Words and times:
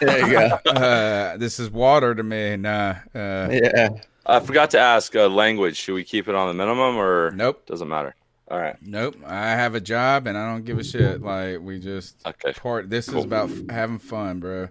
There 0.00 0.26
you 0.26 0.32
go. 0.32 0.58
Uh, 0.66 1.36
this 1.36 1.58
is 1.58 1.70
water 1.70 2.14
to 2.14 2.22
me. 2.22 2.56
Nah. 2.56 2.96
Uh, 3.14 3.48
yeah. 3.50 3.88
I 4.26 4.40
forgot 4.40 4.70
to 4.70 4.78
ask 4.80 5.14
uh, 5.14 5.28
language. 5.28 5.76
Should 5.76 5.94
we 5.94 6.04
keep 6.04 6.28
it 6.28 6.34
on 6.34 6.48
the 6.48 6.54
minimum 6.54 6.96
or 6.96 7.30
Nope. 7.32 7.64
Doesn't 7.66 7.88
matter. 7.88 8.14
All 8.50 8.58
right. 8.58 8.76
Nope. 8.82 9.16
I 9.26 9.50
have 9.50 9.74
a 9.74 9.80
job 9.80 10.26
and 10.26 10.36
I 10.36 10.50
don't 10.52 10.64
give 10.64 10.78
a 10.78 10.84
shit. 10.84 11.22
Like 11.22 11.60
we 11.60 11.78
just 11.78 12.16
Okay. 12.26 12.52
part. 12.52 12.90
This 12.90 13.08
Cool. 13.08 13.20
is 13.20 13.24
about 13.24 13.50
f- 13.50 13.70
having 13.70 13.98
fun, 13.98 14.38
bro. 14.40 14.68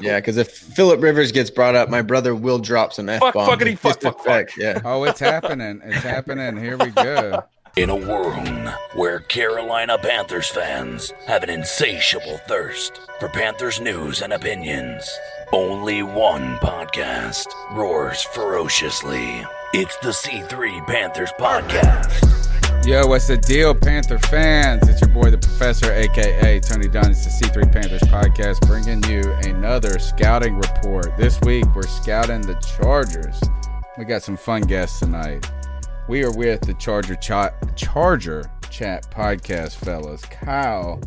Yeah, 0.00 0.18
because 0.18 0.38
if 0.38 0.50
Philip 0.50 1.02
Rivers 1.02 1.30
gets 1.30 1.50
brought 1.50 1.74
up, 1.74 1.90
my 1.90 2.00
brother 2.00 2.34
will 2.34 2.58
drop 2.58 2.92
some 2.94 3.08
f 3.10 3.20
bombs. 3.20 3.34
Fuck, 3.34 3.46
bombs. 3.46 3.62
fuckity, 3.62 3.78
fuck, 3.78 4.00
fuck, 4.00 4.24
fuck. 4.24 4.56
Yeah. 4.56 4.80
Oh, 4.84 5.04
it's 5.04 5.20
happening. 5.20 5.82
It's 5.84 6.02
happening. 6.02 6.56
Here 6.56 6.78
we 6.78 6.86
go. 6.90 7.44
In 7.76 7.88
a 7.88 7.94
world 7.94 8.68
where 8.94 9.20
Carolina 9.20 9.96
Panthers 9.96 10.48
fans 10.48 11.12
have 11.26 11.44
an 11.44 11.50
insatiable 11.50 12.38
thirst 12.48 13.00
for 13.20 13.28
Panthers 13.28 13.80
news 13.80 14.22
and 14.22 14.32
opinions, 14.32 15.08
only 15.52 16.02
one 16.02 16.56
podcast 16.56 17.46
roars 17.72 18.22
ferociously. 18.22 19.46
It's 19.72 19.96
the 19.98 20.08
C3 20.08 20.84
Panthers 20.88 21.30
Podcast. 21.38 22.84
Yo, 22.84 23.06
what's 23.06 23.28
the 23.28 23.36
deal, 23.36 23.72
Panther 23.74 24.18
fans? 24.18 24.88
It's 24.88 25.00
your 25.00 25.10
boy, 25.10 25.30
the 25.30 25.38
Professor, 25.38 25.92
aka 25.92 26.58
Tony 26.60 26.88
Dunn. 26.88 27.10
It's 27.12 27.24
the 27.24 27.46
C3 27.46 27.72
Panthers 27.72 28.02
podcast, 28.02 28.66
bringing 28.66 29.02
you 29.04 29.30
another 29.48 29.98
scouting 30.00 30.56
report. 30.56 31.16
This 31.16 31.40
week, 31.42 31.64
we're 31.74 31.82
scouting 31.82 32.40
the 32.40 32.56
Chargers. 32.76 33.40
We 33.96 34.04
got 34.06 34.22
some 34.22 34.36
fun 34.36 34.62
guests 34.62 34.98
tonight. 34.98 35.48
We 36.10 36.24
are 36.24 36.32
with 36.32 36.62
the 36.62 36.74
Charger 36.74 37.14
Chat, 37.14 37.76
Charger 37.76 38.50
Chat 38.68 39.08
podcast, 39.12 39.76
fellas. 39.76 40.22
Kyle 40.22 41.00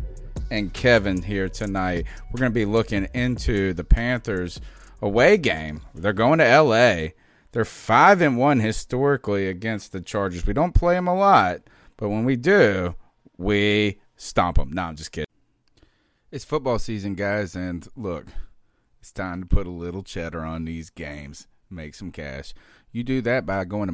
and 0.50 0.72
Kevin 0.72 1.20
here 1.20 1.50
tonight. 1.50 2.06
We're 2.32 2.40
going 2.40 2.50
to 2.50 2.54
be 2.54 2.64
looking 2.64 3.06
into 3.12 3.74
the 3.74 3.84
Panthers 3.84 4.62
away 5.02 5.36
game. 5.36 5.82
They're 5.94 6.14
going 6.14 6.38
to 6.38 6.58
LA. 6.58 7.08
They're 7.52 7.66
five 7.66 8.22
and 8.22 8.38
one 8.38 8.60
historically 8.60 9.46
against 9.46 9.92
the 9.92 10.00
Chargers. 10.00 10.46
We 10.46 10.54
don't 10.54 10.74
play 10.74 10.94
them 10.94 11.06
a 11.06 11.14
lot, 11.14 11.60
but 11.98 12.08
when 12.08 12.24
we 12.24 12.36
do, 12.36 12.94
we 13.36 14.00
stomp 14.16 14.56
them. 14.56 14.72
No, 14.72 14.84
I'm 14.84 14.96
just 14.96 15.12
kidding. 15.12 15.28
It's 16.30 16.46
football 16.46 16.78
season, 16.78 17.14
guys, 17.14 17.54
and 17.54 17.86
look, 17.94 18.28
it's 19.00 19.12
time 19.12 19.42
to 19.42 19.46
put 19.46 19.66
a 19.66 19.70
little 19.70 20.02
cheddar 20.02 20.40
on 20.40 20.64
these 20.64 20.88
games, 20.88 21.46
make 21.68 21.94
some 21.94 22.10
cash. 22.10 22.54
You 22.90 23.04
do 23.04 23.20
that 23.20 23.44
by 23.44 23.66
going 23.66 23.88
to 23.88 23.92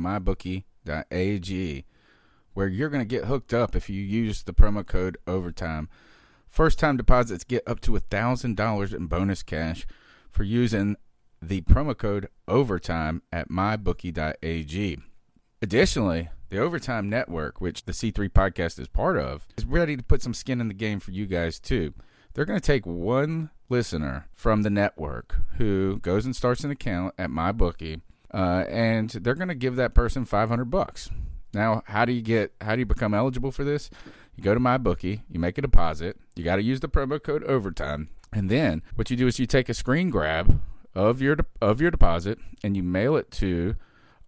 mybookie.ag, 0.91 1.85
where 2.55 2.69
you're 2.69 2.91
going 2.91 3.03
to 3.03 3.17
get 3.17 3.27
hooked 3.27 3.55
up 3.55 3.77
if 3.77 3.89
you 3.89 4.03
use 4.03 4.43
the 4.43 4.53
promo 4.53 4.87
code 4.87 5.19
overtime. 5.27 5.89
First 6.49 6.79
time 6.79 6.97
deposits 6.97 7.45
get 7.45 7.63
up 7.67 7.81
to 7.81 7.93
$1,000 7.93 8.95
in 8.95 9.07
bonus 9.07 9.43
cash 9.43 9.87
for 10.31 10.43
using 10.43 10.97
the 11.41 11.61
promo 11.63 11.97
code 11.97 12.29
overtime 12.49 13.23
at 13.33 13.49
mybookie.ag. 13.49 14.99
Additionally, 15.63 16.29
the 16.49 16.59
Overtime 16.59 17.09
Network, 17.09 17.61
which 17.61 17.85
the 17.85 17.93
C3 17.93 18.29
podcast 18.31 18.81
is 18.81 18.89
part 18.89 19.17
of, 19.17 19.47
is 19.57 19.65
ready 19.65 19.97
to 19.97 20.03
put 20.03 20.23
some 20.23 20.35
skin 20.35 20.61
in 20.61 20.69
the 20.69 20.75
game 20.75 20.99
for 20.99 21.13
you 21.13 21.27
guys 21.27 21.61
too. 21.61 21.95
They're 22.35 22.45
going 22.45 22.59
to 22.59 22.67
take 22.67 22.87
one 22.87 23.51
listener 23.69 24.29
from 24.35 24.63
the 24.63 24.71
network 24.71 25.37
who 25.59 25.99
goes 26.01 26.25
and 26.25 26.35
starts 26.35 26.65
an 26.65 26.71
account 26.71 27.15
at 27.17 27.31
MyBookie, 27.31 28.01
uh, 28.33 28.65
and 28.69 29.11
they're 29.11 29.35
going 29.35 29.49
to 29.49 29.55
give 29.55 29.77
that 29.77 29.95
person 29.95 30.25
500 30.25 30.65
bucks. 30.67 31.11
Now, 31.53 31.83
how 31.87 32.05
do 32.05 32.13
you 32.13 32.23
get? 32.23 32.53
How 32.61 32.77
do 32.77 32.81
you 32.81 32.87
become 32.87 33.13
eligible 33.13 33.51
for 33.51 33.65
this? 33.65 33.91
You 34.37 34.45
go 34.45 34.55
to 34.55 34.61
my 34.61 34.79
bookie, 34.79 35.23
you 35.29 35.41
make 35.41 35.59
a 35.59 35.63
deposit. 35.63 36.17
You 36.37 36.45
got 36.45 36.57
to 36.57 36.63
use 36.63 36.81
the 36.81 36.89
promo 36.89 37.23
code 37.23 37.43
Overtime, 37.45 38.09
and 38.33 38.49
then 38.49 38.83
what 38.95 39.11
you 39.11 39.17
do 39.17 39.27
is 39.27 39.41
you 39.41 39.47
take 39.47 39.69
a 39.69 39.75
screen 39.75 40.11
grab 40.11 40.61
of 40.95 41.21
your 41.21 41.37
of 41.61 41.81
your 41.81 41.91
deposit 41.91 42.39
and 42.63 42.77
you 42.77 42.83
mail 42.83 43.17
it 43.17 43.31
to 43.33 43.75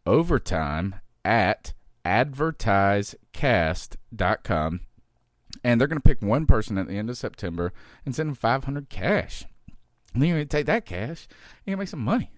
Overtime 0.04 0.96
at 1.24 1.72
advertisecast.com 2.04 4.80
and 5.62 5.80
they're 5.80 5.88
going 5.88 6.00
to 6.00 6.08
pick 6.08 6.22
one 6.22 6.46
person 6.46 6.78
at 6.78 6.88
the 6.88 6.96
end 6.96 7.10
of 7.10 7.16
September 7.16 7.72
and 8.04 8.14
send 8.14 8.28
them 8.28 8.34
500 8.34 8.88
cash. 8.88 9.44
And 10.14 10.22
then 10.22 10.34
to 10.34 10.44
take 10.44 10.66
that 10.66 10.84
cash 10.84 11.26
and 11.66 11.72
you 11.72 11.76
make 11.76 11.88
some 11.88 12.00
money. 12.00 12.30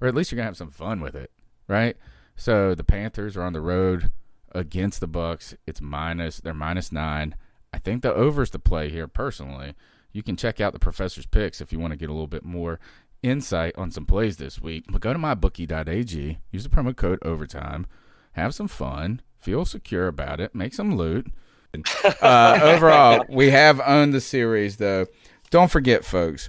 Or 0.00 0.08
at 0.08 0.14
least 0.14 0.30
you're 0.30 0.36
going 0.36 0.44
to 0.44 0.50
have 0.50 0.56
some 0.56 0.70
fun 0.70 1.00
with 1.00 1.14
it, 1.14 1.30
right? 1.66 1.96
So 2.36 2.74
the 2.74 2.84
Panthers 2.84 3.36
are 3.36 3.42
on 3.42 3.52
the 3.52 3.60
road 3.60 4.10
against 4.52 5.00
the 5.00 5.06
Bucks. 5.06 5.56
It's 5.66 5.80
minus, 5.80 6.38
they're 6.38 6.54
minus 6.54 6.92
nine. 6.92 7.34
I 7.72 7.78
think 7.78 8.02
the 8.02 8.14
over's 8.14 8.50
the 8.50 8.58
play 8.58 8.90
here 8.90 9.08
personally. 9.08 9.74
You 10.12 10.22
can 10.22 10.36
check 10.36 10.60
out 10.60 10.72
the 10.72 10.78
professor's 10.78 11.26
picks 11.26 11.60
if 11.60 11.72
you 11.72 11.78
want 11.78 11.92
to 11.92 11.96
get 11.96 12.08
a 12.08 12.12
little 12.12 12.26
bit 12.26 12.44
more 12.44 12.80
insight 13.22 13.74
on 13.76 13.90
some 13.90 14.06
plays 14.06 14.36
this 14.36 14.60
week. 14.60 14.84
But 14.90 15.00
go 15.00 15.12
to 15.12 15.18
mybookie.ag, 15.18 16.38
use 16.50 16.62
the 16.62 16.68
promo 16.68 16.96
code 16.96 17.18
overtime, 17.22 17.86
have 18.32 18.54
some 18.54 18.68
fun, 18.68 19.20
feel 19.38 19.64
secure 19.64 20.06
about 20.06 20.40
it, 20.40 20.54
make 20.54 20.74
some 20.74 20.96
loot. 20.96 21.26
Uh, 22.22 22.58
overall, 22.62 23.24
we 23.28 23.50
have 23.50 23.80
owned 23.84 24.12
the 24.12 24.20
series, 24.20 24.78
though. 24.78 25.06
Don't 25.50 25.70
forget, 25.70 26.04
folks, 26.04 26.48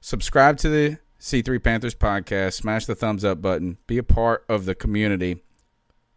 subscribe 0.00 0.58
to 0.58 0.68
the 0.68 0.98
C3 1.28 1.62
Panthers 1.62 1.94
podcast, 1.94 2.54
smash 2.54 2.86
the 2.86 2.94
thumbs 2.94 3.22
up 3.22 3.42
button, 3.42 3.76
be 3.86 3.98
a 3.98 4.02
part 4.02 4.46
of 4.48 4.64
the 4.64 4.74
community. 4.74 5.42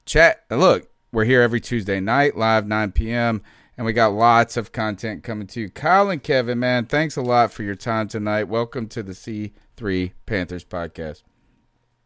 Chat, 0.05 0.45
uh, 0.49 0.55
look, 0.55 0.89
we're 1.11 1.25
here 1.25 1.41
every 1.41 1.59
Tuesday 1.59 1.99
night, 1.99 2.37
live 2.37 2.65
9 2.65 2.93
p.m., 2.93 3.41
and 3.75 3.85
we 3.85 3.91
got 3.91 4.13
lots 4.13 4.55
of 4.55 4.71
content 4.71 5.21
coming 5.21 5.47
to 5.47 5.59
you. 5.59 5.69
Kyle 5.69 6.09
and 6.09 6.23
Kevin, 6.23 6.59
man, 6.59 6.85
thanks 6.85 7.17
a 7.17 7.21
lot 7.21 7.51
for 7.51 7.63
your 7.63 7.75
time 7.75 8.07
tonight. 8.07 8.45
Welcome 8.45 8.87
to 8.87 9.03
the 9.03 9.11
C3 9.11 10.13
Panthers 10.25 10.63
podcast. 10.63 11.23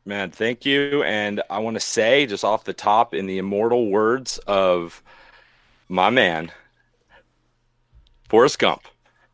Man, 0.03 0.31
thank 0.31 0.65
you. 0.65 1.03
And 1.03 1.43
I 1.51 1.59
want 1.59 1.75
to 1.75 1.81
say, 1.81 2.25
just 2.25 2.43
off 2.43 2.63
the 2.63 2.73
top, 2.73 3.13
in 3.13 3.27
the 3.27 3.37
immortal 3.37 3.91
words 3.91 4.39
of 4.47 5.03
my 5.89 6.09
man, 6.09 6.51
Forrest 8.29 8.57
Gump, 8.57 8.81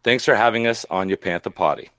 thanks 0.04 0.26
for 0.26 0.36
having 0.36 0.68
us 0.68 0.86
on 0.90 1.08
your 1.08 1.18
Panther 1.18 1.52
Potty. 1.52 1.90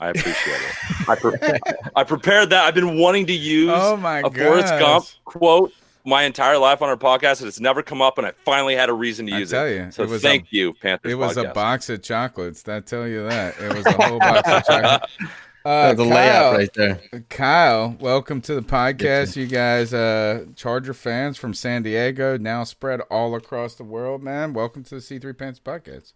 I 0.00 0.10
appreciate 0.10 0.56
it. 0.56 1.08
I, 1.08 1.14
pre- 1.16 1.58
I 1.96 2.04
prepared 2.04 2.50
that. 2.50 2.64
I've 2.64 2.74
been 2.74 2.98
wanting 2.98 3.26
to 3.26 3.32
use 3.32 3.70
Oh 3.74 3.96
my 3.96 4.20
a 4.20 4.30
Forrest. 4.30 4.78
Gump 4.78 5.06
quote 5.24 5.72
my 6.04 6.22
entire 6.22 6.56
life 6.58 6.80
on 6.82 6.88
our 6.88 6.96
podcast, 6.96 7.40
and 7.40 7.48
it's 7.48 7.60
never 7.60 7.82
come 7.82 8.00
up, 8.00 8.16
and 8.18 8.26
I 8.26 8.30
finally 8.44 8.74
had 8.74 8.88
a 8.88 8.92
reason 8.94 9.26
to 9.26 9.32
I 9.34 9.38
use 9.38 9.50
tell 9.50 9.66
it. 9.66 9.74
you, 9.76 9.90
so 9.90 10.04
it 10.04 10.08
was 10.08 10.22
thank 10.22 10.44
a- 10.44 10.56
you, 10.56 10.72
Panthers 10.74 11.12
It 11.12 11.16
was 11.16 11.36
a 11.36 11.48
box 11.48 11.90
of 11.90 12.02
chocolates. 12.02 12.66
I 12.68 12.80
tell 12.80 13.06
you 13.06 13.28
that. 13.28 13.58
It 13.60 13.74
was 13.74 13.84
a 13.86 13.92
whole 13.92 14.18
box 14.18 14.48
of 14.48 14.64
chocolates. 14.64 15.16
Uh, 15.64 15.92
the 15.92 16.04
Kyle, 16.04 16.14
layout 16.14 16.56
right 16.56 16.72
there. 16.74 17.00
Kyle, 17.28 17.94
welcome 18.00 18.40
to 18.42 18.54
the 18.54 18.62
podcast. 18.62 19.36
You 19.36 19.46
guys, 19.46 19.92
uh, 19.92 20.46
Charger 20.56 20.94
fans 20.94 21.36
from 21.36 21.52
San 21.52 21.82
Diego, 21.82 22.38
now 22.38 22.64
spread 22.64 23.00
all 23.10 23.34
across 23.34 23.74
the 23.74 23.84
world, 23.84 24.22
man. 24.22 24.54
Welcome 24.54 24.82
to 24.84 24.94
the 24.94 25.00
C3 25.02 25.36
Pants 25.36 25.60
podcast. 25.62 26.14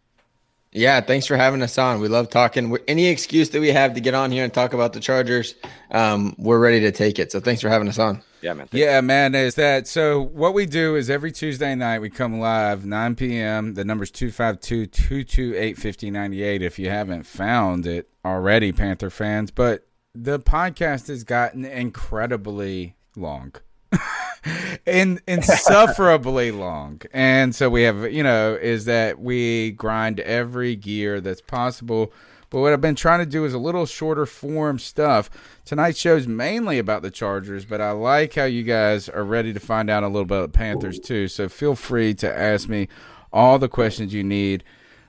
Yeah, 0.73 1.03
thanks 1.03 1.27
for 1.27 1.37
having 1.37 1.61
us 1.61 1.77
on. 1.77 2.01
We 2.01 2.09
love 2.09 2.31
talking. 2.31 2.77
Any 2.89 3.07
excuse 3.07 3.51
that 3.51 3.61
we 3.61 3.69
have 3.69 3.93
to 3.95 4.01
get 4.01 4.15
on 4.15 4.31
here 4.31 4.43
and 4.43 4.53
talk 4.53 4.73
about 4.73 4.95
the 4.95 5.01
Chargers, 5.01 5.55
um, 5.91 6.35
we're 6.39 6.59
ready 6.59 6.81
to 6.81 6.93
take 6.93 7.19
it. 7.19 7.31
So 7.31 7.41
thanks 7.41 7.61
for 7.61 7.69
having 7.69 7.89
us 7.89 7.99
on. 7.99 8.23
Yeah, 8.41 8.55
man. 8.55 8.69
Yeah, 8.73 9.01
man, 9.03 9.35
is 9.35 9.55
that 9.57 9.87
so? 9.87 10.21
What 10.21 10.55
we 10.55 10.67
do 10.67 10.97
is 10.97 11.11
every 11.11 11.31
Tuesday 11.31 11.75
night 11.75 12.01
we 12.01 12.11
come 12.11 12.41
live 12.41 12.85
9 12.87 13.15
p.m. 13.17 13.75
The 13.75 13.85
number's 13.85 14.11
252 14.11 14.87
228 14.87 15.77
5098 15.77 16.63
if 16.63 16.79
you 16.79 16.89
haven't 16.89 17.25
found 17.25 17.87
it 17.87 18.09
already, 18.25 18.73
Panther 18.73 19.11
fans. 19.11 19.51
But 19.51 19.87
the 20.15 20.41
podcast 20.41 21.09
has 21.09 21.23
gotten 21.23 21.65
incredibly 21.65 22.97
long. 23.15 23.53
in 24.87 25.21
insufferably 25.27 26.51
long. 26.51 27.01
And 27.13 27.55
so 27.55 27.71
we 27.71 27.83
have, 27.83 28.13
you 28.13 28.23
know, 28.23 28.59
is 28.61 28.85
that 28.87 29.21
we 29.21 29.73
grind 29.73 30.21
every 30.21 30.77
gear 30.77 31.21
that's 31.21 31.41
possible. 31.41 32.13
But 32.51 32.61
what 32.61 32.73
I've 32.75 32.83
been 32.83 32.95
trying 32.95 33.21
to 33.21 33.27
do 33.27 33.47
is 33.47 33.55
a 33.55 33.59
little 33.59 33.87
shorter 33.87 34.27
form 34.27 34.79
stuff. 34.79 35.31
Tonight's 35.65 35.99
show's 35.99 36.27
mainly 36.27 36.79
about 36.79 37.01
the 37.01 37.11
Chargers, 37.11 37.65
but 37.65 37.81
I 37.81 37.93
like 37.93 38.35
how 38.35 38.45
you 38.45 38.63
guys 38.63 39.09
are 39.09 39.25
ready 39.25 39.55
to 39.55 39.61
find 39.61 39.89
out 39.89 40.03
a 40.03 40.09
little 40.09 40.27
bit 40.27 40.37
about 40.37 40.53
the 40.53 40.59
Panthers 40.59 41.01
too. 41.01 41.29
So 41.29 41.49
feel 41.49 41.75
free 41.75 42.13
to 42.15 42.39
ask 42.39 42.69
me 42.69 42.89
all 43.33 43.59
the 43.59 43.71
questions 43.71 44.13
you 44.13 44.23
need. 44.23 44.65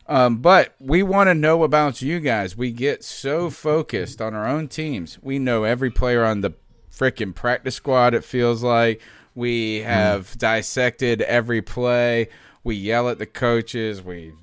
Um, 0.08 0.38
but 0.38 0.76
we 0.80 1.02
want 1.04 1.28
to 1.28 1.34
know 1.34 1.64
about 1.64 2.02
you 2.02 2.20
guys. 2.20 2.58
We 2.58 2.72
get 2.72 3.04
so 3.04 3.50
focused 3.50 4.22
on 4.22 4.34
our 4.34 4.48
own 4.48 4.68
teams. 4.68 5.18
We 5.22 5.40
know 5.40 5.64
every 5.64 5.90
player 5.90 6.24
on 6.24 6.42
the 6.42 6.54
freaking 6.96 7.34
practice 7.34 7.76
squad, 7.76 8.14
it 8.14 8.24
feels 8.24 8.64
like. 8.64 9.02
We 9.36 9.80
have 9.80 10.38
dissected 10.38 11.22
every 11.22 11.62
play. 11.62 12.30
We 12.64 12.76
yell 12.76 13.10
at 13.10 13.18
the 13.18 13.26
coaches. 13.26 14.02
We 14.02 14.34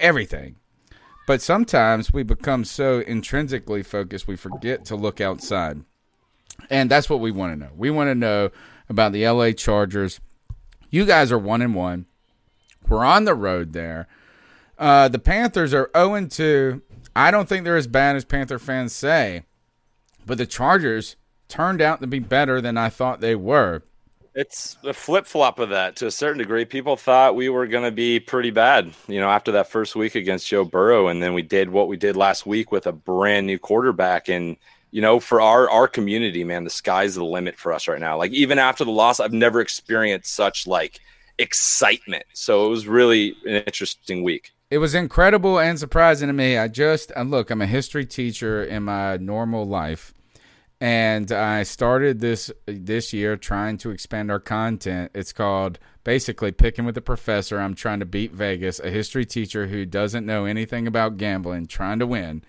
everything. 0.00 0.56
But 1.26 1.42
sometimes 1.42 2.12
we 2.12 2.22
become 2.22 2.64
so 2.64 3.00
intrinsically 3.00 3.82
focused 3.82 4.28
we 4.28 4.36
forget 4.36 4.84
to 4.86 4.96
look 4.96 5.20
outside. 5.20 5.82
And 6.70 6.90
that's 6.90 7.10
what 7.10 7.20
we 7.20 7.30
want 7.30 7.52
to 7.52 7.58
know. 7.58 7.72
We 7.76 7.90
want 7.90 8.08
to 8.08 8.14
know 8.14 8.50
about 8.88 9.12
the 9.12 9.28
LA 9.28 9.50
Chargers. 9.50 10.20
You 10.88 11.04
guys 11.04 11.32
are 11.32 11.38
one 11.38 11.62
and 11.62 11.74
one. 11.74 12.06
We're 12.88 13.04
on 13.04 13.24
the 13.24 13.34
road 13.34 13.72
there. 13.72 14.06
Uh, 14.78 15.08
the 15.08 15.18
Panthers 15.18 15.74
are 15.74 15.90
0 15.96 16.14
and 16.14 16.30
2. 16.30 16.80
I 17.16 17.30
don't 17.30 17.48
think 17.48 17.64
they're 17.64 17.76
as 17.76 17.86
bad 17.86 18.14
as 18.14 18.24
Panther 18.24 18.58
fans 18.58 18.94
say, 18.94 19.44
but 20.24 20.38
the 20.38 20.46
Chargers 20.46 21.16
turned 21.48 21.80
out 21.80 22.00
to 22.00 22.06
be 22.06 22.18
better 22.18 22.60
than 22.60 22.76
I 22.76 22.88
thought 22.88 23.20
they 23.20 23.34
were. 23.34 23.82
It's 24.34 24.76
a 24.84 24.92
flip 24.92 25.26
flop 25.26 25.58
of 25.58 25.70
that 25.70 25.96
to 25.96 26.06
a 26.06 26.10
certain 26.10 26.38
degree. 26.38 26.66
People 26.66 26.96
thought 26.96 27.36
we 27.36 27.48
were 27.48 27.66
going 27.66 27.84
to 27.84 27.90
be 27.90 28.20
pretty 28.20 28.50
bad, 28.50 28.92
you 29.08 29.18
know, 29.18 29.30
after 29.30 29.52
that 29.52 29.70
first 29.70 29.96
week 29.96 30.14
against 30.14 30.46
Joe 30.46 30.62
Burrow, 30.62 31.08
and 31.08 31.22
then 31.22 31.32
we 31.32 31.40
did 31.40 31.70
what 31.70 31.88
we 31.88 31.96
did 31.96 32.16
last 32.16 32.44
week 32.44 32.70
with 32.70 32.86
a 32.86 32.92
brand 32.92 33.46
new 33.46 33.58
quarterback. 33.58 34.28
And 34.28 34.58
you 34.90 35.00
know, 35.00 35.20
for 35.20 35.40
our 35.40 35.70
our 35.70 35.88
community, 35.88 36.44
man, 36.44 36.64
the 36.64 36.70
sky's 36.70 37.14
the 37.14 37.24
limit 37.24 37.56
for 37.56 37.72
us 37.72 37.88
right 37.88 37.98
now. 37.98 38.18
Like 38.18 38.32
even 38.32 38.58
after 38.58 38.84
the 38.84 38.90
loss, 38.90 39.20
I've 39.20 39.32
never 39.32 39.62
experienced 39.62 40.34
such 40.34 40.66
like 40.66 41.00
excitement. 41.38 42.24
So 42.34 42.66
it 42.66 42.68
was 42.68 42.86
really 42.86 43.36
an 43.46 43.62
interesting 43.64 44.22
week. 44.22 44.52
It 44.70 44.78
was 44.78 44.94
incredible 44.94 45.58
and 45.58 45.78
surprising 45.78 46.28
to 46.28 46.32
me. 46.32 46.58
I 46.58 46.68
just 46.68 47.10
and 47.16 47.30
look, 47.30 47.50
I'm 47.50 47.62
a 47.62 47.66
history 47.66 48.04
teacher 48.04 48.64
in 48.64 48.82
my 48.82 49.16
normal 49.16 49.66
life 49.66 50.12
and 50.80 51.32
I 51.32 51.62
started 51.62 52.20
this 52.20 52.50
this 52.66 53.12
year 53.12 53.36
trying 53.36 53.78
to 53.78 53.90
expand 53.90 54.30
our 54.30 54.40
content. 54.40 55.10
It's 55.14 55.32
called 55.32 55.78
basically 56.04 56.52
picking 56.52 56.84
with 56.84 56.94
the 56.94 57.00
professor. 57.00 57.58
I'm 57.58 57.74
trying 57.74 58.00
to 58.00 58.06
beat 58.06 58.32
Vegas, 58.32 58.78
a 58.80 58.90
history 58.90 59.24
teacher 59.24 59.66
who 59.66 59.86
doesn't 59.86 60.26
know 60.26 60.44
anything 60.44 60.86
about 60.86 61.16
gambling, 61.16 61.66
trying 61.66 61.98
to 62.00 62.06
win. 62.06 62.42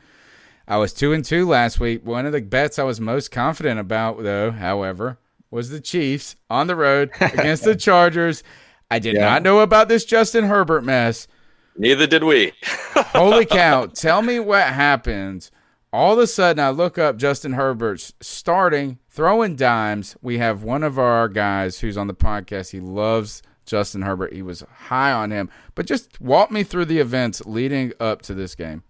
I 0.68 0.78
was 0.78 0.92
two 0.94 1.14
and 1.14 1.24
two 1.24 1.48
last 1.48 1.80
week. 1.80 2.06
One 2.06 2.26
of 2.26 2.34
the 2.34 2.42
bets 2.42 2.78
I 2.78 2.84
was 2.84 3.00
most 3.00 3.32
confident 3.32 3.80
about, 3.80 4.22
though, 4.22 4.52
however, 4.52 5.18
was 5.50 5.70
the 5.70 5.80
Chiefs 5.80 6.36
on 6.50 6.68
the 6.68 6.76
road 6.76 7.10
against 7.22 7.64
the 7.64 7.76
Chargers. 7.76 8.44
I 8.92 9.00
did 9.00 9.16
Yeah. 9.16 9.22
not 9.22 9.44
know 9.44 9.62
about 9.62 9.88
this 9.88 10.04
Justin 10.04 10.44
Herbert 10.44 10.84
mess. 10.84 11.28
Neither 11.78 12.06
did 12.08 12.24
we. 12.26 12.52
Holy 12.66 13.46
cow. 13.46 13.86
Tell 13.86 14.22
me 14.22 14.40
what 14.42 14.64
happens. 14.64 15.52
All 15.94 16.14
of 16.14 16.20
a 16.20 16.28
sudden, 16.28 16.64
I 16.64 16.70
look 16.70 16.98
up 16.98 17.18
Justin 17.18 17.54
Herbert's 17.54 18.14
starting, 18.22 19.00
throwing 19.10 19.56
dimes. 19.56 20.18
We 20.22 20.38
have 20.38 20.64
one 20.64 20.84
of 20.84 21.00
our 21.00 21.30
guys 21.30 21.80
who's 21.80 21.98
on 21.98 22.08
the 22.08 22.14
podcast. 22.14 22.72
He 22.72 22.80
loves 22.80 23.42
Justin 23.66 24.02
Herbert. 24.02 24.34
He 24.34 24.42
was 24.42 24.64
high 24.74 25.12
on 25.12 25.32
him. 25.32 25.50
But 25.76 25.86
just 25.86 26.20
walk 26.20 26.52
me 26.52 26.64
through 26.64 26.86
the 26.86 27.00
events 27.00 27.46
leading 27.46 27.94
up 28.00 28.22
to 28.24 28.34
this 28.34 28.54
game. 28.56 28.84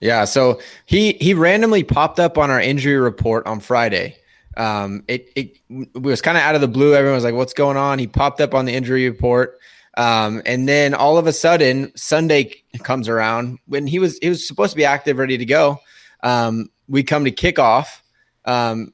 Yeah, 0.00 0.24
so 0.24 0.60
he 0.86 1.14
he 1.14 1.34
randomly 1.34 1.82
popped 1.82 2.20
up 2.20 2.38
on 2.38 2.50
our 2.50 2.60
injury 2.60 2.96
report 2.96 3.46
on 3.46 3.60
Friday. 3.60 4.16
Um, 4.56 5.04
it 5.08 5.28
it, 5.34 5.58
it 5.68 6.00
was 6.00 6.22
kind 6.22 6.38
of 6.38 6.42
out 6.44 6.54
of 6.54 6.60
the 6.60 6.68
blue. 6.68 6.94
Everyone 6.94 7.16
was 7.16 7.24
like, 7.24 7.34
"What's 7.34 7.52
going 7.52 7.76
on?" 7.76 7.98
He 7.98 8.06
popped 8.06 8.40
up 8.40 8.54
on 8.54 8.64
the 8.64 8.74
injury 8.74 9.08
report, 9.08 9.58
um, 9.96 10.42
and 10.46 10.68
then 10.68 10.94
all 10.94 11.18
of 11.18 11.26
a 11.26 11.32
sudden, 11.32 11.92
Sunday 11.96 12.62
comes 12.82 13.08
around 13.08 13.58
when 13.66 13.86
he 13.86 13.98
was 13.98 14.18
he 14.18 14.28
was 14.28 14.46
supposed 14.46 14.70
to 14.70 14.76
be 14.76 14.84
active, 14.84 15.18
ready 15.18 15.36
to 15.38 15.44
go. 15.44 15.78
Um, 16.22 16.68
we 16.88 17.02
come 17.02 17.24
to 17.24 17.30
kickoff. 17.30 18.00
Um, 18.44 18.92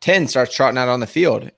Ten 0.00 0.28
starts 0.28 0.54
trotting 0.54 0.78
out 0.78 0.88
on 0.88 1.00
the 1.00 1.06
field. 1.06 1.50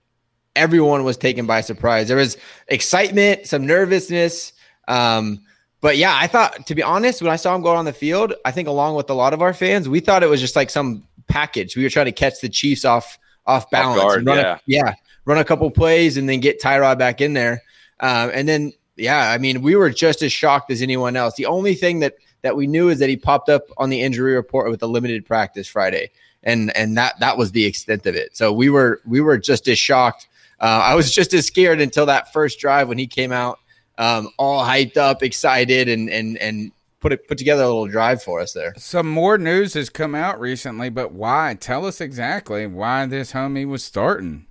Everyone 0.56 1.04
was 1.04 1.16
taken 1.16 1.46
by 1.46 1.60
surprise. 1.60 2.08
There 2.08 2.16
was 2.16 2.36
excitement, 2.68 3.46
some 3.46 3.66
nervousness. 3.66 4.52
Um, 4.88 5.44
but 5.80 5.96
yeah, 5.96 6.16
I 6.18 6.26
thought 6.26 6.66
to 6.66 6.74
be 6.74 6.82
honest, 6.82 7.22
when 7.22 7.30
I 7.30 7.36
saw 7.36 7.54
him 7.54 7.62
go 7.62 7.74
on 7.74 7.84
the 7.84 7.92
field, 7.92 8.34
I 8.44 8.50
think 8.50 8.66
along 8.66 8.96
with 8.96 9.10
a 9.10 9.14
lot 9.14 9.34
of 9.34 9.42
our 9.42 9.54
fans, 9.54 9.88
we 9.88 10.00
thought 10.00 10.22
it 10.22 10.28
was 10.28 10.40
just 10.40 10.56
like 10.56 10.70
some 10.70 11.04
package. 11.28 11.76
We 11.76 11.84
were 11.84 11.90
trying 11.90 12.06
to 12.06 12.12
catch 12.12 12.40
the 12.40 12.48
Chiefs 12.48 12.84
off 12.84 13.18
off 13.46 13.70
balance, 13.70 14.00
guard, 14.00 14.26
run 14.26 14.38
yeah. 14.38 14.54
a, 14.54 14.60
yeah, 14.66 14.94
run 15.24 15.38
a 15.38 15.44
couple 15.44 15.70
plays 15.70 16.16
and 16.16 16.28
then 16.28 16.40
get 16.40 16.60
Tyrod 16.60 16.98
back 16.98 17.20
in 17.20 17.34
there. 17.34 17.62
Um, 18.00 18.30
and 18.32 18.48
then 18.48 18.72
yeah, 18.96 19.30
I 19.30 19.38
mean, 19.38 19.62
we 19.62 19.76
were 19.76 19.90
just 19.90 20.22
as 20.22 20.32
shocked 20.32 20.70
as 20.70 20.82
anyone 20.82 21.16
else. 21.16 21.36
The 21.36 21.46
only 21.46 21.74
thing 21.74 22.00
that 22.00 22.16
that 22.42 22.56
we 22.56 22.66
knew 22.66 22.88
is 22.88 22.98
that 22.98 23.08
he 23.08 23.16
popped 23.16 23.48
up 23.48 23.62
on 23.76 23.90
the 23.90 24.02
injury 24.02 24.34
report 24.34 24.70
with 24.70 24.82
a 24.82 24.86
limited 24.86 25.24
practice 25.26 25.68
Friday, 25.68 26.10
and 26.42 26.76
and 26.76 26.96
that 26.96 27.18
that 27.20 27.38
was 27.38 27.52
the 27.52 27.64
extent 27.64 28.06
of 28.06 28.14
it. 28.14 28.36
So 28.36 28.52
we 28.52 28.70
were 28.70 29.00
we 29.06 29.20
were 29.20 29.38
just 29.38 29.68
as 29.68 29.78
shocked. 29.78 30.28
Uh, 30.60 30.82
I 30.84 30.94
was 30.94 31.12
just 31.14 31.32
as 31.34 31.46
scared 31.46 31.80
until 31.80 32.06
that 32.06 32.32
first 32.32 32.58
drive 32.58 32.88
when 32.88 32.98
he 32.98 33.06
came 33.06 33.30
out 33.30 33.60
um, 33.98 34.30
all 34.38 34.64
hyped 34.64 34.96
up, 34.96 35.22
excited, 35.22 35.88
and 35.88 36.08
and 36.08 36.36
and 36.38 36.72
put 37.00 37.12
it 37.12 37.28
put 37.28 37.38
together 37.38 37.62
a 37.62 37.66
little 37.66 37.88
drive 37.88 38.22
for 38.22 38.40
us 38.40 38.52
there. 38.52 38.72
Some 38.76 39.08
more 39.08 39.38
news 39.38 39.74
has 39.74 39.90
come 39.90 40.14
out 40.14 40.40
recently, 40.40 40.88
but 40.88 41.12
why? 41.12 41.56
Tell 41.60 41.84
us 41.84 42.00
exactly 42.00 42.66
why 42.66 43.06
this 43.06 43.32
homie 43.32 43.66
was 43.66 43.84
starting. 43.84 44.46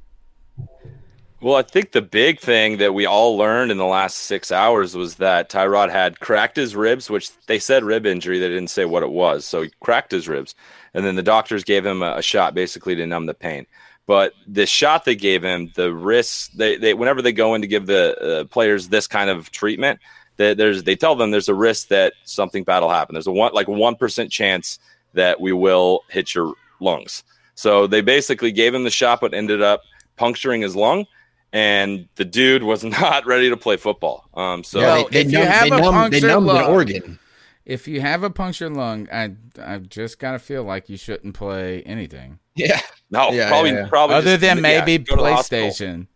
Well, 1.40 1.56
I 1.56 1.62
think 1.62 1.92
the 1.92 2.02
big 2.02 2.40
thing 2.40 2.78
that 2.78 2.96
we 2.96 3.06
all 3.06 3.38
learned 3.38 3.70
in 3.70 3.78
the 3.78 3.86
last 3.86 4.18
six 4.18 4.52
hours 4.52 4.96
was 4.96 5.16
that 5.16 5.52
Tyrod 5.52 5.92
had 5.92 6.20
cracked 6.20 6.56
his 6.56 6.76
ribs, 6.76 7.12
which 7.12 7.30
they 7.46 7.60
said 7.60 7.84
rib 7.84 8.08
injury. 8.08 8.40
They 8.40 8.50
didn't 8.50 8.72
say 8.72 8.86
what 8.86 9.04
it 9.04 9.12
was. 9.12 9.46
So 9.46 9.62
he 9.62 9.72
cracked 9.80 10.12
his 10.12 10.28
ribs. 10.28 10.56
And 10.96 11.06
then 11.06 11.16
the 11.16 11.22
doctors 11.22 11.64
gave 11.64 11.86
him 11.86 12.02
a, 12.02 12.16
a 12.16 12.22
shot 12.24 12.56
basically 12.56 12.96
to 12.96 13.06
numb 13.06 13.28
the 13.28 13.36
pain. 13.36 13.68
But 14.08 14.34
the 14.48 14.66
shot 14.66 15.06
they 15.06 15.16
gave 15.16 15.44
him, 15.44 15.72
the 15.76 15.94
risks, 15.94 16.48
they, 16.56 16.76
they 16.78 16.96
whenever 16.96 17.22
they 17.22 17.34
go 17.34 17.54
in 17.54 17.62
to 17.62 17.68
give 17.68 17.86
the 17.86 18.18
uh, 18.20 18.44
players 18.46 18.88
this 18.88 19.06
kind 19.06 19.30
of 19.30 19.52
treatment, 19.52 20.00
they, 20.38 20.56
there's 20.56 20.84
they 20.84 20.96
tell 20.96 21.16
them 21.16 21.30
there's 21.30 21.50
a 21.50 21.54
risk 21.54 21.90
that 21.90 22.14
something 22.24 22.64
bad 22.64 22.80
will 22.80 22.90
happen. 22.90 23.14
There's 23.14 23.28
a 23.28 23.32
one 23.32 23.54
like 23.54 23.68
one 23.68 23.96
percent 23.96 24.32
chance 24.32 24.80
that 25.14 25.40
we 25.40 25.54
will 25.54 26.04
hit 26.10 26.34
your 26.34 26.56
lungs. 26.80 27.24
So 27.54 27.86
they 27.86 28.02
basically 28.02 28.52
gave 28.52 28.74
him 28.74 28.86
the 28.86 28.90
shot, 28.90 29.22
but 29.22 29.36
ended 29.36 29.62
up 29.62 29.82
puncturing 30.16 30.62
his 30.62 30.76
lung 30.76 31.06
and 31.54 32.08
the 32.16 32.26
dude 32.26 32.64
was 32.64 32.84
not 33.02 33.26
ready 33.26 33.50
to 33.50 33.58
play 33.58 33.78
football. 33.78 34.28
Um, 34.34 34.64
so 34.64 34.80
Yeah. 34.80 34.96
they, 34.96 35.02
if 35.02 35.10
they 35.12 35.22
you 35.24 35.32
numbed, 35.40 35.48
have 35.50 35.70
they 35.70 35.76
a 35.76 35.80
numbed, 35.80 36.14
they 36.14 36.20
punctured 36.22 36.28
numbed 36.28 36.50
an 36.50 36.56
lung- 36.56 36.66
organ. 36.72 37.20
If 37.66 37.86
you 37.88 38.00
have 38.00 38.24
a 38.24 38.30
punctured 38.30 38.74
lung, 38.74 39.10
I 39.12 39.32
I 39.62 39.78
just 39.80 40.20
gotta 40.20 40.40
feel 40.40 40.64
like 40.64 40.88
you 40.90 40.96
shouldn't 40.98 41.34
play 41.34 41.82
anything 41.84 42.40
Yeah, 42.56 42.80
no, 43.12 43.32
Yeah, 43.32 43.50
probably 43.50 43.72
yeah, 43.72 43.80
yeah. 43.82 43.88
probably 43.90 44.16
other 44.16 44.32
just- 44.32 44.42
than 44.42 44.62
maybe 44.62 44.98
go 45.00 45.16
to 45.18 45.24
the 45.24 45.34
hospital. 45.36 45.68
PlayStation. 45.70 46.08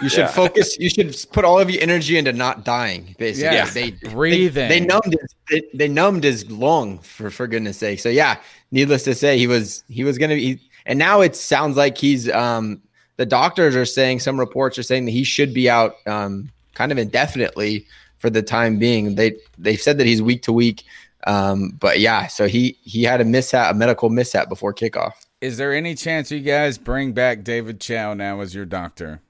you 0.00 0.08
should 0.08 0.20
Yeah. 0.20 0.26
focus. 0.28 0.78
You 0.78 0.88
should 0.88 1.14
put 1.32 1.44
all 1.44 1.58
of 1.58 1.68
your 1.70 1.82
energy 1.82 2.16
into 2.18 2.32
not 2.32 2.64
dying. 2.64 3.16
Basically, 3.18 3.56
Yeah. 3.56 3.64
they 3.68 3.90
Breathing. 3.90 4.68
They, 4.68 4.78
they 4.78 4.86
numbed 4.86 5.12
his, 5.20 5.34
they, 5.50 5.62
they 5.74 5.88
numbed 5.88 6.22
his 6.22 6.48
lung 6.50 7.00
for 7.00 7.30
for 7.30 7.48
goodness 7.48 7.76
sake. 7.78 7.98
So 7.98 8.08
yeah, 8.08 8.36
needless 8.70 9.02
to 9.04 9.14
say, 9.16 9.38
he 9.38 9.48
was 9.48 9.82
he 9.88 10.04
was 10.04 10.18
gonna 10.18 10.36
be. 10.36 10.60
And 10.86 10.98
now 11.00 11.20
it 11.20 11.34
sounds 11.34 11.76
like 11.76 11.98
he's 11.98 12.30
um 12.30 12.80
the 13.20 13.26
doctors 13.26 13.76
are 13.76 13.84
saying 13.84 14.18
some 14.18 14.40
reports 14.40 14.78
are 14.78 14.82
saying 14.82 15.04
that 15.04 15.10
he 15.10 15.24
should 15.24 15.52
be 15.52 15.68
out 15.68 15.96
um 16.06 16.50
kind 16.72 16.90
of 16.90 16.96
indefinitely 16.96 17.86
for 18.16 18.30
the 18.30 18.40
time 18.40 18.78
being. 18.78 19.14
They 19.14 19.36
they've 19.58 19.80
said 19.80 19.98
that 19.98 20.06
he's 20.06 20.22
week 20.22 20.40
to 20.44 20.54
week. 20.54 20.84
Um, 21.26 21.76
but 21.78 22.00
yeah, 22.00 22.28
so 22.28 22.48
he 22.48 22.78
he 22.82 23.02
had 23.02 23.20
a 23.20 23.26
mishap, 23.26 23.72
a 23.72 23.76
medical 23.76 24.08
mishap 24.08 24.48
before 24.48 24.72
kickoff. 24.72 25.12
Is 25.42 25.58
there 25.58 25.74
any 25.74 25.94
chance 25.94 26.30
you 26.30 26.40
guys 26.40 26.78
bring 26.78 27.12
back 27.12 27.44
David 27.44 27.78
Chao 27.78 28.14
now 28.14 28.40
as 28.40 28.54
your 28.54 28.64
doctor? 28.64 29.20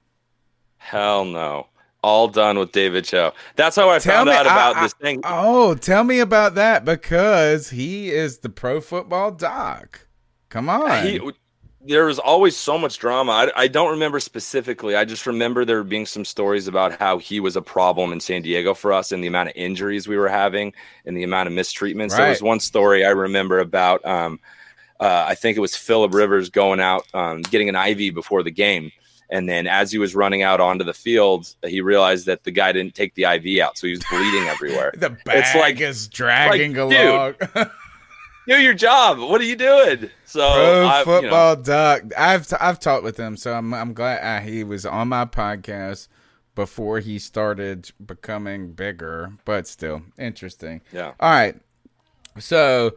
Hell 0.77 1.25
no. 1.25 1.67
All 2.01 2.29
done 2.29 2.57
with 2.57 2.71
David 2.71 3.03
Chao. 3.03 3.33
That's 3.57 3.75
how 3.75 3.89
I 3.89 3.99
tell 3.99 4.15
found 4.15 4.29
me, 4.29 4.35
out 4.35 4.45
about 4.45 4.77
I, 4.77 4.83
this 4.83 4.93
thing. 4.93 5.19
oh, 5.25 5.75
tell 5.75 6.05
me 6.05 6.21
about 6.21 6.55
that 6.55 6.85
because 6.85 7.71
he 7.71 8.09
is 8.09 8.37
the 8.37 8.49
pro 8.49 8.79
football 8.79 9.31
doc. 9.31 10.07
Come 10.47 10.69
on. 10.69 11.05
He, 11.05 11.19
there 11.85 12.05
was 12.05 12.19
always 12.19 12.55
so 12.55 12.77
much 12.77 12.97
drama. 12.99 13.31
I, 13.31 13.51
I, 13.63 13.67
don't 13.67 13.91
remember 13.91 14.19
specifically. 14.19 14.95
I 14.95 15.05
just 15.05 15.25
remember 15.25 15.65
there 15.65 15.83
being 15.83 16.05
some 16.05 16.25
stories 16.25 16.67
about 16.67 16.99
how 16.99 17.17
he 17.17 17.39
was 17.39 17.55
a 17.55 17.61
problem 17.61 18.11
in 18.11 18.19
San 18.19 18.41
Diego 18.41 18.73
for 18.73 18.93
us 18.93 19.11
and 19.11 19.23
the 19.23 19.27
amount 19.27 19.49
of 19.49 19.55
injuries 19.55 20.07
we 20.07 20.17
were 20.17 20.29
having 20.29 20.73
and 21.05 21.17
the 21.17 21.23
amount 21.23 21.47
of 21.47 21.53
mistreatments. 21.53 22.11
Right. 22.11 22.17
There 22.17 22.29
was 22.29 22.41
one 22.41 22.59
story 22.59 23.05
I 23.05 23.09
remember 23.09 23.59
about, 23.59 24.05
um, 24.05 24.39
uh, 24.99 25.25
I 25.27 25.35
think 25.35 25.57
it 25.57 25.61
was 25.61 25.75
Philip 25.75 26.13
Rivers 26.13 26.49
going 26.49 26.79
out, 26.79 27.05
um, 27.13 27.41
getting 27.41 27.69
an 27.69 27.75
IV 27.75 28.13
before 28.13 28.43
the 28.43 28.51
game. 28.51 28.91
And 29.31 29.47
then 29.47 29.65
as 29.65 29.91
he 29.91 29.97
was 29.97 30.13
running 30.13 30.43
out 30.43 30.59
onto 30.59 30.83
the 30.83 30.93
field, 30.93 31.55
he 31.65 31.79
realized 31.79 32.25
that 32.25 32.43
the 32.43 32.51
guy 32.51 32.73
didn't 32.73 32.95
take 32.95 33.15
the 33.15 33.23
IV 33.23 33.61
out. 33.63 33.77
So 33.77 33.87
he 33.87 33.91
was 33.91 34.03
bleeding 34.11 34.47
everywhere. 34.49 34.93
the 34.97 35.09
bag 35.09 35.37
it's 35.37 35.55
like, 35.55 35.79
is 35.79 36.09
dragging 36.09 36.75
like, 36.75 37.37
along. 37.55 37.69
do 38.47 38.61
your 38.61 38.73
job. 38.73 39.19
What 39.19 39.41
are 39.41 39.45
you 39.45 39.55
doing? 39.55 40.09
So 40.25 40.39
Pro 40.39 40.87
I, 40.87 41.03
football 41.03 41.51
you 41.51 41.57
know. 41.57 41.63
duck. 41.63 42.03
I've 42.17 42.47
t- 42.47 42.55
I've 42.59 42.79
talked 42.79 43.03
with 43.03 43.17
him, 43.17 43.37
so 43.37 43.53
I'm 43.53 43.73
I'm 43.73 43.93
glad 43.93 44.21
uh, 44.23 44.43
he 44.43 44.63
was 44.63 44.85
on 44.85 45.09
my 45.09 45.25
podcast 45.25 46.07
before 46.55 46.99
he 46.99 47.19
started 47.19 47.91
becoming 48.03 48.73
bigger. 48.73 49.33
But 49.45 49.67
still 49.67 50.03
interesting. 50.17 50.81
Yeah. 50.91 51.13
All 51.19 51.31
right. 51.31 51.55
So 52.39 52.93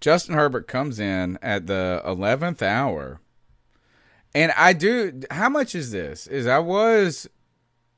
Justin 0.00 0.34
Herbert 0.34 0.68
comes 0.68 1.00
in 1.00 1.38
at 1.42 1.66
the 1.66 2.02
eleventh 2.04 2.62
hour, 2.62 3.20
and 4.34 4.52
I 4.56 4.72
do. 4.72 5.22
How 5.30 5.48
much 5.48 5.74
is 5.74 5.90
this? 5.90 6.26
Is 6.26 6.46
I 6.46 6.58
was 6.58 7.28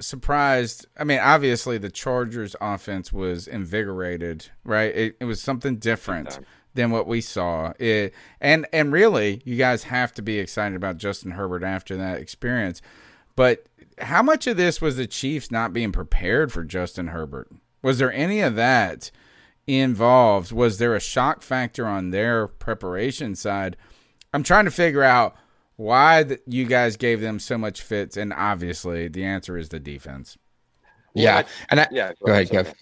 surprised. 0.00 0.87
I 0.99 1.05
mean, 1.05 1.19
obviously 1.19 1.79
the 1.79 1.91
Chargers 1.91 2.55
offense 2.61 3.12
was 3.12 3.49
invigorated, 3.49 4.50
right? 4.65 4.95
It, 4.95 5.17
it 5.21 5.25
was 5.25 5.41
something 5.41 5.76
different 5.76 6.38
than 6.76 6.90
what 6.90 7.06
we 7.06 7.21
saw. 7.21 7.73
It, 7.78 8.14
and 8.40 8.66
and 8.73 8.92
really, 8.92 9.42
you 9.45 9.56
guys 9.56 9.85
have 9.85 10.12
to 10.14 10.23
be 10.23 10.38
excited 10.38 10.76
about 10.76 10.99
Justin 10.99 11.33
Herbert 11.33 11.64
after 11.64 11.97
that 11.97 12.18
experience. 12.18 12.80
But 13.35 13.66
how 13.99 14.23
much 14.23 14.47
of 14.47 14.56
this 14.56 14.80
was 14.80 14.97
the 14.97 15.06
Chiefs 15.06 15.50
not 15.50 15.73
being 15.73 15.92
prepared 15.92 16.52
for 16.52 16.64
Justin 16.64 17.09
Herbert? 17.09 17.50
Was 17.83 17.99
there 17.99 18.12
any 18.12 18.40
of 18.40 18.54
that 18.56 19.11
involved? 19.66 20.52
Was 20.52 20.78
there 20.78 20.95
a 20.95 21.00
shock 21.00 21.42
factor 21.42 21.87
on 21.87 22.11
their 22.11 22.47
preparation 22.47 23.35
side? 23.35 23.76
I'm 24.33 24.42
trying 24.42 24.64
to 24.66 24.71
figure 24.71 25.02
out 25.02 25.37
why 25.76 26.23
the, 26.23 26.40
you 26.47 26.64
guys 26.64 26.97
gave 26.97 27.21
them 27.21 27.38
so 27.38 27.59
much 27.59 27.83
fits, 27.83 28.16
and 28.16 28.33
obviously 28.33 29.09
the 29.09 29.25
answer 29.25 29.56
is 29.56 29.68
the 29.68 29.80
defense. 29.80 30.38
Yeah, 31.14 31.45
and 31.71 31.80
I, 31.80 31.88
yeah, 31.90 32.09
go, 32.09 32.26
go 32.26 32.33
ahead, 32.33 32.49
Kev. 32.49 32.75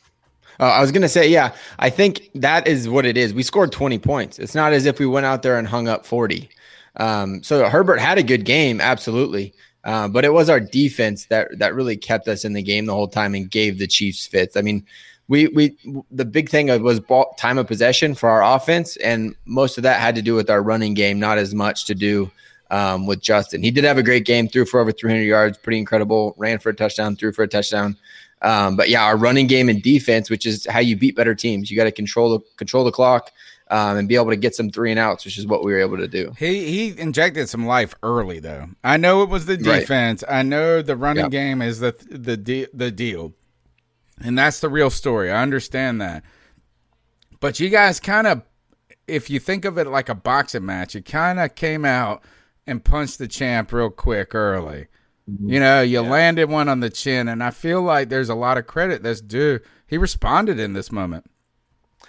Uh, 0.61 0.65
I 0.65 0.81
was 0.81 0.93
going 0.93 1.03
to 1.03 1.09
say, 1.09 1.29
yeah, 1.29 1.55
I 1.79 1.91
think 1.91 2.31
that 2.35 2.67
is 2.67 2.89
what 2.89 3.05
it 3.07 3.17
is. 3.17 3.35
We 3.35 3.43
scored 3.43 3.73
20 3.73 3.99
points. 3.99 4.39
It's 4.39 4.55
not 4.55 4.73
as 4.73 4.87
if 4.87 4.99
we 4.99 5.07
went 5.07 5.27
out 5.27 5.43
there 5.43 5.59
and 5.59 5.67
hung 5.67 5.89
up 5.89 6.07
40. 6.07 6.49
Um, 6.97 7.43
so 7.43 7.69
Herbert 7.69 7.99
had 7.99 8.19
a 8.19 8.23
good 8.23 8.45
game, 8.45 8.81
absolutely. 8.81 9.53
Uh, 9.85 10.09
but 10.09 10.25
it 10.25 10.33
was 10.33 10.49
our 10.49 10.61
defense 10.61 11.27
that 11.27 11.59
that 11.59 11.75
really 11.75 11.97
kept 11.97 12.27
us 12.27 12.45
in 12.45 12.55
the 12.55 12.63
game 12.63 12.87
the 12.87 12.95
whole 12.95 13.09
time 13.09 13.35
and 13.35 13.51
gave 13.51 13.79
the 13.79 13.87
Chiefs 13.87 14.27
fits. 14.27 14.57
I 14.57 14.63
mean, 14.63 14.87
we 15.29 15.49
we 15.49 15.77
the 16.11 16.25
big 16.25 16.49
thing 16.49 16.67
was 16.83 17.01
ball, 17.01 17.35
time 17.39 17.59
of 17.59 17.67
possession 17.67 18.15
for 18.15 18.31
our 18.31 18.57
offense, 18.57 18.97
and 18.99 19.35
most 19.45 19.77
of 19.77 19.83
that 19.83 20.01
had 20.01 20.15
to 20.15 20.23
do 20.23 20.35
with 20.35 20.49
our 20.49 20.63
running 20.63 20.95
game, 20.95 21.19
not 21.19 21.37
as 21.37 21.55
much 21.55 21.85
to 21.87 21.95
do 21.95 22.31
um, 22.71 23.07
with 23.07 23.21
Justin. 23.21 23.63
He 23.63 23.71
did 23.71 23.85
have 23.85 23.99
a 23.99 24.03
great 24.03 24.25
game, 24.25 24.49
threw 24.49 24.65
for 24.65 24.81
over 24.81 24.91
300 24.93 25.23
yards, 25.23 25.59
pretty 25.59 25.79
incredible. 25.79 26.35
Ran 26.39 26.59
for 26.59 26.71
a 26.71 26.75
touchdown, 26.75 27.17
threw 27.17 27.33
for 27.33 27.43
a 27.43 27.49
touchdown. 27.49 27.97
Um, 28.45 28.77
but 28.77 28.91
yeah, 28.91 29.03
our 29.03 29.17
running 29.17 29.47
game 29.47 29.71
and 29.71 29.83
defense, 29.83 30.29
which 30.29 30.45
is 30.45 30.67
how 30.67 30.79
you 30.79 30.97
beat 30.97 31.17
better 31.17 31.35
teams, 31.35 31.71
you 31.71 31.77
got 31.77 31.85
to 31.85 31.93
control 31.93 32.39
the 32.39 32.45
control 32.57 32.85
the 32.85 32.93
clock 32.93 33.33
um, 33.69 33.97
and 33.97 34.07
be 34.07 34.17
able 34.17 34.29
to 34.31 34.37
get 34.37 34.55
some 34.55 34.71
three 34.71 34.91
and 34.91 35.01
outs, 35.01 35.25
which 35.25 35.39
is 35.39 35.47
what 35.47 35.65
we 35.65 35.73
were 35.73 35.81
able 35.81 35.97
to 35.97 36.07
do. 36.07 36.33
He 36.39 36.67
he 36.67 37.01
injected 37.01 37.49
some 37.49 37.65
life 37.67 37.95
early 38.03 38.41
though. 38.41 38.69
I 38.85 38.99
know 38.99 39.23
it 39.23 39.31
was 39.31 39.47
the 39.47 39.57
defense. 39.57 40.23
Right. 40.29 40.41
I 40.41 40.43
know 40.43 40.83
the 40.83 40.95
running 40.95 41.25
yep. 41.25 41.31
game 41.31 41.63
is 41.63 41.81
the 41.81 41.97
the 42.11 42.37
de- 42.37 42.69
the 42.75 42.91
deal, 42.91 43.33
and 44.23 44.39
that's 44.39 44.61
the 44.61 44.69
real 44.69 44.91
story. 44.91 45.31
I 45.31 45.43
understand 45.43 46.03
that, 46.03 46.23
but 47.41 47.59
you 47.59 47.71
guys 47.71 47.99
kind 47.99 48.27
of, 48.27 48.43
if 49.09 49.31
you 49.31 49.41
think 49.41 49.65
of 49.65 49.79
it 49.79 49.87
like 49.87 50.11
a 50.11 50.15
boxing 50.15 50.67
match, 50.67 50.95
you 50.95 51.03
kind 51.03 51.41
of 51.41 51.55
came 51.55 51.87
out 51.87 52.23
and 52.67 52.85
punched 52.85 53.19
the 53.19 53.29
champ 53.29 53.73
real 53.73 53.91
quick 53.91 54.35
early. 54.35 54.89
Mm-hmm. 55.31 55.51
You 55.51 55.61
know, 55.61 55.81
you 55.81 56.03
yeah. 56.03 56.11
landed 56.11 56.51
one 56.51 56.69
on 56.69 56.81
the 56.81 56.91
chin, 56.91 57.29
and 57.29 57.43
I 57.43 57.51
feel 57.51 57.83
like 57.83 58.09
there's 58.09 58.29
a 58.29 58.35
lot 58.35 58.59
of 58.59 58.67
credit 58.67 59.03
that's 59.03 59.21
due. 59.21 59.61
He 59.87 59.97
responded 59.97 60.59
in 60.59 60.75
this 60.75 60.93
moment. 60.93 61.31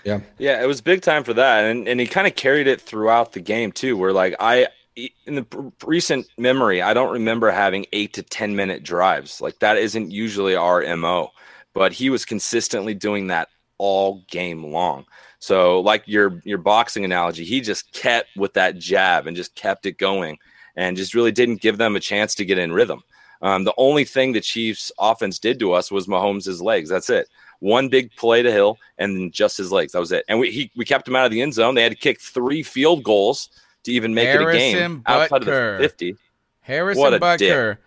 Yeah, 0.03 0.19
yeah, 0.37 0.61
it 0.61 0.67
was 0.67 0.81
big 0.81 1.01
time 1.01 1.23
for 1.23 1.33
that, 1.33 1.65
and 1.65 1.87
and 1.87 1.99
he 1.99 2.07
kind 2.07 2.27
of 2.27 2.35
carried 2.35 2.67
it 2.67 2.81
throughout 2.81 3.31
the 3.31 3.39
game 3.39 3.71
too. 3.71 3.97
Where 3.97 4.11
like 4.13 4.35
I, 4.39 4.67
in 4.95 5.35
the 5.35 5.71
recent 5.85 6.27
memory, 6.37 6.81
I 6.81 6.93
don't 6.93 7.13
remember 7.13 7.49
having 7.51 7.85
eight 7.93 8.13
to 8.13 8.23
ten 8.23 8.55
minute 8.55 8.83
drives. 8.83 9.39
Like 9.39 9.59
that 9.59 9.77
isn't 9.77 10.11
usually 10.11 10.55
our 10.55 10.83
mo, 10.97 11.31
but 11.73 11.93
he 11.93 12.09
was 12.09 12.25
consistently 12.25 12.93
doing 12.93 13.27
that 13.27 13.47
all 13.77 14.23
game 14.29 14.63
long. 14.63 15.05
So, 15.39 15.79
like 15.79 16.03
your 16.05 16.41
your 16.43 16.57
boxing 16.57 17.05
analogy, 17.05 17.45
he 17.45 17.61
just 17.61 17.91
kept 17.93 18.35
with 18.35 18.53
that 18.53 18.77
jab 18.77 19.25
and 19.25 19.37
just 19.37 19.55
kept 19.55 19.85
it 19.85 19.97
going 19.97 20.37
and 20.75 20.97
just 20.97 21.13
really 21.13 21.31
didn't 21.31 21.61
give 21.61 21.77
them 21.77 21.95
a 21.95 21.99
chance 21.99 22.35
to 22.35 22.45
get 22.45 22.57
in 22.57 22.71
rhythm. 22.71 23.03
Um, 23.41 23.63
the 23.63 23.73
only 23.77 24.05
thing 24.05 24.31
the 24.31 24.41
Chiefs 24.41 24.91
offense 24.99 25.39
did 25.39 25.59
to 25.59 25.73
us 25.73 25.91
was 25.91 26.07
Mahomes' 26.07 26.61
legs. 26.61 26.89
That's 26.89 27.09
it. 27.09 27.27
One 27.59 27.89
big 27.89 28.15
play 28.15 28.41
to 28.41 28.51
Hill 28.51 28.77
and 28.97 29.15
then 29.15 29.31
just 29.31 29.57
his 29.57 29.71
legs. 29.71 29.93
That 29.93 29.99
was 29.99 30.11
it. 30.11 30.25
And 30.27 30.39
we 30.39 30.51
he, 30.51 30.71
we 30.75 30.85
kept 30.85 31.07
him 31.07 31.15
out 31.15 31.25
of 31.25 31.31
the 31.31 31.41
end 31.41 31.53
zone. 31.53 31.75
They 31.75 31.83
had 31.83 31.91
to 31.91 31.97
kick 31.97 32.19
three 32.19 32.63
field 32.63 33.03
goals 33.03 33.49
to 33.83 33.91
even 33.91 34.13
make 34.13 34.27
Harrison 34.27 34.47
it 34.47 34.55
a 34.55 34.57
game 34.57 35.01
Butker. 35.01 35.03
outside 35.05 35.41
of 35.41 35.45
the 35.45 35.77
50. 35.79 36.15
Harrison 36.61 37.01
what 37.01 37.13
a 37.13 37.19
Butker. 37.19 37.77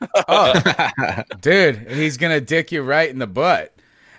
oh, 0.28 1.22
dude, 1.40 1.90
he's 1.90 2.16
gonna 2.16 2.40
dick 2.40 2.70
you 2.70 2.82
right 2.82 3.10
in 3.10 3.18
the 3.18 3.26
butt. 3.26 3.74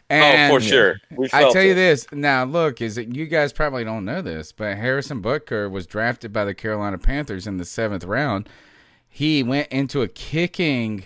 And 0.10 0.51
oh, 0.51 0.56
for 0.56 0.62
sure. 0.62 1.00
I 1.34 1.51
tell 1.51 1.63
you 1.63 1.75
this 1.75 2.08
now. 2.12 2.44
Look, 2.44 2.82
is 2.82 2.98
it 2.98 3.16
you 3.16 3.28
guys 3.28 3.54
probably 3.54 3.84
don't 3.84 4.06
know 4.06 4.22
this, 4.24 4.51
but 4.51 4.78
Harrison 4.78 5.22
Butker 5.22 5.70
was 5.70 5.86
drafted 5.86 6.34
by 6.34 6.46
the 6.46 6.56
Carolina 6.56 6.98
Panthers 6.98 7.46
in 7.46 7.58
the 7.58 7.66
seventh 7.66 8.04
round. 8.04 8.50
He 9.08 9.44
went 9.44 9.68
into 9.68 10.01
a 10.01 10.08
kicking 10.08 11.06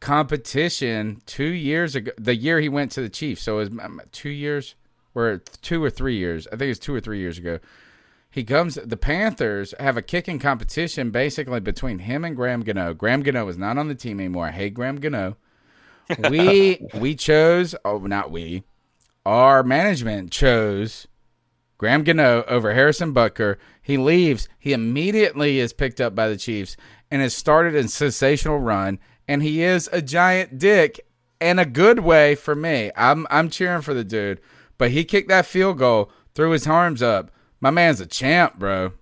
competition 0.00 1.20
two 1.26 1.44
years 1.44 1.94
ago. 1.94 2.12
The 2.16 2.36
year 2.36 2.60
he 2.60 2.70
went 2.70 2.90
to 2.92 3.02
the 3.02 3.10
Chiefs, 3.10 3.42
so 3.42 3.58
it 3.58 3.70
was 3.70 3.84
um, 3.84 4.00
two 4.12 4.30
years, 4.30 4.74
or 5.14 5.42
two 5.60 5.82
or 5.82 5.90
three 5.90 6.16
years. 6.16 6.46
I 6.46 6.56
think 6.56 6.70
it's 6.70 6.78
two 6.78 6.94
or 6.94 7.00
three 7.00 7.18
years 7.18 7.36
ago. 7.36 7.58
He 8.30 8.44
comes. 8.44 8.76
The 8.76 8.96
Panthers 8.96 9.74
have 9.78 9.98
a 9.98 10.02
kicking 10.02 10.38
competition 10.38 11.10
basically 11.10 11.60
between 11.60 12.00
him 12.00 12.24
and 12.24 12.34
Graham 12.34 12.62
Gano. 12.62 12.94
Graham 12.94 13.22
Gano 13.22 13.46
is 13.48 13.58
not 13.58 13.76
on 13.76 13.88
the 13.88 13.94
team 13.94 14.20
anymore. 14.20 14.46
I 14.46 14.52
hate 14.52 14.72
Graham 14.72 15.00
Gano 15.00 15.36
we 16.30 16.86
we 16.94 17.14
chose 17.14 17.74
oh 17.84 17.98
not 17.98 18.30
we 18.30 18.62
our 19.26 19.62
management 19.62 20.30
chose 20.30 21.06
Graham 21.78 22.02
Gano 22.02 22.42
over 22.48 22.74
Harrison 22.74 23.14
Butker. 23.14 23.56
He 23.80 23.96
leaves. 23.96 24.48
He 24.58 24.72
immediately 24.72 25.60
is 25.60 25.72
picked 25.72 26.00
up 26.00 26.14
by 26.14 26.28
the 26.28 26.36
Chiefs 26.36 26.76
and 27.08 27.22
has 27.22 27.34
started 27.34 27.74
a 27.76 27.86
sensational 27.86 28.58
run. 28.58 28.98
And 29.28 29.42
he 29.42 29.62
is 29.62 29.88
a 29.92 30.02
giant 30.02 30.58
dick 30.58 31.00
in 31.40 31.58
a 31.58 31.64
good 31.64 32.00
way 32.00 32.34
for 32.34 32.56
me. 32.56 32.90
I'm 32.96 33.26
I'm 33.30 33.48
cheering 33.48 33.82
for 33.82 33.94
the 33.94 34.04
dude. 34.04 34.40
But 34.76 34.90
he 34.90 35.04
kicked 35.04 35.28
that 35.28 35.46
field 35.46 35.78
goal, 35.78 36.10
threw 36.34 36.50
his 36.50 36.66
arms 36.66 37.02
up. 37.02 37.30
My 37.60 37.70
man's 37.70 38.00
a 38.00 38.06
champ, 38.06 38.58
bro. 38.58 38.92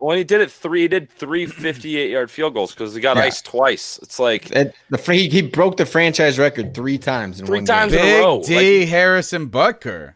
Well, 0.00 0.16
he 0.16 0.24
did 0.24 0.40
it 0.40 0.50
three. 0.50 0.82
He 0.82 0.88
did 0.88 1.10
three 1.10 1.46
58 1.46 2.10
yard 2.10 2.30
field 2.30 2.54
goals 2.54 2.72
because 2.72 2.94
he 2.94 3.00
got 3.00 3.16
yeah. 3.16 3.24
iced 3.24 3.44
twice. 3.46 3.98
It's 4.02 4.18
like 4.18 4.50
it, 4.52 4.74
the 4.90 4.98
he, 4.98 5.28
he 5.28 5.42
broke 5.42 5.76
the 5.76 5.86
franchise 5.86 6.38
record 6.38 6.74
three 6.74 6.98
times 6.98 7.40
in 7.40 7.46
three 7.46 7.58
one 7.58 7.66
times 7.66 7.92
game. 7.92 8.04
in 8.04 8.20
a 8.20 8.26
row. 8.26 8.42
D. 8.42 8.80
Like, 8.80 8.88
Harrison 8.88 9.48
Butker. 9.48 10.14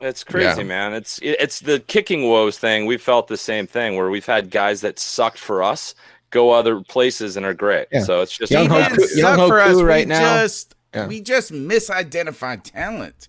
It's 0.00 0.22
crazy, 0.22 0.60
yeah. 0.60 0.66
man. 0.66 0.94
It's 0.94 1.18
it's 1.22 1.58
the 1.58 1.80
kicking 1.80 2.28
woes 2.28 2.56
thing. 2.58 2.86
We 2.86 2.98
felt 2.98 3.26
the 3.26 3.36
same 3.36 3.66
thing 3.66 3.96
where 3.96 4.10
we've 4.10 4.26
had 4.26 4.50
guys 4.50 4.80
that 4.82 4.98
sucked 4.98 5.38
for 5.38 5.62
us 5.62 5.94
go 6.30 6.50
other 6.50 6.80
places 6.82 7.36
and 7.36 7.44
are 7.44 7.54
great. 7.54 7.88
Yeah. 7.90 8.02
So 8.02 8.20
it's 8.20 8.36
just 8.36 8.52
Young 8.52 8.70
he 8.70 8.76
didn't 8.76 9.08
suck 9.08 9.48
for 9.48 9.60
us. 9.60 9.80
Right 9.82 10.06
we 10.06 10.10
now. 10.10 10.42
just 10.42 10.74
we 11.08 11.20
just 11.20 11.52
misidentified 11.52 12.62
talent. 12.62 13.28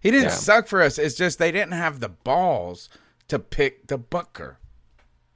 He 0.00 0.10
didn't 0.10 0.32
suck 0.32 0.66
for 0.66 0.82
us. 0.82 0.98
It's 0.98 1.14
just 1.14 1.38
they 1.38 1.52
didn't 1.52 1.72
have 1.72 2.00
the 2.00 2.08
balls 2.08 2.88
to 3.28 3.38
pick 3.38 3.86
the 3.86 3.98
Butker. 3.98 4.56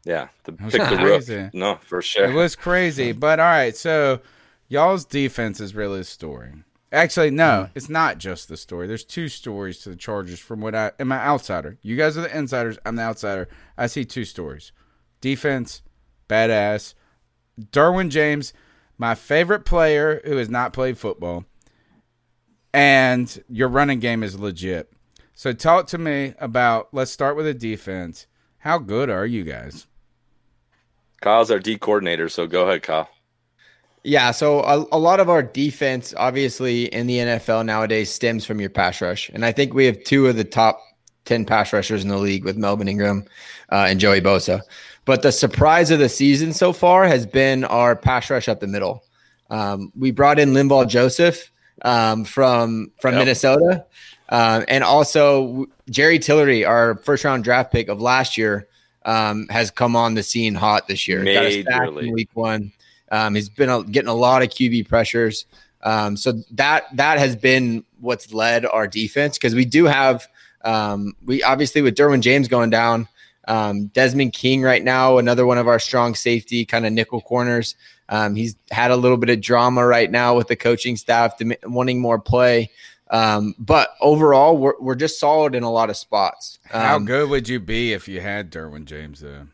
Yeah, 0.04 0.28
the 0.44 0.52
pick 0.52 0.70
the 0.72 0.98
roof. 1.02 1.54
No, 1.54 1.76
for 1.76 2.02
sure. 2.02 2.26
It 2.26 2.34
was 2.34 2.56
crazy, 2.56 3.14
mm. 3.14 3.20
but 3.20 3.40
all 3.40 3.46
right. 3.46 3.74
So 3.74 4.20
y'all's 4.68 5.04
defense 5.04 5.60
is 5.60 5.74
really 5.74 6.00
a 6.00 6.04
story, 6.04 6.52
Actually, 6.94 7.32
no, 7.32 7.66
mm. 7.66 7.70
it's 7.74 7.88
not 7.88 8.18
just 8.18 8.48
the 8.48 8.56
story. 8.56 8.86
There's 8.86 9.04
two 9.04 9.26
stories 9.26 9.80
to 9.80 9.88
the 9.88 9.96
Chargers 9.96 10.38
from 10.38 10.60
what 10.60 10.76
I 10.76 10.92
am 11.00 11.10
an 11.10 11.18
outsider. 11.18 11.76
You 11.82 11.96
guys 11.96 12.16
are 12.16 12.20
the 12.20 12.38
insiders. 12.38 12.78
I'm 12.86 12.94
the 12.94 13.02
outsider. 13.02 13.48
I 13.76 13.88
see 13.88 14.04
two 14.04 14.24
stories. 14.24 14.70
Defense, 15.20 15.82
badass. 16.28 16.94
Derwin 17.60 18.10
James, 18.10 18.52
my 18.96 19.16
favorite 19.16 19.64
player 19.64 20.20
who 20.24 20.36
has 20.36 20.48
not 20.48 20.72
played 20.72 20.96
football. 20.96 21.44
And 22.72 23.42
your 23.48 23.68
running 23.68 23.98
game 23.98 24.22
is 24.22 24.38
legit. 24.38 24.92
So 25.34 25.52
talk 25.52 25.88
to 25.88 25.98
me 25.98 26.34
about 26.38 26.88
let's 26.92 27.10
start 27.10 27.34
with 27.34 27.46
the 27.46 27.54
defense. 27.54 28.28
How 28.58 28.78
good 28.78 29.10
are 29.10 29.26
you 29.26 29.42
guys? 29.42 29.88
Kyle's 31.24 31.50
our 31.50 31.58
D 31.58 31.78
coordinator, 31.78 32.28
so 32.28 32.46
go 32.46 32.68
ahead, 32.68 32.82
Kyle. 32.82 33.08
Yeah, 34.02 34.30
so 34.30 34.60
a, 34.60 34.84
a, 34.92 34.98
lot 34.98 35.20
of 35.20 35.30
our 35.30 35.42
defense, 35.42 36.12
obviously 36.18 36.84
in 36.92 37.06
the 37.06 37.16
NFL 37.16 37.64
nowadays, 37.64 38.10
stems 38.10 38.44
from 38.44 38.60
your 38.60 38.68
pass 38.68 39.00
rush, 39.00 39.30
and 39.30 39.42
I 39.42 39.50
think 39.50 39.72
we 39.72 39.86
have 39.86 40.04
two 40.04 40.26
of 40.26 40.36
the 40.36 40.44
top 40.44 40.78
ten 41.24 41.46
pass 41.46 41.72
rushers 41.72 42.02
in 42.02 42.10
the 42.10 42.18
league 42.18 42.44
with 42.44 42.58
Melvin 42.58 42.88
Ingram 42.88 43.24
uh, 43.72 43.86
and 43.88 43.98
Joey 43.98 44.20
Bosa. 44.20 44.60
But 45.06 45.22
the 45.22 45.32
surprise 45.32 45.90
of 45.90 45.98
the 45.98 46.10
season 46.10 46.52
so 46.52 46.74
far 46.74 47.06
has 47.06 47.24
been 47.24 47.64
our 47.64 47.96
pass 47.96 48.28
rush 48.28 48.46
up 48.46 48.60
the 48.60 48.66
middle. 48.66 49.02
Um, 49.48 49.92
we 49.98 50.10
brought 50.10 50.38
in 50.38 50.50
Linval 50.50 50.86
Joseph 50.86 51.50
um, 51.86 52.26
from 52.26 52.92
from 53.00 53.14
yep. 53.14 53.20
Minnesota, 53.20 53.86
um, 54.28 54.66
and 54.68 54.84
also 54.84 55.64
Jerry 55.88 56.18
Tillery, 56.18 56.66
our 56.66 56.96
first 56.96 57.24
round 57.24 57.44
draft 57.44 57.72
pick 57.72 57.88
of 57.88 58.02
last 58.02 58.36
year, 58.36 58.68
um, 59.04 59.46
has 59.48 59.70
come 59.70 59.96
on 59.96 60.14
the 60.14 60.22
scene 60.22 60.54
hot 60.54 60.88
this 60.88 61.06
year. 61.06 61.24
Got 61.24 61.44
a 61.46 61.62
stack 61.62 61.88
in 61.88 62.12
week 62.12 62.30
one. 62.34 62.72
Um, 63.10 63.34
he's 63.34 63.48
been 63.48 63.68
a, 63.68 63.82
getting 63.84 64.08
a 64.08 64.14
lot 64.14 64.42
of 64.42 64.48
QB 64.48 64.88
pressures. 64.88 65.46
Um, 65.82 66.16
so 66.16 66.32
that 66.52 66.84
that 66.96 67.18
has 67.18 67.36
been 67.36 67.84
what's 68.00 68.32
led 68.32 68.64
our 68.64 68.86
defense 68.86 69.36
because 69.36 69.54
we 69.54 69.64
do 69.66 69.84
have 69.84 70.26
um, 70.64 71.14
we 71.24 71.42
obviously 71.42 71.82
with 71.82 71.94
Derwin 71.94 72.20
James 72.20 72.48
going 72.48 72.70
down, 72.70 73.06
um, 73.46 73.86
Desmond 73.88 74.32
King 74.32 74.62
right 74.62 74.82
now, 74.82 75.18
another 75.18 75.44
one 75.44 75.58
of 75.58 75.68
our 75.68 75.78
strong 75.78 76.14
safety 76.14 76.64
kind 76.64 76.86
of 76.86 76.92
nickel 76.92 77.20
corners. 77.20 77.76
Um, 78.08 78.34
he's 78.34 78.56
had 78.70 78.90
a 78.90 78.96
little 78.96 79.16
bit 79.16 79.30
of 79.30 79.40
drama 79.40 79.86
right 79.86 80.10
now 80.10 80.36
with 80.36 80.48
the 80.48 80.56
coaching 80.56 80.96
staff 80.96 81.34
wanting 81.64 82.00
more 82.00 82.18
play. 82.18 82.70
Um, 83.14 83.54
but 83.60 83.94
overall, 84.00 84.58
we're, 84.58 84.74
we're 84.80 84.96
just 84.96 85.20
solid 85.20 85.54
in 85.54 85.62
a 85.62 85.70
lot 85.70 85.88
of 85.88 85.96
spots. 85.96 86.58
How 86.64 86.96
um, 86.96 87.04
good 87.04 87.30
would 87.30 87.48
you 87.48 87.60
be 87.60 87.92
if 87.92 88.08
you 88.08 88.20
had 88.20 88.50
Derwin 88.50 88.86
James 88.86 89.20
there? 89.20 89.46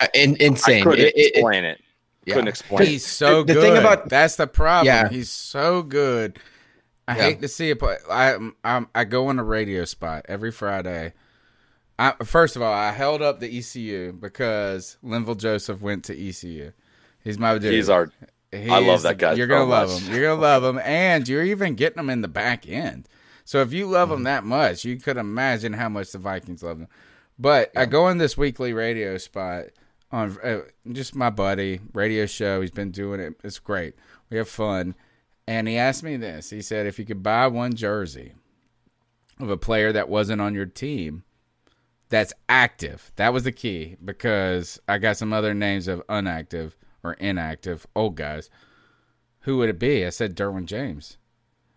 Uh, 0.00 0.06
in, 0.14 0.36
insane. 0.36 0.82
I 0.82 0.84
couldn't 0.84 1.06
it, 1.06 1.14
explain 1.16 1.64
it. 1.64 1.80
Yeah. 2.24 2.34
Couldn't 2.34 2.48
explain. 2.48 2.86
He's 2.86 3.04
so 3.04 3.42
the, 3.42 3.54
good. 3.54 3.56
The 3.56 3.66
thing 3.66 3.76
about 3.76 4.08
that's 4.08 4.36
the 4.36 4.46
problem. 4.46 4.86
Yeah. 4.86 5.08
He's 5.08 5.30
so 5.32 5.82
good. 5.82 6.38
I 7.08 7.16
yeah. 7.16 7.22
hate 7.24 7.40
to 7.40 7.48
see 7.48 7.70
it, 7.70 7.80
but 7.80 7.98
I 8.08 8.38
I 8.62 8.86
I 8.94 9.02
go 9.02 9.26
on 9.26 9.40
a 9.40 9.44
radio 9.44 9.84
spot 9.84 10.26
every 10.28 10.52
Friday. 10.52 11.14
I, 11.98 12.12
first 12.24 12.54
of 12.54 12.62
all, 12.62 12.72
I 12.72 12.92
held 12.92 13.20
up 13.20 13.40
the 13.40 13.58
ECU 13.58 14.12
because 14.12 14.96
Linval 15.04 15.36
Joseph 15.36 15.80
went 15.82 16.04
to 16.04 16.28
ECU. 16.28 16.70
He's 17.24 17.38
my 17.38 17.58
dude. 17.58 17.72
He's 17.72 17.88
our. 17.88 18.12
He 18.52 18.68
I 18.68 18.80
love 18.80 19.02
that 19.02 19.16
guy. 19.16 19.32
You're 19.32 19.46
gonna 19.46 19.64
love 19.64 19.90
him. 19.90 20.12
You're 20.12 20.22
gonna 20.22 20.40
love 20.40 20.62
him, 20.62 20.78
and 20.84 21.26
you're 21.26 21.42
even 21.42 21.74
getting 21.74 21.98
him 21.98 22.10
in 22.10 22.20
the 22.20 22.28
back 22.28 22.68
end. 22.68 23.08
So 23.44 23.62
if 23.62 23.72
you 23.72 23.86
love 23.86 24.10
mm. 24.10 24.16
him 24.16 24.22
that 24.24 24.44
much, 24.44 24.84
you 24.84 24.98
could 24.98 25.16
imagine 25.16 25.72
how 25.72 25.88
much 25.88 26.12
the 26.12 26.18
Vikings 26.18 26.62
love 26.62 26.78
him. 26.78 26.88
But 27.38 27.70
yeah. 27.74 27.80
I 27.80 27.86
go 27.86 28.08
in 28.08 28.18
this 28.18 28.36
weekly 28.36 28.72
radio 28.72 29.16
spot 29.16 29.66
on 30.10 30.38
uh, 30.44 30.60
just 30.92 31.14
my 31.14 31.30
buddy 31.30 31.80
radio 31.94 32.26
show. 32.26 32.60
He's 32.60 32.70
been 32.70 32.90
doing 32.90 33.20
it. 33.20 33.34
It's 33.42 33.58
great. 33.58 33.94
We 34.30 34.36
have 34.36 34.48
fun. 34.48 34.94
And 35.46 35.66
he 35.66 35.76
asked 35.76 36.02
me 36.02 36.16
this. 36.16 36.50
He 36.50 36.62
said, 36.62 36.86
if 36.86 36.98
you 36.98 37.04
could 37.04 37.22
buy 37.22 37.48
one 37.48 37.74
jersey 37.74 38.34
of 39.40 39.50
a 39.50 39.56
player 39.56 39.92
that 39.92 40.08
wasn't 40.08 40.40
on 40.40 40.54
your 40.54 40.66
team 40.66 41.24
that's 42.10 42.32
active, 42.48 43.10
that 43.16 43.32
was 43.32 43.44
the 43.44 43.52
key 43.52 43.96
because 44.04 44.78
I 44.86 44.98
got 44.98 45.16
some 45.16 45.32
other 45.32 45.54
names 45.54 45.88
of 45.88 46.06
unactive 46.06 46.72
or 47.02 47.14
inactive 47.14 47.86
old 47.94 48.16
guys. 48.16 48.50
Who 49.40 49.58
would 49.58 49.68
it 49.68 49.78
be? 49.78 50.06
I 50.06 50.10
said 50.10 50.36
Derwin 50.36 50.66
James. 50.66 51.18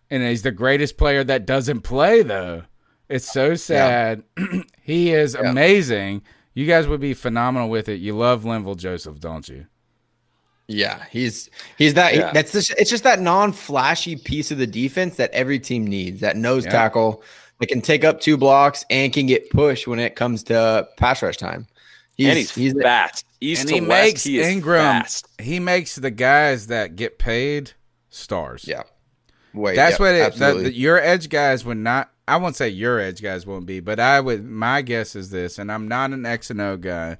And 0.08 0.22
he's 0.22 0.42
the 0.42 0.52
greatest 0.52 0.96
player 0.96 1.24
that 1.24 1.46
doesn't 1.46 1.80
play, 1.80 2.22
though. 2.22 2.62
It's 3.08 3.30
so 3.30 3.54
sad. 3.54 4.22
Yeah. 4.38 4.62
he 4.82 5.12
is 5.12 5.34
yeah. 5.34 5.50
amazing 5.50 6.22
you 6.56 6.64
guys 6.64 6.88
would 6.88 7.00
be 7.00 7.12
phenomenal 7.12 7.68
with 7.68 7.86
it. 7.90 8.00
You 8.00 8.16
love 8.16 8.44
Linval 8.44 8.78
Joseph, 8.78 9.20
don't 9.20 9.46
you? 9.46 9.66
Yeah, 10.68 11.04
he's 11.10 11.50
he's 11.76 11.92
that. 11.94 12.14
Yeah. 12.14 12.32
That's 12.32 12.50
just, 12.50 12.70
it's 12.78 12.88
just 12.88 13.04
that 13.04 13.20
non-flashy 13.20 14.16
piece 14.16 14.50
of 14.50 14.56
the 14.56 14.66
defense 14.66 15.16
that 15.16 15.30
every 15.32 15.60
team 15.60 15.86
needs. 15.86 16.20
That 16.22 16.34
nose 16.34 16.64
yeah. 16.64 16.70
tackle 16.70 17.22
that 17.60 17.66
can 17.66 17.82
take 17.82 18.04
up 18.04 18.20
two 18.20 18.38
blocks 18.38 18.86
and 18.88 19.12
can 19.12 19.26
get 19.26 19.50
pushed 19.50 19.86
when 19.86 19.98
it 19.98 20.16
comes 20.16 20.42
to 20.44 20.88
pass 20.96 21.22
rush 21.22 21.36
time. 21.36 21.66
He's, 22.16 22.28
and 22.28 22.38
he's, 22.38 22.54
he's 22.54 22.74
fast. 22.74 23.26
East 23.40 23.62
and 23.62 23.70
he 23.70 23.80
west, 23.80 23.88
makes 23.88 24.24
he 24.24 24.42
Ingram. 24.42 25.02
Fast. 25.02 25.28
He 25.38 25.60
makes 25.60 25.96
the 25.96 26.10
guys 26.10 26.68
that 26.68 26.96
get 26.96 27.18
paid 27.18 27.72
stars. 28.08 28.66
Yeah, 28.66 28.84
Wait, 29.52 29.76
that's 29.76 30.00
yeah, 30.00 30.22
what 30.22 30.66
it. 30.66 30.74
your 30.74 30.98
edge 30.98 31.28
guys 31.28 31.64
would 31.64 31.76
not 31.76 32.10
I 32.28 32.36
won't 32.38 32.56
say 32.56 32.68
your 32.68 32.98
edge 32.98 33.22
guys 33.22 33.46
won't 33.46 33.66
be, 33.66 33.80
but 33.80 34.00
I 34.00 34.20
would. 34.20 34.44
My 34.44 34.82
guess 34.82 35.14
is 35.14 35.30
this, 35.30 35.58
and 35.58 35.70
I'm 35.70 35.86
not 35.86 36.12
an 36.12 36.26
X 36.26 36.50
and 36.50 36.60
O 36.60 36.76
guy, 36.76 37.18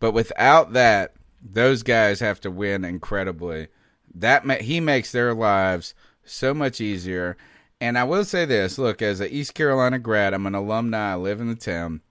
but 0.00 0.12
without 0.12 0.74
that, 0.74 1.14
those 1.42 1.82
guys 1.82 2.20
have 2.20 2.40
to 2.42 2.50
win 2.50 2.84
incredibly. 2.84 3.68
That 4.14 4.44
ma- 4.44 4.54
he 4.54 4.80
makes 4.80 5.12
their 5.12 5.32
lives 5.32 5.94
so 6.24 6.52
much 6.52 6.80
easier. 6.80 7.36
And 7.80 7.96
I 7.96 8.04
will 8.04 8.24
say 8.24 8.44
this: 8.44 8.76
look, 8.76 9.00
as 9.00 9.20
an 9.20 9.28
East 9.30 9.54
Carolina 9.54 9.98
grad, 9.98 10.34
I'm 10.34 10.46
an 10.46 10.54
alumni. 10.54 11.12
I 11.12 11.16
live 11.16 11.40
in 11.40 11.48
the 11.48 11.54
town. 11.54 12.02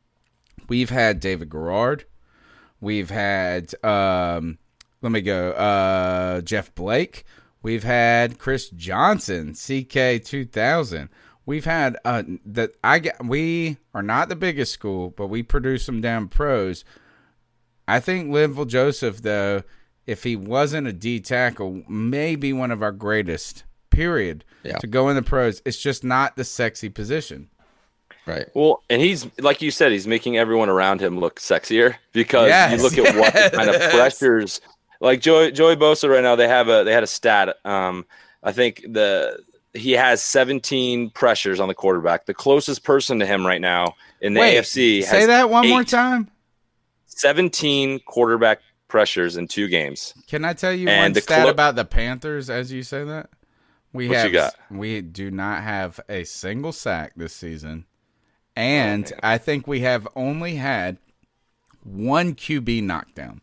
We've 0.68 0.90
had 0.90 1.20
David 1.20 1.52
Garrard. 1.52 2.06
We've 2.84 3.10
had 3.10 3.74
um, 3.84 4.58
let 5.02 5.12
me 5.12 5.22
go 5.22 5.52
uh, 5.52 6.42
Jeff 6.42 6.76
Blake. 6.76 7.24
We've 7.62 7.84
had 7.84 8.40
Chris 8.40 8.70
Johnson, 8.70 9.54
CK 9.54 10.24
2000 10.24 11.10
we've 11.46 11.66
had 11.66 11.98
uh 12.06 12.24
that 12.46 12.72
I 12.84 13.00
get 13.00 13.24
we 13.26 13.78
are 13.94 14.04
not 14.04 14.30
the 14.30 14.36
biggest 14.36 14.74
school, 14.74 15.12
but 15.12 15.28
we 15.28 15.44
produce 15.44 15.84
some 15.86 16.02
damn 16.02 16.28
pros. 16.28 16.84
I 17.88 18.00
think 18.00 18.30
Linval 18.30 18.68
Joseph 18.68 19.22
though, 19.22 19.64
if 20.06 20.24
he 20.24 20.36
wasn't 20.36 20.88
a 20.88 20.94
D 20.94 21.20
tackle, 21.20 21.84
maybe 21.88 22.54
one 22.54 22.72
of 22.72 22.82
our 22.82 22.92
greatest. 22.92 23.64
Period. 23.90 24.44
Yeah. 24.64 24.78
To 24.78 24.88
go 24.88 25.10
in 25.10 25.16
the 25.16 25.22
pros, 25.22 25.62
it's 25.66 25.78
just 25.78 26.04
not 26.04 26.36
the 26.36 26.44
sexy 26.44 26.90
position. 26.90 27.50
Right. 28.26 28.48
Well, 28.54 28.84
and 28.90 29.02
he's 29.02 29.28
like 29.40 29.62
you 29.62 29.72
said, 29.72 29.92
he's 29.92 30.08
making 30.08 30.38
everyone 30.38 30.70
around 30.70 31.02
him 31.02 31.20
look 31.20 31.40
sexier 31.40 31.96
because 32.14 32.48
yes, 32.48 32.78
you 32.78 32.84
look 32.84 32.98
at 32.98 33.16
yes. 33.16 33.34
what 33.34 33.54
kind 33.54 33.70
of 33.70 33.92
pressures. 33.92 34.62
Like 35.02 35.22
Joey 35.22 35.52
Joey 35.52 35.76
Bosa 35.76 36.10
right 36.10 36.24
now, 36.24 36.36
they 36.36 36.48
have 36.48 36.70
a 36.70 36.84
they 36.84 36.94
had 36.94 37.04
a 37.04 37.08
stat. 37.08 37.58
Um, 37.66 38.06
I 38.42 38.52
think 38.52 38.86
the 38.88 39.40
he 39.74 39.92
has 39.94 40.24
17 40.24 41.10
pressures 41.10 41.60
on 41.60 41.68
the 41.68 41.74
quarterback. 41.74 42.26
The 42.26 42.34
closest 42.34 42.84
person 42.84 43.20
to 43.20 43.26
him 43.26 43.46
right 43.46 43.62
now 43.62 43.96
in 44.22 44.34
the 44.34 44.40
Wait, 44.40 44.58
AFC 44.58 45.04
say 45.04 45.26
that 45.26 45.50
one 45.50 45.66
eight. 45.66 45.70
more 45.70 45.84
time. 45.84 46.30
17 47.08 48.00
quarterback 48.06 48.60
pressures 48.88 49.38
in 49.38 49.48
two 49.48 49.68
games. 49.68 50.14
Can 50.28 50.46
I 50.46 50.54
tell 50.54 50.74
you 50.74 50.88
and 50.88 51.16
one 51.16 51.22
stat 51.22 51.42
clo- 51.42 51.52
about 51.52 51.76
the 51.76 51.86
Panthers 51.86 52.50
as 52.50 52.72
you 52.72 52.84
say 52.84 53.04
that? 53.04 53.30
We 53.92 54.10
what 54.10 54.32
have 54.32 54.56
we 54.72 55.02
do 55.02 55.30
not 55.30 55.62
have 55.64 56.00
a 56.10 56.24
single 56.24 56.72
sack 56.72 57.14
this 57.16 57.34
season. 57.34 57.86
And 58.56 59.12
oh, 59.16 59.20
I 59.24 59.38
think 59.38 59.68
we 59.68 59.82
have 59.82 60.08
only 60.16 60.56
had 60.56 60.98
one 61.84 62.36
QB 62.36 62.84
knockdown. 62.84 63.42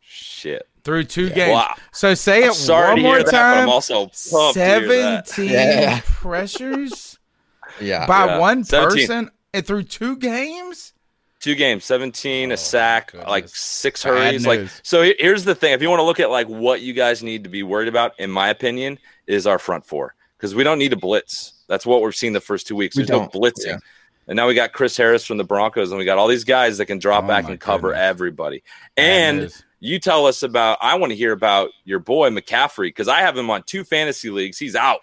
Shit 0.00 0.70
through 0.84 1.04
two 1.04 1.28
yeah. 1.28 1.34
games. 1.34 1.52
Well, 1.52 1.74
so 1.92 2.14
say 2.14 2.44
I'm 2.44 2.50
it 2.50 2.68
one 2.68 3.02
more 3.02 3.22
that, 3.22 3.30
time. 3.30 3.62
I'm 3.64 3.68
also 3.68 4.10
seventeen 4.12 5.50
yeah. 5.50 6.00
pressures. 6.04 7.18
yeah, 7.80 8.06
by 8.06 8.26
yeah. 8.26 8.38
one 8.38 8.64
17. 8.64 9.06
person 9.06 9.30
and 9.52 9.66
through 9.66 9.84
two 9.84 10.16
games. 10.16 10.92
Two 11.40 11.54
games, 11.54 11.84
seventeen, 11.84 12.50
oh, 12.50 12.54
a 12.54 12.56
sack, 12.58 13.14
like 13.14 13.48
six 13.48 14.02
hurries. 14.02 14.46
Like 14.46 14.68
so. 14.82 15.02
Here's 15.18 15.44
the 15.44 15.54
thing: 15.54 15.72
if 15.72 15.80
you 15.80 15.88
want 15.88 16.00
to 16.00 16.04
look 16.04 16.20
at 16.20 16.30
like 16.30 16.48
what 16.48 16.82
you 16.82 16.92
guys 16.92 17.22
need 17.22 17.44
to 17.44 17.50
be 17.50 17.62
worried 17.62 17.88
about, 17.88 18.12
in 18.18 18.30
my 18.30 18.50
opinion, 18.50 18.98
is 19.26 19.46
our 19.46 19.58
front 19.58 19.86
four 19.86 20.14
because 20.40 20.54
we 20.54 20.64
don't 20.64 20.78
need 20.78 20.92
a 20.94 20.96
blitz. 20.96 21.52
That's 21.66 21.84
what 21.84 22.02
we've 22.02 22.14
seen 22.14 22.32
the 22.32 22.40
first 22.40 22.66
two 22.66 22.74
weeks. 22.74 22.96
There's 22.96 23.10
no 23.10 23.28
blitzing. 23.28 23.78
And 24.26 24.36
now 24.36 24.46
we 24.46 24.54
got 24.54 24.72
Chris 24.72 24.96
Harris 24.96 25.26
from 25.26 25.36
the 25.36 25.44
Broncos, 25.44 25.90
and 25.90 25.98
we 25.98 26.04
got 26.04 26.16
all 26.16 26.28
these 26.28 26.44
guys 26.44 26.78
that 26.78 26.86
can 26.86 26.98
drop 26.98 27.24
oh 27.24 27.28
back 27.28 27.48
and 27.48 27.60
cover 27.60 27.88
goodness. 27.88 28.04
everybody. 28.04 28.62
And 28.96 29.52
you 29.80 29.98
tell 29.98 30.26
us 30.26 30.42
about. 30.42 30.78
I 30.80 30.96
want 30.96 31.10
to 31.10 31.16
hear 31.16 31.32
about 31.32 31.70
your 31.84 31.98
boy 31.98 32.30
McCaffrey 32.30 32.88
because 32.88 33.08
I 33.08 33.20
have 33.20 33.36
him 33.36 33.50
on 33.50 33.64
two 33.64 33.84
fantasy 33.84 34.30
leagues. 34.30 34.58
He's 34.58 34.76
out, 34.76 35.00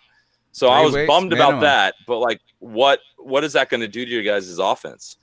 so 0.54 0.68
Three 0.68 0.76
I 0.76 0.82
was 0.82 0.96
weeks, 0.96 1.08
bummed 1.08 1.34
about 1.34 1.62
that. 1.62 1.96
But 2.08 2.20
like, 2.20 2.42
what 2.60 3.00
what 3.18 3.44
is 3.44 3.54
that 3.54 3.70
going 3.70 3.82
to 3.82 3.88
do 3.88 4.06
to 4.06 4.12
your 4.12 4.24
guys' 4.24 4.58
offense? 4.58 5.18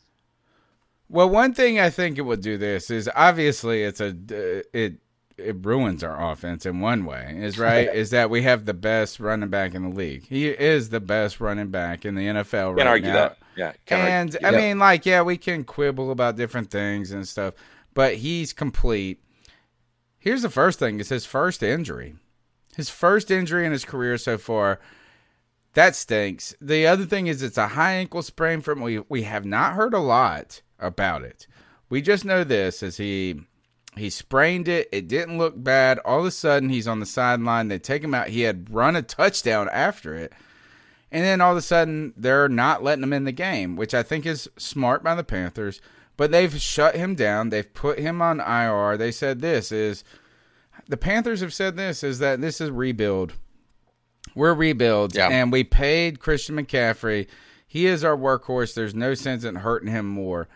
Well, 1.09 1.29
one 1.29 1.55
thing 1.55 1.81
I 1.81 1.91
think 1.91 2.19
it 2.19 2.23
would 2.23 2.41
do 2.41 2.57
this 2.57 2.91
is 2.91 3.11
obviously 3.15 3.83
it's 3.83 4.01
a 4.01 4.09
uh, 4.09 4.63
it 4.73 4.99
it 5.37 5.65
ruins 5.65 6.05
our 6.05 6.31
offense 6.33 6.65
in 6.67 6.81
one 6.81 7.05
way. 7.05 7.35
Is 7.39 7.59
right 7.59 7.93
is 7.93 8.11
that 8.11 8.31
we 8.31 8.43
have 8.43 8.65
the 8.65 8.75
best 8.75 9.19
running 9.21 9.49
back 9.51 9.75
in 9.75 9.83
the 9.91 9.95
league. 9.97 10.27
He 10.29 10.49
is 10.49 10.91
the 10.91 11.01
best 11.01 11.41
running 11.41 11.71
back 11.71 12.05
in 12.05 12.15
the 12.15 12.23
NFL 12.27 12.51
Can't 12.51 12.77
right 12.77 12.87
argue 12.87 13.09
now. 13.09 13.15
that. 13.15 13.39
Yeah. 13.57 13.73
Can't 13.87 14.03
argue- 14.03 14.39
And 14.39 14.47
I 14.47 14.51
mean, 14.57 14.79
like, 14.79 15.07
yeah, 15.07 15.23
we 15.23 15.37
can 15.37 15.65
quibble 15.65 16.11
about 16.11 16.37
different 16.37 16.71
things 16.71 17.11
and 17.13 17.27
stuff, 17.27 17.55
but 17.95 18.15
he's 18.17 18.53
complete. 18.53 19.21
Here's 20.19 20.43
the 20.43 20.51
first 20.51 20.79
thing: 20.79 21.01
it's 21.01 21.09
his 21.11 21.27
first 21.27 21.63
injury, 21.63 22.15
his 22.77 22.89
first 22.91 23.31
injury 23.31 23.67
in 23.67 23.73
his 23.73 23.85
career 23.85 24.17
so 24.19 24.39
far. 24.39 24.81
That 25.75 25.97
stinks. 25.97 26.55
The 26.61 26.87
other 26.87 27.05
thing 27.05 27.27
is, 27.27 27.43
it's 27.43 27.59
a 27.59 27.69
high 27.69 27.95
ankle 27.95 28.23
sprain. 28.23 28.61
From 28.61 28.81
we 28.81 29.01
we 29.09 29.25
have 29.25 29.45
not 29.45 29.75
heard 29.75 29.93
a 29.93 29.99
lot 29.99 30.63
about 30.79 31.23
it. 31.23 31.47
We 31.91 32.01
just 32.01 32.25
know 32.25 32.43
this: 32.45 32.83
as 32.83 32.97
he 32.97 33.41
he 33.97 34.11
sprained 34.11 34.69
it. 34.69 34.89
It 34.93 35.09
didn't 35.09 35.39
look 35.39 35.55
bad. 35.63 35.99
All 36.05 36.21
of 36.21 36.27
a 36.27 36.31
sudden, 36.31 36.69
he's 36.69 36.89
on 36.89 37.01
the 37.01 37.07
sideline. 37.07 37.69
They 37.69 37.79
take 37.79 38.03
him 38.03 38.15
out. 38.15 38.29
He 38.29 38.43
had 38.43 38.73
run 38.75 38.97
a 38.97 39.03
touchdown 39.03 39.69
after 39.73 40.15
it. 40.15 40.33
And 41.13 41.25
then 41.25 41.41
all 41.41 41.53
of 41.53 41.59
a 41.59 41.63
sudden, 41.63 42.13
they're 42.17 42.49
not 42.49 42.83
letting 42.83 43.05
him 43.05 43.13
in 43.13 43.25
the 43.25 43.33
game, 43.33 43.77
which 43.77 43.95
I 43.95 44.03
think 44.03 44.27
is 44.27 44.49
smart 44.57 45.05
by 45.05 45.15
the 45.15 45.23
Panthers. 45.23 45.81
But 46.17 46.31
they've 46.33 46.61
shut 46.61 46.97
him 46.97 47.15
down. 47.15 47.51
They've 47.51 47.73
put 47.73 47.99
him 47.99 48.21
on 48.21 48.41
IR. 48.41 48.97
They 48.97 49.13
said 49.13 49.41
this 49.41 49.71
is 49.73 50.03
the 50.89 50.97
Panthers 50.97 51.41
have 51.41 51.55
said 51.55 51.77
this 51.77 52.03
is 52.03 52.19
that 52.19 52.41
this 52.41 52.61
is 52.61 52.71
rebuild. 52.71 53.35
We're 54.35 54.55
rebuild, 54.55 55.15
Yeah. 55.15 55.29
and 55.29 55.53
we 55.53 55.63
paid 55.65 56.19
Christian 56.21 56.57
McCaffrey. 56.57 57.27
He 57.67 57.87
is 57.87 58.03
our 58.05 58.17
workhorse. 58.17 58.75
There's 58.75 58.95
no 58.95 59.15
sense 59.15 59.45
in 59.45 59.57
hurting 59.57 59.91
him 59.91 60.07
more. 60.07 60.49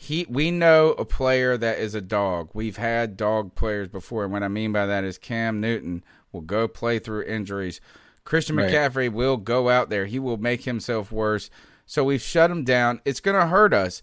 He, 0.00 0.26
we 0.28 0.52
know 0.52 0.90
a 0.92 1.04
player 1.04 1.56
that 1.56 1.78
is 1.78 1.94
a 1.94 2.00
dog. 2.00 2.50
We've 2.54 2.76
had 2.76 3.16
dog 3.16 3.56
players 3.56 3.88
before, 3.88 4.22
and 4.22 4.32
what 4.32 4.44
I 4.44 4.48
mean 4.48 4.72
by 4.72 4.86
that 4.86 5.02
is 5.02 5.18
Cam 5.18 5.60
Newton 5.60 6.04
will 6.30 6.40
go 6.40 6.68
play 6.68 7.00
through 7.00 7.24
injuries. 7.24 7.80
Christian 8.24 8.56
Right. 8.56 8.70
McCaffrey 8.70 9.10
will 9.10 9.36
go 9.36 9.68
out 9.68 9.90
there. 9.90 10.06
He 10.06 10.18
will 10.18 10.36
make 10.36 10.64
himself 10.64 11.10
worse. 11.10 11.50
So 11.84 12.04
we've 12.04 12.22
shut 12.22 12.50
him 12.50 12.62
down. 12.62 13.00
It's 13.04 13.20
going 13.20 13.40
to 13.40 13.48
hurt 13.48 13.74
us. 13.74 14.00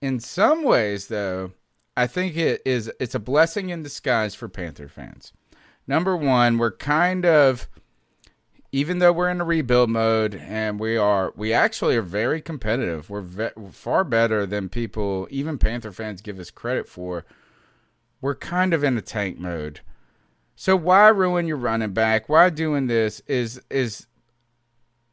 In 0.00 0.18
some 0.18 0.64
ways, 0.64 1.06
though, 1.06 1.52
I 1.96 2.06
think 2.06 2.36
it 2.36 2.60
is. 2.64 2.90
It's 2.98 3.14
a 3.14 3.20
blessing 3.20 3.68
in 3.68 3.82
disguise 3.82 4.34
for 4.34 4.48
Panther 4.48 4.88
fans. 4.88 5.32
Number 5.86 6.16
one, 6.16 6.58
we're 6.58 6.76
kind 6.76 7.24
of, 7.24 7.68
even 8.76 8.98
though 8.98 9.10
we're 9.10 9.30
in 9.30 9.40
a 9.40 9.44
rebuild 9.44 9.88
mode, 9.88 10.34
and 10.34 10.78
we 10.78 10.98
are, 10.98 11.32
we 11.34 11.50
actually 11.50 11.96
are 11.96 12.02
very 12.02 12.42
competitive. 12.42 13.08
We're 13.08 13.22
ve- 13.22 13.70
far 13.72 14.04
better 14.04 14.44
than 14.44 14.68
people, 14.68 15.26
even 15.30 15.56
Panther 15.56 15.92
fans, 15.92 16.20
give 16.20 16.38
us 16.38 16.50
credit 16.50 16.86
for. 16.86 17.24
We're 18.20 18.34
kind 18.34 18.74
of 18.74 18.84
in 18.84 18.98
a 18.98 19.00
tank 19.00 19.38
mode. 19.38 19.80
So 20.56 20.76
why 20.76 21.08
ruin 21.08 21.46
your 21.46 21.56
running 21.56 21.94
back? 21.94 22.28
Why 22.28 22.50
doing 22.50 22.86
this 22.86 23.20
is 23.20 23.58
is 23.70 24.08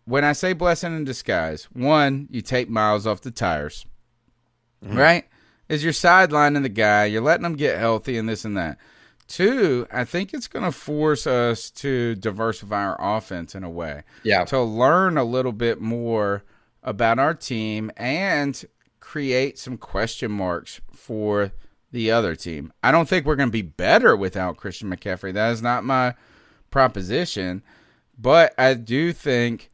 when 0.04 0.26
I 0.26 0.34
say 0.34 0.52
blessing 0.52 0.97
in 0.97 1.06
disguise. 1.06 1.63
One, 1.71 2.28
you 2.30 2.41
take 2.41 2.69
miles 2.69 3.08
off 3.08 3.21
the 3.21 3.32
tires, 3.32 3.86
mm-hmm. 4.84 4.97
right? 4.97 5.26
Is 5.69 5.86
you're 5.86 5.93
sidelining 5.93 6.63
the 6.63 6.69
guy, 6.69 7.06
you're 7.06 7.21
letting 7.21 7.45
him 7.45 7.56
get 7.56 7.78
healthy 7.78 8.17
and 8.17 8.28
this 8.28 8.43
and 8.43 8.58
that. 8.58 8.78
Two, 9.27 9.88
I 9.91 10.03
think 10.03 10.33
it's 10.33 10.47
going 10.47 10.65
to 10.65 10.71
force 10.71 11.25
us 11.25 11.69
to 11.71 12.15
diversify 12.15 12.83
our 12.83 12.97
offense 13.17 13.55
in 13.55 13.63
a 13.63 13.69
way 13.69 14.03
Yeah. 14.23 14.43
to 14.45 14.62
learn 14.62 15.17
a 15.17 15.23
little 15.23 15.51
bit 15.53 15.79
more 15.81 16.43
about 16.83 17.19
our 17.19 17.33
team 17.33 17.91
and 17.97 18.63
create 18.99 19.57
some 19.57 19.77
question 19.77 20.31
marks 20.31 20.81
for 20.93 21.51
the 21.91 22.12
other 22.12 22.36
team. 22.36 22.73
I 22.83 22.91
don't 22.91 23.07
think 23.07 23.25
we're 23.25 23.36
going 23.36 23.49
to 23.49 23.53
be 23.53 23.62
better 23.62 24.15
without 24.15 24.57
Christian 24.57 24.89
McCaffrey. 24.89 25.33
That 25.33 25.51
is 25.51 25.62
not 25.62 25.83
my 25.83 26.15
proposition, 26.71 27.63
but 28.17 28.53
I 28.57 28.73
do 28.73 29.13
think 29.13 29.71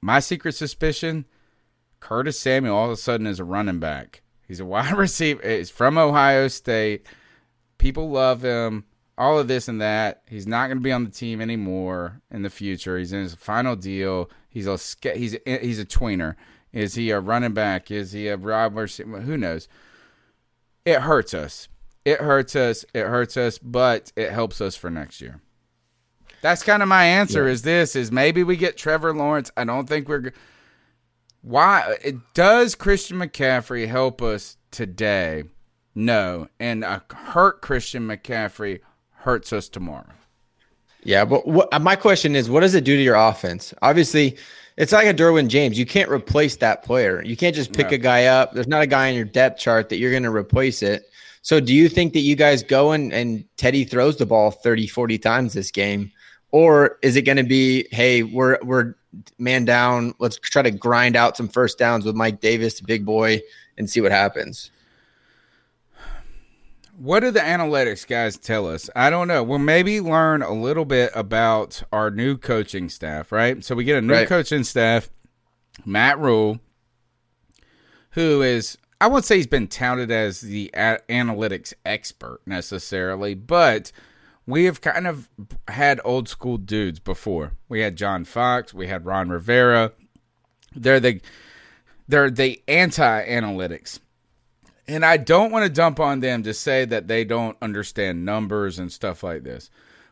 my 0.00 0.20
secret 0.20 0.54
suspicion 0.54 1.24
Curtis 2.00 2.38
Samuel 2.38 2.76
all 2.76 2.86
of 2.86 2.90
a 2.92 2.96
sudden 2.96 3.26
is 3.26 3.40
a 3.40 3.44
running 3.44 3.78
back. 3.80 4.22
He's 4.46 4.60
a 4.60 4.64
wide 4.64 4.92
receiver. 4.96 5.40
He's 5.48 5.70
from 5.70 5.96
Ohio 5.96 6.48
State. 6.48 7.06
People 7.78 8.10
love 8.10 8.42
him. 8.42 8.84
All 9.16 9.38
of 9.38 9.46
this 9.46 9.68
and 9.68 9.80
that. 9.80 10.22
He's 10.28 10.46
not 10.46 10.66
going 10.66 10.78
to 10.78 10.82
be 10.82 10.90
on 10.90 11.04
the 11.04 11.10
team 11.10 11.40
anymore 11.40 12.20
in 12.30 12.42
the 12.42 12.50
future. 12.50 12.98
He's 12.98 13.12
in 13.12 13.22
his 13.22 13.34
final 13.34 13.76
deal. 13.76 14.28
He's 14.48 14.66
a 14.66 14.78
he's 15.14 15.36
a, 15.46 15.58
he's 15.58 15.78
a 15.78 15.84
tweener. 15.84 16.34
Is 16.72 16.96
he 16.96 17.10
a 17.10 17.20
running 17.20 17.54
back? 17.54 17.92
Is 17.92 18.10
he 18.10 18.26
a 18.26 18.36
robber? 18.36 18.88
Who 18.88 19.36
knows? 19.36 19.68
It 20.84 21.00
hurts 21.00 21.32
us. 21.32 21.68
It 22.04 22.20
hurts 22.20 22.56
us. 22.56 22.84
It 22.92 23.06
hurts 23.06 23.36
us, 23.36 23.58
but 23.58 24.12
it 24.16 24.32
helps 24.32 24.60
us 24.60 24.74
for 24.74 24.90
next 24.90 25.20
year. 25.20 25.40
That's 26.42 26.62
kind 26.62 26.82
of 26.82 26.88
my 26.88 27.04
answer. 27.04 27.48
Is 27.48 27.62
this 27.62 27.96
is 27.96 28.12
maybe 28.12 28.42
we 28.42 28.56
get 28.56 28.76
Trevor 28.76 29.14
Lawrence? 29.14 29.50
I 29.56 29.64
don't 29.64 29.88
think 29.88 30.08
we're. 30.08 30.32
Why 31.40 31.96
it 32.02 32.16
does 32.34 32.74
Christian 32.74 33.18
McCaffrey 33.18 33.86
help 33.86 34.20
us 34.20 34.56
today? 34.70 35.44
No, 35.94 36.48
and 36.58 36.82
a 36.84 37.02
hurt 37.14 37.60
Christian 37.62 38.06
McCaffrey 38.08 38.80
hurts 39.10 39.52
us 39.52 39.68
tomorrow. 39.68 40.12
Yeah, 41.04 41.24
but 41.24 41.46
what, 41.46 41.68
uh, 41.72 41.78
my 41.78 41.96
question 41.96 42.34
is, 42.34 42.48
what 42.50 42.60
does 42.60 42.74
it 42.74 42.84
do 42.84 42.96
to 42.96 43.02
your 43.02 43.14
offense? 43.14 43.74
Obviously, 43.82 44.36
it's 44.76 44.92
like 44.92 45.06
a 45.06 45.14
Derwin 45.14 45.48
James. 45.48 45.78
You 45.78 45.86
can't 45.86 46.10
replace 46.10 46.56
that 46.56 46.82
player. 46.82 47.22
You 47.22 47.36
can't 47.36 47.54
just 47.54 47.72
pick 47.72 47.90
No. 47.90 47.94
a 47.94 47.98
guy 47.98 48.24
up. 48.26 48.52
There's 48.54 48.66
not 48.66 48.82
a 48.82 48.86
guy 48.86 49.08
in 49.08 49.14
your 49.14 49.24
depth 49.26 49.60
chart 49.60 49.88
that 49.90 49.98
you're 49.98 50.10
going 50.10 50.22
to 50.24 50.30
replace 50.34 50.82
it. 50.82 51.04
So, 51.42 51.60
do 51.60 51.74
you 51.74 51.88
think 51.90 52.14
that 52.14 52.20
you 52.20 52.34
guys 52.36 52.62
go 52.62 52.92
and, 52.92 53.12
and 53.12 53.44
Teddy 53.58 53.84
throws 53.84 54.16
the 54.16 54.24
ball 54.26 54.50
30, 54.50 54.86
40 54.86 55.18
times 55.18 55.52
this 55.52 55.70
game? 55.70 56.10
Or 56.50 56.98
is 57.02 57.16
it 57.16 57.22
going 57.22 57.36
to 57.36 57.44
be, 57.44 57.86
hey, 57.92 58.22
we're 58.22 58.58
we're 58.62 58.94
man 59.38 59.64
down. 59.64 60.14
Let's 60.18 60.36
try 60.38 60.62
to 60.62 60.70
grind 60.70 61.16
out 61.16 61.36
some 61.36 61.48
first 61.48 61.78
downs 61.78 62.04
with 62.04 62.14
Mike 62.16 62.40
Davis, 62.40 62.80
big 62.80 63.04
boy, 63.04 63.42
and 63.78 63.88
see 63.88 64.00
what 64.00 64.12
happens. 64.12 64.70
What 66.96 67.20
do 67.20 67.30
the 67.30 67.40
analytics 67.40 68.06
guys 68.06 68.36
tell 68.36 68.68
us? 68.68 68.88
I 68.94 69.10
don't 69.10 69.26
know. 69.28 69.42
We'll 69.42 69.58
maybe 69.58 70.00
learn 70.00 70.42
a 70.42 70.52
little 70.52 70.84
bit 70.84 71.10
about 71.14 71.82
our 71.92 72.10
new 72.10 72.36
coaching 72.36 72.88
staff, 72.88 73.32
right? 73.32 73.64
So 73.64 73.74
we 73.74 73.84
get 73.84 73.98
a 73.98 74.02
new 74.02 74.12
Right. 74.14 74.28
coaching 74.28 74.62
staff, 74.64 75.10
Matt 75.84 76.18
Rhule, 76.20 76.60
who 78.10 78.42
is, 78.42 78.78
I 79.00 79.08
won't 79.08 79.24
say 79.24 79.36
he's 79.38 79.46
been 79.48 79.66
touted 79.66 80.10
as 80.12 80.40
the 80.40 80.70
a- 80.74 81.00
analytics 81.08 81.74
expert 81.84 82.40
necessarily, 82.46 83.34
but 83.34 83.90
we 84.46 84.64
have 84.66 84.80
kind 84.80 85.06
of 85.08 85.28
had 85.68 86.00
old 86.04 86.28
school 86.28 86.58
dudes 86.58 87.00
before. 87.00 87.52
We 87.68 87.80
had 87.80 87.96
John 87.96 88.24
Fox, 88.24 88.72
we 88.72 88.86
had 88.86 89.04
Ron 89.04 89.30
Rivera. 89.30 89.92
They're 90.76 91.00
the 91.00 91.20
they're 92.06 92.30
the 92.30 92.62
anti 92.68 93.26
analytics. 93.26 93.98
And 94.86 95.04
I 95.04 95.16
don't 95.16 95.50
want 95.50 95.64
to 95.64 95.72
dump 95.72 95.98
on 95.98 96.20
them 96.20 96.42
to 96.42 96.52
say 96.52 96.84
that 96.84 97.08
they 97.08 97.24
don't 97.24 97.56
understand 97.62 98.24
numbers 98.24 98.78
and 98.78 98.92
stuff 98.92 99.22
like 99.22 99.42
this. 99.42 99.70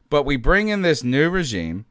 But 0.08 0.24
we 0.24 0.36
bring 0.36 0.68
in 0.68 0.82
this 0.82 1.04
new 1.04 1.28
regime 1.28 1.86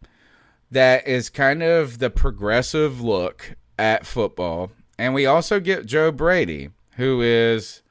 that 0.72 1.08
is 1.08 1.30
kind 1.30 1.62
of 1.62 2.00
the 2.00 2.10
progressive 2.10 3.02
look 3.02 3.56
at 3.78 4.06
football. 4.06 4.72
And 4.98 5.13
we 5.13 5.26
also 5.26 5.60
get 5.60 5.86
Joe 5.86 6.12
Brady, 6.12 6.70
who 6.96 7.22
is 7.22 7.82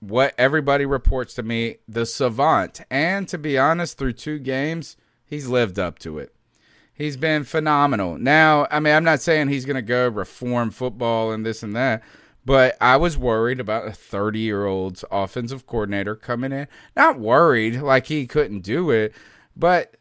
what 0.00 0.34
everybody 0.38 0.86
reports 0.86 1.34
to 1.34 1.42
me 1.42 1.76
the 1.86 2.06
savant. 2.06 2.80
And 2.90 3.28
to 3.28 3.38
be 3.38 3.58
honest, 3.58 3.98
through 3.98 4.14
two 4.14 4.38
games, 4.38 4.96
he's 5.24 5.48
lived 5.48 5.78
up 5.78 5.98
to 6.00 6.18
it. 6.18 6.34
He's 6.92 7.16
been 7.16 7.44
phenomenal. 7.44 8.18
Now, 8.18 8.66
I 8.70 8.80
mean, 8.80 8.94
I'm 8.94 9.04
not 9.04 9.20
saying 9.20 9.48
he's 9.48 9.64
going 9.64 9.76
to 9.76 9.82
go 9.82 10.08
reform 10.08 10.70
football 10.70 11.32
and 11.32 11.46
this 11.46 11.62
and 11.62 11.74
that, 11.74 12.02
but 12.44 12.76
I 12.80 12.96
was 12.96 13.18
worried 13.18 13.60
about 13.60 13.86
a 13.86 13.92
30 13.92 14.38
year 14.38 14.66
old's 14.66 15.04
offensive 15.10 15.66
coordinator 15.66 16.16
coming 16.16 16.52
in. 16.52 16.68
Not 16.96 17.18
worried 17.18 17.80
like 17.80 18.06
he 18.06 18.26
couldn't 18.26 18.60
do 18.60 18.90
it, 18.90 19.14
but 19.56 19.96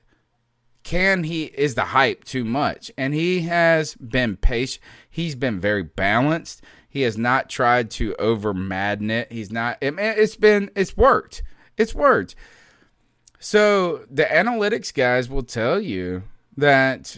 can 0.83 1.23
he, 1.25 1.45
is 1.45 1.75
the 1.75 1.85
hype 1.85 2.23
too 2.23 2.45
much? 2.45 2.91
And 2.97 3.13
he 3.13 3.41
has 3.41 3.95
been 3.95 4.37
patient. 4.37 4.83
He's 5.09 5.35
been 5.35 5.59
very 5.59 5.83
balanced. 5.83 6.63
He 6.89 7.01
has 7.01 7.17
not 7.17 7.49
tried 7.49 7.91
to 7.91 8.15
over 8.15 8.53
madden 8.53 9.11
it. 9.11 9.31
He's 9.31 9.51
not, 9.51 9.77
it, 9.81 9.95
it's 9.99 10.35
been, 10.35 10.71
it's 10.75 10.97
worked. 10.97 11.43
It's 11.77 11.93
worked. 11.93 12.35
So 13.39 14.05
the 14.09 14.23
analytics 14.23 14.93
guys 14.93 15.29
will 15.29 15.43
tell 15.43 15.79
you 15.79 16.23
that 16.57 17.17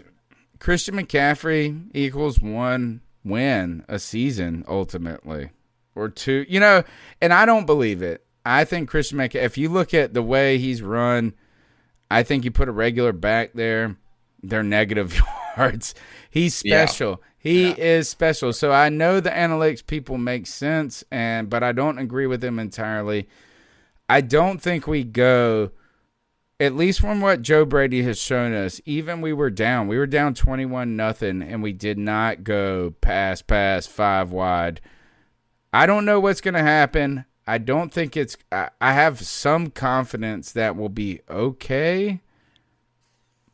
Christian 0.59 0.95
McCaffrey 0.95 1.89
equals 1.93 2.39
one 2.39 3.01
win 3.23 3.85
a 3.87 3.99
season 3.99 4.63
ultimately, 4.67 5.51
or 5.95 6.09
two. 6.09 6.45
You 6.49 6.59
know, 6.59 6.83
and 7.21 7.33
I 7.33 7.45
don't 7.45 7.65
believe 7.65 8.01
it. 8.01 8.25
I 8.45 8.65
think 8.65 8.89
Christian 8.89 9.17
McCaffrey. 9.19 9.43
If 9.43 9.57
you 9.57 9.69
look 9.69 9.93
at 9.93 10.13
the 10.13 10.23
way 10.23 10.57
he's 10.57 10.81
run, 10.81 11.33
I 12.09 12.23
think 12.23 12.43
you 12.43 12.51
put 12.51 12.67
a 12.69 12.71
regular 12.73 13.11
back 13.13 13.51
there, 13.53 13.95
they're 14.43 14.63
negative 14.63 15.19
yards. 15.57 15.93
He's 16.29 16.61
Yeah. 16.65 16.85
special. 16.85 17.21
He 17.37 17.69
is 17.71 18.07
special. 18.07 18.53
So 18.53 18.71
I 18.71 18.89
know 18.89 19.19
the 19.19 19.31
analytics 19.31 19.85
people 19.85 20.17
make 20.17 20.45
sense, 20.47 21.03
and 21.11 21.49
but 21.49 21.63
I 21.63 21.71
don't 21.71 21.97
agree 21.97 22.27
with 22.27 22.41
them 22.41 22.59
entirely. 22.59 23.27
I 24.09 24.21
don't 24.21 24.61
think 24.61 24.85
we 24.87 25.03
go 25.03 25.71
at 26.61 26.75
least 26.75 27.01
from 27.01 27.21
what 27.21 27.41
Joe 27.41 27.65
Brady 27.65 28.03
has 28.03 28.19
shown 28.21 28.53
us, 28.53 28.79
even 28.85 29.21
we 29.21 29.33
were 29.33 29.49
down. 29.49 29.87
We 29.89 29.97
were 29.97 30.07
down 30.07 30.35
21 30.35 30.95
nothing 30.95 31.41
and 31.41 31.63
we 31.63 31.73
did 31.73 31.97
not 31.97 32.45
go 32.45 32.93
pass 33.01 33.41
pass 33.41 33.87
five 33.87 34.31
wide. 34.31 34.81
I 35.73 35.85
don't 35.87 36.05
know 36.05 36.19
what's 36.21 36.41
going 36.41 36.53
to 36.55 36.61
happen. 36.63 37.25
I 37.47 37.57
don't 37.59 37.93
think 37.93 38.15
it's 38.17 38.37
I, 38.51 38.69
I 38.81 38.93
have 38.93 39.21
some 39.25 39.71
confidence 39.71 40.53
that 40.53 40.75
will 40.77 40.89
be 40.89 41.21
okay. 41.29 42.21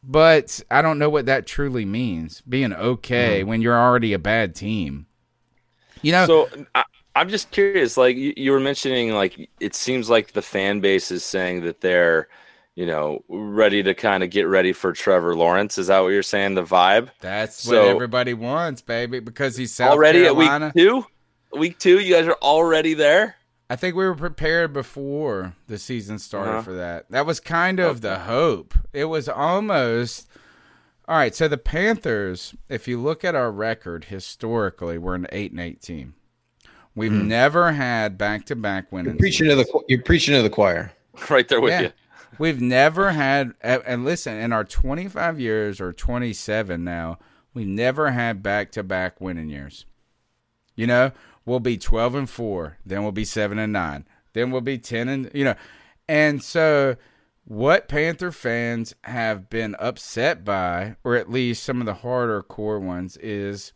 But 0.03 0.61
I 0.71 0.81
don't 0.81 0.99
know 0.99 1.09
what 1.09 1.25
that 1.27 1.47
truly 1.47 1.85
means. 1.85 2.41
Being 2.41 2.73
okay 2.73 3.41
Mm-hmm. 3.41 3.49
when 3.49 3.61
you're 3.61 3.77
already 3.79 4.13
a 4.13 4.19
bad 4.19 4.55
team. 4.55 5.07
You 6.01 6.11
know, 6.13 6.25
So 6.25 6.49
I, 6.75 6.83
I'm 7.15 7.29
just 7.29 7.51
curious. 7.51 7.97
Like 7.97 8.15
you, 8.17 8.33
you 8.37 8.51
were 8.51 8.59
mentioning, 8.59 9.11
like 9.13 9.49
it 9.59 9.75
seems 9.75 10.09
like 10.09 10.33
the 10.33 10.41
fan 10.41 10.79
base 10.81 11.11
is 11.11 11.23
saying 11.23 11.61
that 11.63 11.81
they're, 11.81 12.27
you 12.77 12.85
know, 12.85 13.23
ready 13.27 13.81
to 13.81 13.95
kind 13.95 14.21
of 14.23 14.29
get 14.29 14.43
ready 14.43 14.71
for 14.71 14.93
Trevor 14.93 15.35
Lawrence. 15.35 15.79
Is 15.79 15.87
that 15.87 15.99
what 16.01 16.09
you're 16.09 16.21
saying? 16.21 16.53
The 16.53 16.63
vibe 16.63 17.09
that's 17.21 17.63
so- 17.63 17.79
what 17.87 17.87
everybody 17.95 18.35
wants, 18.35 18.83
baby, 18.83 19.19
because 19.19 19.57
he's 19.57 19.73
South 19.73 19.93
already 19.93 20.21
Carolina. 20.21 20.67
at 20.67 20.75
week 20.75 20.83
two. 20.85 21.05
Week 21.57 21.79
two, 21.79 21.99
you 21.99 22.13
guys 22.13 22.27
are 22.27 22.37
already 22.41 22.93
there. 22.93 23.35
I 23.67 23.75
think 23.77 23.95
we 23.95 24.05
were 24.05 24.13
prepared 24.13 24.73
before 24.73 25.55
the 25.67 25.79
season 25.79 26.19
started 26.19 26.51
Uh-huh. 26.51 26.61
for 26.61 26.73
that. 26.75 27.05
That 27.09 27.25
was 27.25 27.39
kind 27.39 27.79
of 27.79 28.01
the 28.01 28.19
hope. 28.19 28.75
It 28.93 29.05
was 29.05 29.27
almost 29.27 30.29
all 31.07 31.17
right. 31.17 31.33
So 31.33 31.47
the 31.47 31.57
Panthers, 31.57 32.53
if 32.69 32.87
you 32.87 33.01
look 33.01 33.25
at 33.25 33.33
our 33.33 33.51
record 33.51 34.05
historically, 34.05 34.97
we're 34.99 35.15
an 35.15 35.25
eight 35.31 35.49
and 35.51 35.59
eight 35.59 35.81
team. 35.81 36.13
We've 36.95 37.11
never 37.11 37.71
had 37.71 38.17
back 38.19 38.45
to 38.45 38.55
back 38.55 38.85
You're 38.91 39.01
winning. 39.03 39.17
preaching 39.17 39.47
to 39.47 39.55
the 39.55 39.65
you're 39.87 40.01
preaching 40.03 40.35
to 40.35 40.43
the 40.43 40.49
choir. 40.51 40.91
Right 41.29 41.47
there 41.47 41.59
with 41.59 41.71
Yeah. 41.71 41.81
you. 41.81 41.91
We've 42.37 42.61
never 42.61 43.11
had, 43.11 43.53
and 43.61 44.05
listen, 44.05 44.37
in 44.37 44.53
our 44.53 44.63
25 44.63 45.39
years 45.39 45.81
or 45.81 45.93
27 45.93 46.83
now, 46.83 47.19
we've 47.53 47.67
never 47.67 48.11
had 48.11 48.43
back 48.43 48.71
to 48.73 48.83
back 48.83 49.19
winning 49.19 49.49
years. 49.49 49.85
You 50.75 50.87
know, 50.87 51.11
we'll 51.45 51.59
be 51.59 51.77
12 51.77 52.15
and 52.15 52.29
4, 52.29 52.77
then 52.85 53.03
we'll 53.03 53.11
be 53.11 53.25
7 53.25 53.57
and 53.57 53.73
9, 53.73 54.07
then 54.33 54.51
we'll 54.51 54.61
be 54.61 54.77
10 54.77 55.07
and, 55.07 55.31
you 55.33 55.43
know, 55.43 55.55
and 56.07 56.43
so 56.43 56.95
what 57.45 57.87
Panther 57.87 58.31
fans 58.31 58.93
have 59.05 59.49
been 59.49 59.75
upset 59.79 60.43
by, 60.43 60.97
or 61.03 61.15
at 61.15 61.31
least 61.31 61.63
some 61.63 61.79
of 61.79 61.85
the 61.85 61.95
harder 61.95 62.43
core 62.43 62.79
ones, 62.79 63.17
is 63.17 63.73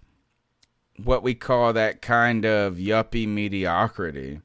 what 1.03 1.23
we 1.23 1.33
call 1.33 1.73
that 1.73 2.01
kind 2.01 2.45
of 2.45 2.75
yuppie 2.75 3.27
mediocrity. 3.27 4.41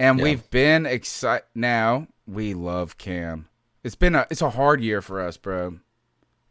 And 0.00 0.18
Yeah. 0.18 0.24
we've 0.24 0.50
been 0.50 0.86
excited. 0.86 1.44
Now 1.54 2.08
we 2.26 2.54
love 2.54 2.98
Cam. 2.98 3.48
It's 3.84 3.94
been 3.94 4.14
a 4.14 4.26
it's 4.30 4.42
a 4.42 4.50
hard 4.50 4.80
year 4.80 5.00
for 5.02 5.20
us, 5.20 5.36
bro. 5.36 5.78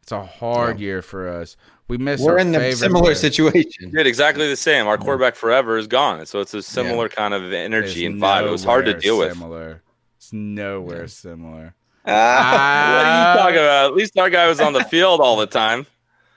It's 0.02 0.12
a 0.12 0.24
hard 0.24 0.80
year 0.80 1.02
for 1.02 1.28
us. 1.28 1.58
We 1.88 1.98
miss. 1.98 2.22
We're 2.22 2.34
our 2.34 2.40
in 2.40 2.52
the 2.52 2.60
favorite 2.60 2.78
similar 2.78 3.04
player. 3.06 3.16
situation. 3.16 3.92
Did 3.92 4.08
exactly 4.08 4.48
the 4.48 4.56
same. 4.56 4.88
Our 4.88 4.98
quarterback 4.98 5.36
forever 5.36 5.78
is 5.78 5.88
gone, 5.88 6.26
so 6.26 6.40
it's 6.40 6.54
a 6.54 6.62
similar 6.62 7.10
kind 7.10 7.34
of 7.34 7.52
energy 7.52 8.06
It's 8.06 8.14
and 8.14 8.22
vibe. 8.22 8.48
It 8.48 8.52
was 8.52 8.64
hard 8.64 8.86
to 8.86 8.92
nowhere 8.92 9.02
deal 9.02 9.18
with. 9.18 9.34
Similar. 9.34 9.82
It's 10.18 10.34
nowhere 10.34 11.08
similar. 11.08 11.76
Ah, 12.06 12.12
What 12.96 13.06
are 13.06 13.20
you 13.34 13.40
talking 13.40 13.66
about? 13.66 13.86
At 13.92 13.96
least 13.96 14.18
our 14.18 14.30
guy 14.30 14.48
was 14.48 14.60
on 14.60 14.74
the 14.74 14.84
field 14.84 15.22
all 15.22 15.38
the 15.38 15.48
time. 15.48 15.88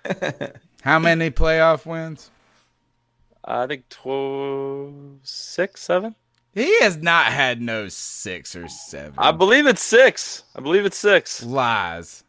How 0.82 0.98
many 0.98 1.30
playoff 1.30 1.84
wins? 1.84 2.30
I 3.44 3.66
think 3.66 3.88
12, 3.90 4.94
six, 5.22 5.82
seven. 5.82 6.14
He 6.54 6.80
has 6.80 6.96
not 6.96 7.26
had 7.26 7.60
no 7.60 7.88
six 7.88 8.56
or 8.56 8.68
seven. 8.68 9.14
I 9.18 9.32
believe 9.32 9.66
it's 9.66 9.82
six. 9.82 10.42
I 10.56 10.60
believe 10.60 10.84
it's 10.84 10.96
six. 10.96 11.42
Lies. 11.44 12.24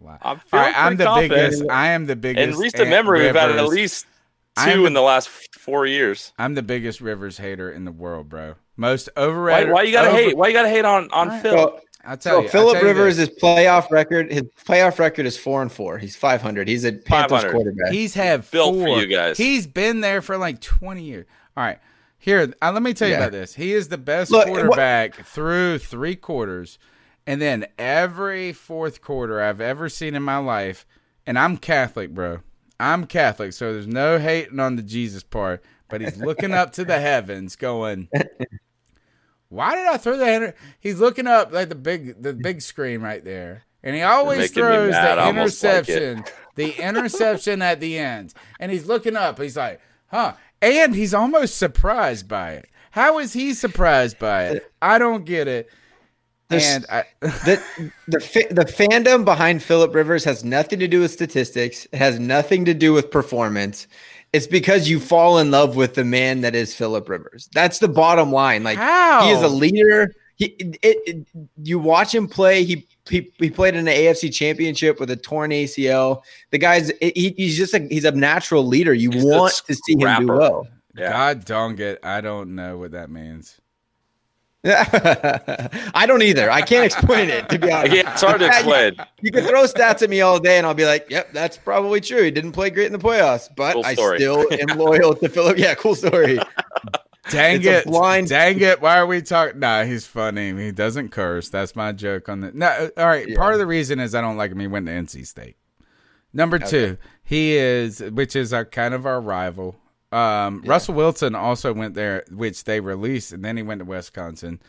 Lies. 0.00 0.18
I'm 0.22 0.40
All 0.52 0.60
right, 0.60 0.74
I'm 0.76 0.96
the 0.96 1.12
biggest. 1.28 1.64
I 1.70 1.88
am 1.88 2.06
the 2.06 2.16
biggest. 2.16 2.54
In 2.54 2.58
recent 2.58 2.80
Ant 2.82 2.90
memory, 2.90 3.22
we've 3.24 3.34
had 3.34 3.50
at 3.50 3.66
least 3.68 4.06
two 4.64 4.82
the- 4.82 4.84
in 4.86 4.92
the 4.92 5.02
last 5.02 5.28
four 5.28 5.86
years. 5.86 6.32
I'm 6.38 6.54
the 6.54 6.62
biggest 6.62 7.00
Rivers 7.00 7.36
hater 7.38 7.70
in 7.70 7.84
the 7.84 7.92
world, 7.92 8.28
bro. 8.28 8.54
Most 8.76 9.08
overrated. 9.16 9.70
why 9.72 9.82
you 9.82 9.92
gotta 9.92 10.08
over- 10.08 10.16
hate? 10.16 10.36
Why 10.36 10.48
you 10.48 10.52
gotta 10.54 10.68
hate 10.68 10.84
on 10.84 11.04
on 11.10 11.28
Alright. 11.28 11.42
Phil? 11.42 11.52
So, 11.52 11.80
I'll 12.06 12.16
tell 12.18 12.38
so 12.38 12.42
you. 12.42 12.48
Philip 12.48 12.74
tell 12.76 12.84
Rivers' 12.84 13.16
this. 13.16 13.28
his 13.30 13.38
playoff 13.38 13.90
record, 13.90 14.30
his 14.32 14.42
playoff 14.66 14.98
record 14.98 15.24
is 15.26 15.38
four 15.38 15.62
and 15.62 15.70
four. 15.72 15.96
He's 15.98 16.16
five 16.16 16.42
hundred. 16.42 16.68
He's 16.68 16.84
a 16.84 16.92
Panthers 16.92 17.44
quarterback. 17.50 17.92
He's 17.92 18.14
had 18.14 18.48
Built 18.50 18.74
for 18.76 18.86
four. 18.86 18.98
you 18.98 19.06
guys. 19.06 19.38
He's 19.38 19.66
been 19.66 20.00
there 20.00 20.20
for 20.22 20.36
like 20.36 20.60
20 20.60 21.02
years. 21.02 21.26
All 21.56 21.64
right. 21.64 21.78
Here, 22.24 22.54
uh, 22.62 22.72
let 22.72 22.82
me 22.82 22.94
tell 22.94 23.06
you 23.06 23.12
Yeah. 23.14 23.20
about 23.20 23.32
this. 23.32 23.54
He 23.54 23.74
is 23.74 23.88
the 23.88 23.98
best 23.98 24.30
Look, 24.30 24.46
what- 24.48 24.62
quarterback 24.62 25.14
through 25.26 25.76
three 25.78 26.16
quarters. 26.16 26.78
And 27.26 27.38
then 27.38 27.66
every 27.78 28.54
fourth 28.54 29.02
quarter 29.02 29.42
I've 29.42 29.60
ever 29.60 29.90
seen 29.90 30.14
in 30.14 30.22
my 30.22 30.38
life, 30.38 30.86
and 31.26 31.38
I'm 31.38 31.58
Catholic, 31.58 32.14
bro. 32.14 32.40
I'm 32.80 33.06
Catholic, 33.06 33.52
so 33.52 33.74
there's 33.74 33.86
no 33.86 34.18
hating 34.18 34.58
on 34.58 34.76
the 34.76 34.82
Jesus 34.82 35.22
part, 35.22 35.62
but 35.90 36.00
he's 36.00 36.16
looking 36.16 36.52
up 36.52 36.72
to 36.72 36.84
the 36.86 36.98
heavens 36.98 37.56
going, 37.56 38.08
Why 39.50 39.74
did 39.74 39.86
I 39.86 39.98
throw 39.98 40.16
that? 40.16 40.56
He's 40.80 41.00
looking 41.00 41.26
up 41.26 41.52
like 41.52 41.68
the 41.68 41.74
big 41.74 42.22
the 42.22 42.32
big 42.32 42.62
screen 42.62 43.02
right 43.02 43.22
there. 43.22 43.64
And 43.82 43.94
he 43.94 44.00
always 44.00 44.50
throws 44.50 44.92
mad. 44.92 45.16
the 45.16 45.20
I 45.20 45.26
almost 45.26 45.62
like 45.62 45.74
interception, 45.88 46.24
the 46.54 46.82
interception 46.82 47.60
at 47.60 47.80
the 47.80 47.98
end. 47.98 48.32
And 48.58 48.72
he's 48.72 48.86
looking 48.86 49.14
up. 49.14 49.38
He's 49.38 49.58
like, 49.58 49.80
huh. 50.06 50.32
And 50.64 50.94
he's 50.94 51.12
almost 51.12 51.58
surprised 51.58 52.26
by 52.26 52.52
it. 52.52 52.68
How 52.90 53.18
is 53.18 53.34
he 53.34 53.52
surprised 53.52 54.18
by 54.18 54.44
it? 54.46 54.72
I 54.80 54.98
don't 54.98 55.24
get 55.24 55.46
it. 55.46 55.68
And 56.48 56.86
I, 56.90 57.04
the 57.20 57.62
the 58.06 58.46
the 58.50 58.64
fandom 58.64 59.24
behind 59.24 59.62
Philip 59.62 59.94
Rivers 59.94 60.24
has 60.24 60.42
nothing 60.42 60.78
to 60.78 60.88
do 60.88 61.00
with 61.00 61.10
statistics. 61.10 61.86
It 61.92 61.96
has 61.96 62.18
nothing 62.18 62.64
to 62.64 62.72
do 62.72 62.92
with 62.92 63.10
performance. 63.10 63.88
It's 64.32 64.46
because 64.46 64.88
you 64.88 65.00
fall 65.00 65.38
in 65.38 65.50
love 65.50 65.76
with 65.76 65.94
the 65.94 66.04
man 66.04 66.40
that 66.40 66.54
is 66.54 66.74
Philip 66.74 67.08
Rivers. 67.08 67.48
That's 67.52 67.78
the 67.78 67.88
bottom 67.88 68.32
line. 68.32 68.64
Like 68.64 68.78
How? 68.78 69.24
he 69.24 69.30
is 69.30 69.42
a 69.42 69.48
leader. 69.48 70.12
He 70.44 70.76
it, 70.82 70.98
it, 71.06 71.26
you 71.62 71.78
watch 71.78 72.14
him 72.14 72.28
play. 72.28 72.64
He, 72.64 72.86
he 73.08 73.32
he 73.38 73.50
played 73.50 73.74
in 73.74 73.84
the 73.84 73.90
AFC 73.90 74.32
Championship 74.32 75.00
with 75.00 75.10
a 75.10 75.16
torn 75.16 75.50
ACL. 75.50 76.22
The 76.50 76.58
guy's 76.58 76.90
he, 77.00 77.34
he's 77.36 77.56
just 77.56 77.74
a 77.74 77.80
he's 77.80 78.04
a 78.04 78.12
natural 78.12 78.66
leader. 78.66 78.94
You 78.94 79.10
He's 79.10 79.24
want 79.24 79.54
to 79.66 79.74
see 79.74 79.96
him 79.98 80.26
do 80.26 80.32
well. 80.32 80.66
Yeah. 80.96 81.10
God 81.10 81.44
dong 81.44 81.78
it. 81.80 81.98
I 82.02 82.20
don't 82.20 82.54
know 82.54 82.78
what 82.78 82.92
that 82.92 83.10
means. 83.10 83.60
I 84.66 86.04
don't 86.06 86.22
either. 86.22 86.50
I 86.50 86.62
can't 86.62 86.86
explain 86.86 87.28
it 87.28 87.50
to 87.50 87.58
be 87.58 87.70
honest. 87.70 87.94
Yeah, 87.94 88.12
it's 88.12 88.22
hard 88.22 88.40
to 88.40 88.46
explain. 88.48 88.96
You 89.20 89.30
can 89.30 89.44
throw 89.44 89.64
stats 89.64 90.02
at 90.02 90.08
me 90.08 90.22
all 90.22 90.38
day, 90.38 90.56
and 90.56 90.66
I'll 90.66 90.72
be 90.72 90.86
like, 90.86 91.06
"Yep, 91.10 91.32
that's 91.34 91.58
probably 91.58 92.00
true. 92.00 92.22
He 92.22 92.30
didn't 92.30 92.52
play 92.52 92.70
great 92.70 92.86
in 92.86 92.92
the 92.92 92.98
playoffs, 92.98 93.50
but 93.54 93.74
Cool 93.74 93.84
I 93.84 93.94
still 93.94 94.46
am 94.50 94.78
loyal 94.78 95.14
to 95.16 95.28
Philip." 95.28 95.58
Yeah, 95.58 95.74
cool 95.74 95.94
story. 95.94 96.38
Dang 97.30 97.56
It's 97.56 97.66
it. 97.66 97.84
blind- 97.86 98.28
Dang 98.28 98.60
it. 98.60 98.80
Why 98.82 98.98
are 98.98 99.06
we 99.06 99.22
talking? 99.22 99.58
Nah, 99.60 99.84
he's 99.84 100.06
funny. 100.06 100.52
He 100.54 100.72
doesn't 100.72 101.08
curse. 101.10 101.48
That's 101.48 101.74
my 101.74 101.92
joke 101.92 102.28
on 102.28 102.40
the. 102.40 102.52
No, 102.52 102.66
uh, 102.66 102.88
all 102.98 103.06
right. 103.06 103.26
Yeah. 103.28 103.36
Part 103.36 103.54
of 103.54 103.58
the 103.60 103.66
reason 103.66 103.98
is 104.00 104.14
I 104.14 104.20
don't 104.20 104.36
like 104.36 104.52
him. 104.52 104.60
He 104.60 104.66
went 104.66 104.86
to 104.86 104.92
NC 104.92 105.26
State. 105.26 105.56
Number 106.32 106.58
two, 106.58 106.98
he 107.22 107.56
is, 107.56 108.00
which 108.00 108.34
is 108.36 108.52
our 108.52 108.64
kind 108.64 108.92
of 108.92 109.06
our 109.06 109.20
rival. 109.20 109.76
Um, 110.12 110.62
Russell 110.66 110.94
Wilson 110.94 111.34
also 111.34 111.72
went 111.72 111.94
there, 111.94 112.24
which 112.30 112.64
they 112.64 112.80
released, 112.80 113.32
and 113.32 113.44
then 113.44 113.56
he 113.56 113.62
went 113.62 113.78
to 113.80 113.84
Wisconsin. 113.84 114.60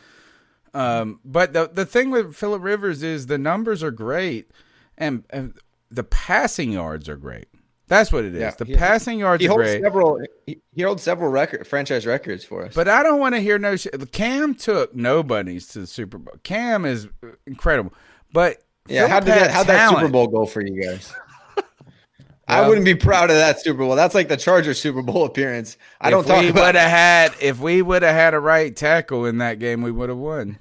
Um, 0.74 1.20
but 1.26 1.54
the 1.54 1.70
the 1.72 1.86
thing 1.86 2.12
with 2.12 2.36
Philip 2.36 2.62
Rivers 2.64 3.02
is 3.04 3.28
the 3.28 3.38
numbers 3.38 3.82
are 3.84 3.92
great, 3.92 4.52
and, 4.98 5.24
and 5.30 5.58
the 5.90 6.04
passing 6.04 6.72
yards 6.72 7.08
are 7.10 7.16
great. 7.18 7.48
That's 7.88 8.12
what 8.12 8.26
it 8.26 8.34
is. 8.34 8.42
Yeah, 8.42 8.52
the 8.52 8.66
he- 8.66 8.76
passing 8.76 9.20
yards 9.20 9.42
He 9.42 9.48
are 9.48 9.52
holds 9.52 9.64
great. 9.64 9.82
several. 9.84 10.20
He, 10.48 10.60
he 10.74 10.82
holds 10.82 11.04
several 11.04 11.30
record 11.30 11.68
franchise 11.68 12.06
records 12.08 12.44
for 12.44 12.66
us. 12.66 12.74
But 12.74 12.88
I 12.88 13.04
don't 13.04 13.20
want 13.20 13.36
to 13.36 13.42
hear 13.42 13.60
no 13.60 13.76
shit. 13.76 14.12
Cam 14.12 14.56
took 14.56 14.96
nobodies 14.96 15.68
to 15.70 15.80
the 15.82 15.88
Super 15.88 16.18
Bowl. 16.18 16.34
Cam 16.44 16.86
is 16.86 17.08
uh, 17.24 17.28
incredible. 17.46 17.94
But 18.34 18.58
yeah, 18.88 19.08
how 19.08 19.20
did 19.20 19.30
that? 19.30 19.52
How 19.52 19.64
that 19.64 19.90
Super. 19.92 20.08
Bowl 20.08 20.28
go 20.28 20.46
for 20.48 20.62
you 20.62 20.82
guys? 20.84 21.14
I 22.48 22.68
wouldn't 22.68 22.86
be 22.86 22.94
proud 22.96 23.30
of 23.32 23.36
that 23.38 23.60
Super 23.60 23.80
Bowl. 23.80 23.96
That's 23.96 24.14
like 24.14 24.28
the 24.30 24.38
Chargers 24.38 24.80
Super 24.80 25.02
Bowl 25.02 25.26
appearance. 25.26 25.78
I 26.00 26.10
don't 26.12 26.26
talk 26.28 26.42
we 26.42 26.52
would 26.52 26.76
have 26.76 26.90
had 26.90 27.34
if 27.42 27.60
we 27.60 27.82
would 27.82 28.04
have 28.04 28.14
had 28.16 28.34
a 28.36 28.40
right 28.40 28.76
tackle 28.76 29.26
in 29.26 29.40
that 29.40 29.58
game, 29.60 29.82
we 29.82 29.92
would 29.92 30.10
have 30.10 30.18
won. 30.18 30.60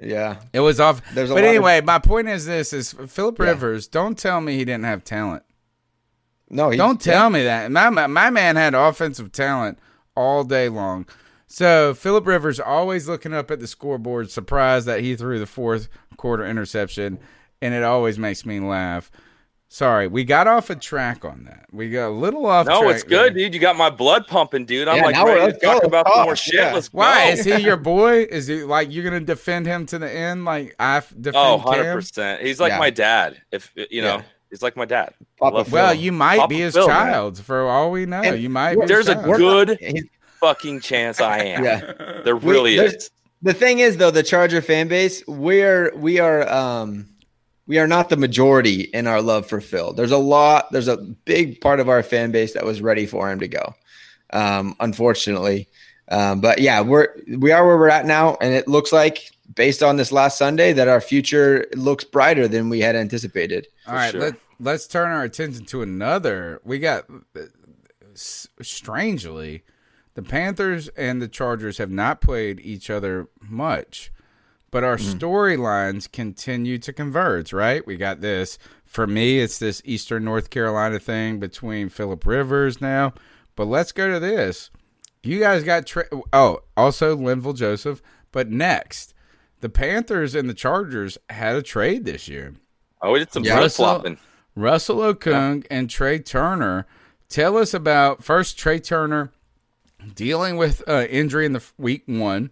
Yeah, 0.00 0.36
It 0.52 0.60
was 0.60 0.78
off. 0.80 1.00
There's 1.14 1.30
but 1.30 1.36
lot 1.36 1.44
of- 1.44 1.48
anyway, 1.50 1.80
my 1.80 1.98
point 1.98 2.28
is 2.28 2.44
this: 2.46 2.72
is 2.74 2.92
Philip 2.92 3.38
Yeah. 3.38 3.46
Rivers. 3.46 3.88
Don't 3.88 4.18
tell 4.18 4.40
me 4.42 4.56
he 4.56 4.64
didn't 4.64 4.84
have 4.84 5.04
talent. 5.04 5.42
No, 6.50 6.70
he's, 6.70 6.78
Don't 6.78 7.00
tell 7.00 7.30
me 7.30 7.42
that. 7.44 7.70
My, 7.70 7.90
my 7.90 8.06
my 8.06 8.30
man 8.30 8.56
had 8.56 8.74
offensive 8.74 9.32
talent 9.32 9.78
all 10.14 10.44
day 10.44 10.68
long. 10.68 11.06
So 11.46 11.94
Philip 11.94 12.26
Rivers 12.26 12.58
always 12.60 13.08
looking 13.08 13.32
up 13.32 13.50
at 13.50 13.60
the 13.60 13.66
scoreboard, 13.66 14.30
surprised 14.30 14.86
that 14.86 15.00
he 15.00 15.14
threw 15.16 15.38
the 15.38 15.46
fourth 15.46 15.88
quarter 16.16 16.44
interception, 16.46 17.18
and 17.62 17.72
it 17.74 17.82
always 17.82 18.18
makes 18.18 18.44
me 18.44 18.58
laugh. 18.60 19.10
Sorry, 19.68 20.06
we 20.06 20.22
got 20.22 20.46
off 20.46 20.70
a 20.70 20.76
track 20.76 21.24
on 21.24 21.42
that. 21.44 21.66
We 21.72 21.90
got 21.90 22.08
a 22.08 22.10
little 22.10 22.46
off. 22.46 22.66
No, 22.68 22.82
track 22.82 22.94
it's 22.94 23.02
good, 23.02 23.34
there. 23.34 23.44
dude. 23.44 23.54
You 23.54 23.58
got 23.60 23.76
my 23.76 23.90
blood 23.90 24.28
pumping, 24.28 24.64
dude. 24.64 24.86
I'm 24.86 24.98
Yeah, 24.98 25.04
like 25.04 25.24
ready 25.24 25.52
to 25.52 25.58
talk 25.58 25.82
about 25.82 26.06
talk, 26.06 26.24
more 26.24 26.36
shit. 26.36 26.54
yeah. 26.54 26.72
Let's 26.72 26.92
Why 26.92 27.26
go. 27.26 27.32
is 27.32 27.44
he 27.44 27.56
your 27.62 27.76
boy? 27.76 28.22
Is 28.30 28.46
he 28.46 28.62
like 28.62 28.92
you're 28.92 29.02
gonna 29.04 29.18
defend 29.20 29.66
him 29.66 29.84
to 29.86 29.98
the 29.98 30.10
end? 30.10 30.44
Like 30.44 30.76
I 30.78 30.98
f- 30.98 31.08
defend 31.20 31.36
Oh, 31.36 31.56
Cam? 31.58 31.64
100 31.66 31.94
percent. 31.94 32.42
He's 32.42 32.60
like 32.60 32.70
Yeah. 32.70 32.78
my 32.78 32.90
dad. 32.90 33.42
If 33.50 33.72
you 33.90 34.02
know, 34.02 34.16
Yeah. 34.18 34.22
He's 34.56 34.62
like 34.62 34.76
my 34.76 34.86
dad. 34.86 35.12
Papa 35.38 35.54
Well, 35.54 35.64
Phil. 35.92 35.94
you 35.94 36.12
might 36.12 36.38
Papa 36.38 36.48
be 36.48 36.60
his 36.60 36.74
Phil, 36.74 36.88
man. 36.88 36.96
child 36.96 37.38
for 37.38 37.68
all 37.68 37.90
we 37.90 38.06
know. 38.06 38.22
And 38.22 38.40
you 38.42 38.48
might. 38.48 38.80
Be 38.80 38.86
There's 38.86 39.06
his 39.06 39.16
a 39.16 39.22
child. 39.22 39.36
good 39.38 39.78
fucking 40.40 40.80
chance 40.80 41.20
I 41.20 41.38
am. 41.40 41.64
Yeah. 41.64 42.20
There 42.24 42.34
really 42.36 42.76
there's- 42.76 42.94
is. 42.94 43.10
The 43.42 43.52
thing 43.52 43.80
is, 43.80 43.98
though, 43.98 44.10
the 44.10 44.22
Charger 44.22 44.62
fan 44.62 44.88
base, 44.88 45.22
we're 45.28 45.94
we 45.94 46.18
are 46.20 46.48
um 46.50 47.06
we 47.66 47.78
are 47.78 47.86
not 47.86 48.08
the 48.08 48.16
majority 48.16 48.80
in 48.94 49.06
our 49.06 49.20
love 49.20 49.46
for 49.46 49.60
Phil. 49.60 49.92
There's 49.92 50.10
a 50.10 50.16
lot. 50.16 50.72
There's 50.72 50.88
a 50.88 50.96
big 50.96 51.60
part 51.60 51.78
of 51.78 51.88
our 51.90 52.02
fan 52.02 52.30
base 52.32 52.54
that 52.54 52.64
was 52.64 52.80
ready 52.80 53.04
for 53.04 53.30
him 53.30 53.38
to 53.40 53.48
go. 53.48 53.74
Um, 54.32 54.74
unfortunately, 54.80 55.68
um, 56.08 56.40
but 56.40 56.60
yeah, 56.60 56.80
we're 56.80 57.08
we 57.36 57.52
are 57.52 57.64
where 57.66 57.76
we're 57.76 57.90
at 57.90 58.06
now, 58.06 58.36
and 58.40 58.54
it 58.54 58.68
looks 58.68 58.90
like 58.92 59.30
based 59.54 59.82
on 59.82 59.96
this 59.96 60.12
last 60.12 60.38
Sunday 60.38 60.72
that 60.72 60.88
our 60.88 61.00
future 61.00 61.66
looks 61.74 62.04
brighter 62.04 62.48
than 62.48 62.68
we 62.68 62.80
had 62.80 62.96
anticipated. 62.96 63.68
All 63.86 63.94
right, 63.94 64.10
sure. 64.10 64.20
let, 64.20 64.34
let's 64.58 64.86
turn 64.86 65.10
our 65.10 65.24
attention 65.24 65.64
to 65.66 65.82
another. 65.82 66.60
We 66.64 66.78
got 66.78 67.04
uh, 67.10 67.42
strangely, 68.16 69.62
the 70.14 70.22
Panthers 70.22 70.88
and 70.88 71.20
the 71.20 71.28
Chargers 71.28 71.78
have 71.78 71.90
not 71.90 72.20
played 72.20 72.60
each 72.60 72.90
other 72.90 73.28
much, 73.40 74.10
but 74.70 74.84
our 74.84 74.96
storylines 74.96 76.10
continue 76.10 76.78
to 76.78 76.92
converge. 76.92 77.52
Right? 77.52 77.86
We 77.86 77.96
got 77.96 78.20
this. 78.20 78.58
For 78.84 79.06
me, 79.06 79.40
it's 79.40 79.58
this 79.58 79.82
Eastern 79.84 80.24
North 80.24 80.50
Carolina 80.50 80.98
thing 80.98 81.38
between 81.38 81.88
Philip 81.88 82.24
Rivers 82.26 82.80
now. 82.80 83.14
But 83.54 83.66
let's 83.66 83.92
go 83.92 84.12
to 84.12 84.20
this. 84.20 84.70
You 85.22 85.40
guys 85.40 85.64
got 85.64 85.86
tra- 85.86 86.08
oh, 86.32 86.60
also 86.76 87.16
Linval 87.16 87.56
Joseph. 87.56 88.02
But 88.32 88.50
next, 88.50 89.14
the 89.66 89.70
Panthers 89.72 90.36
and 90.36 90.48
the 90.48 90.54
Chargers 90.54 91.18
had 91.28 91.56
a 91.56 91.62
trade 91.62 92.04
this 92.04 92.28
year. 92.28 92.54
Oh, 93.02 93.10
we 93.12 93.18
did 93.18 93.32
some 93.32 93.42
Yeah. 93.42 93.56
flip 93.58 93.72
flopping. 93.72 94.18
Russell 94.54 94.98
Okung 94.98 95.66
and 95.68 95.88
Trai 95.88 96.24
Turner. 96.24 96.86
Tell 97.28 97.56
us 97.58 97.74
about 97.74 98.22
first 98.22 98.56
Trai 98.56 98.80
Turner 98.82 99.32
dealing 100.14 100.56
with 100.56 100.84
uh, 100.88 101.06
injury 101.10 101.46
in 101.46 101.52
the 101.52 101.64
week 101.76 102.04
one. 102.06 102.50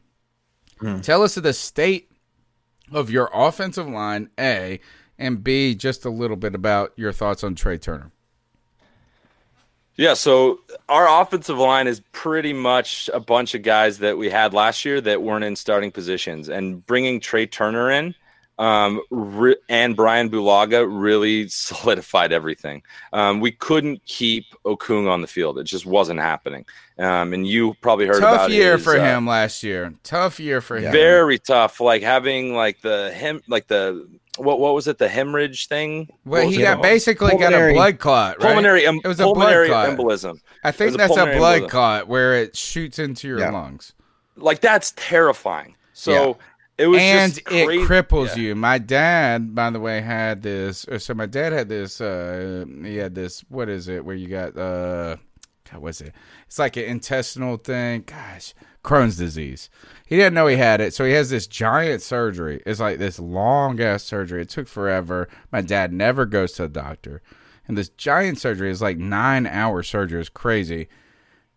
Tell 1.02 1.22
us 1.22 1.36
of 1.36 1.44
the 1.44 1.52
state 1.52 2.10
of 2.90 3.08
your 3.10 3.30
offensive 3.32 3.88
line, 3.88 4.28
A, 4.38 4.80
and 5.16 5.42
B, 5.44 5.74
just 5.76 6.04
a 6.04 6.10
little 6.10 6.36
bit 6.36 6.54
about 6.54 6.92
your 6.96 7.12
thoughts 7.12 7.44
on 7.44 7.54
Trai 7.54 7.80
Turner. 7.80 8.10
Yeah, 9.96 10.14
so 10.14 10.60
our 10.88 11.22
offensive 11.22 11.56
line 11.56 11.86
is 11.86 12.00
pretty 12.10 12.52
much 12.52 13.08
a 13.14 13.20
bunch 13.20 13.54
of 13.54 13.62
guys 13.62 13.98
that 13.98 14.18
we 14.18 14.28
had 14.28 14.52
last 14.52 14.84
year 14.84 15.00
that 15.00 15.22
weren't 15.22 15.44
in 15.44 15.54
starting 15.54 15.92
positions, 15.92 16.48
and 16.48 16.84
bringing 16.84 17.20
Trai 17.20 17.48
Turner 17.48 17.90
in 17.90 18.14
um, 18.58 19.00
re- 19.10 19.56
and 19.68 19.96
Brian 19.96 20.30
Bulaga 20.30 20.86
really 20.88 21.48
solidified 21.48 22.32
everything. 22.32 22.82
Um, 23.12 23.40
we 23.40 23.50
couldn't 23.52 24.04
keep 24.04 24.44
Okung 24.64 25.08
on 25.10 25.20
the 25.20 25.26
field; 25.26 25.58
it 25.58 25.64
just 25.64 25.86
wasn't 25.86 26.20
happening. 26.20 26.64
Um, 26.98 27.32
and 27.32 27.46
you 27.46 27.74
probably 27.80 28.06
heard 28.06 28.20
Tough 28.20 28.34
about 28.34 28.50
year 28.50 28.74
his, 28.76 28.84
for 28.84 28.96
uh, 28.96 29.04
him 29.04 29.26
last 29.26 29.62
year. 29.62 29.92
Tough 30.04 30.38
year 30.38 30.60
for 30.60 30.76
him. 30.76 30.92
Very 30.92 31.38
tough. 31.38 31.80
Like 31.80 32.02
having 32.02 32.54
like 32.54 32.80
the 32.82 33.12
hem, 33.12 33.40
like 33.48 33.66
the 33.66 34.08
what 34.38 34.60
what 34.60 34.74
was 34.74 34.86
it? 34.88 34.98
The 34.98 35.08
hemorrhage 35.08 35.66
thing. 35.68 36.08
well, 36.24 36.48
he 36.48 36.58
got 36.58 36.74
called? 36.74 36.82
basically 36.82 37.36
got 37.36 37.52
a 37.52 37.72
blood 37.72 37.98
clot. 37.98 38.36
Right? 38.38 38.46
pulmonary. 38.46 38.86
em- 38.86 39.00
It 39.02 39.08
was 39.08 39.18
a 39.20 39.24
pulmonary 39.24 39.68
blood 39.68 39.96
clot. 39.96 39.98
embolism. 40.08 40.40
I 40.62 40.70
think 40.70 40.86
was 40.88 40.94
a 40.94 40.98
that's 40.98 41.16
a 41.16 41.36
blood 41.36 41.62
embolism. 41.62 41.68
clot 41.70 42.08
where 42.08 42.34
it 42.34 42.56
shoots 42.56 42.98
into 43.00 43.26
your 43.28 43.40
Yeah. 43.40 43.50
lungs. 43.50 43.92
Like 44.36 44.60
that's 44.60 44.92
terrifying. 44.96 45.74
So 45.92 46.10
Yeah. 46.12 46.34
It 46.76 46.86
was 46.86 47.00
and 47.00 47.34
just 47.34 47.46
it 47.52 47.68
cripples 47.88 48.34
Yeah. 48.36 48.42
you. 48.42 48.54
My 48.54 48.78
dad, 48.78 49.54
by 49.54 49.70
the 49.70 49.80
way, 49.80 50.00
had 50.00 50.42
this. 50.42 50.86
Or 50.88 50.98
so 50.98 51.14
my 51.14 51.26
dad 51.26 51.52
had 51.52 51.68
this. 51.68 52.00
Uh, 52.00 52.64
he 52.82 52.96
had 52.96 53.14
this. 53.14 53.40
What 53.48 53.68
is 53.68 53.88
it? 53.88 54.04
Where 54.04 54.16
you 54.16 54.28
got 54.28 54.56
uh, 54.56 55.16
God, 55.70 55.80
what's 55.82 56.00
it? 56.00 56.12
It's 56.46 56.58
like 56.58 56.76
an 56.76 56.84
intestinal 56.84 57.56
thing. 57.56 58.02
Gosh, 58.06 58.54
Crohn's 58.82 59.16
disease. 59.16 59.70
He 60.06 60.16
didn't 60.16 60.34
know 60.34 60.46
he 60.46 60.56
had 60.56 60.80
it, 60.80 60.94
so 60.94 61.04
he 61.04 61.12
has 61.12 61.30
this 61.30 61.46
giant 61.46 62.02
surgery. 62.02 62.62
It's 62.66 62.80
like 62.80 62.98
this 62.98 63.18
long 63.18 63.80
ass 63.80 64.02
surgery. 64.02 64.42
It 64.42 64.48
took 64.48 64.68
forever. 64.68 65.28
My 65.52 65.60
dad 65.60 65.92
never 65.92 66.26
goes 66.26 66.52
to 66.54 66.62
the 66.62 66.68
doctor, 66.68 67.22
and 67.68 67.78
this 67.78 67.88
giant 67.88 68.38
surgery 68.38 68.70
is 68.70 68.82
like 68.82 68.98
nine 68.98 69.46
hour 69.46 69.82
surgery. 69.82 70.20
It's 70.20 70.28
crazy 70.28 70.88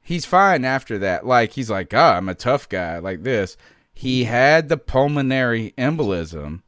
he's 0.07 0.25
fine 0.25 0.63
after 0.63 0.97
that. 0.97 1.25
Like 1.25 1.51
he's 1.51 1.69
like, 1.69 1.93
oh, 1.93 1.97
I'm 1.99 2.29
a 2.29 2.33
tough 2.33 2.69
guy 2.69 2.99
like 2.99 3.23
this. 3.23 3.57
He 3.97 4.25
had 4.25 4.69
the 4.69 4.77
pulmonary 4.77 5.73
embolism, 5.77 6.61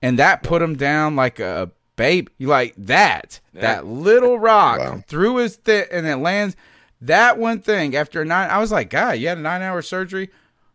and 0.00 0.18
that 0.20 0.44
put 0.44 0.62
him 0.62 0.76
down 0.76 1.16
like 1.16 1.40
a 1.40 1.72
baby, 1.96 2.28
like 2.38 2.74
that. 2.78 3.40
That 3.54 3.86
little 3.86 4.38
rock 4.38 4.78
Wow. 4.78 5.02
through 5.08 5.36
his 5.36 5.56
thing, 5.56 5.86
and 5.90 6.06
it 6.06 6.16
lands. 6.18 6.54
That 7.00 7.38
one 7.38 7.60
thing 7.60 7.96
after 7.96 8.24
nine, 8.24 8.50
I 8.50 8.58
was 8.58 8.70
like, 8.70 8.88
God, 8.88 9.18
you 9.18 9.26
had 9.26 9.38
a 9.38 9.40
nine 9.40 9.62
hour 9.62 9.82
surgery 9.82 10.30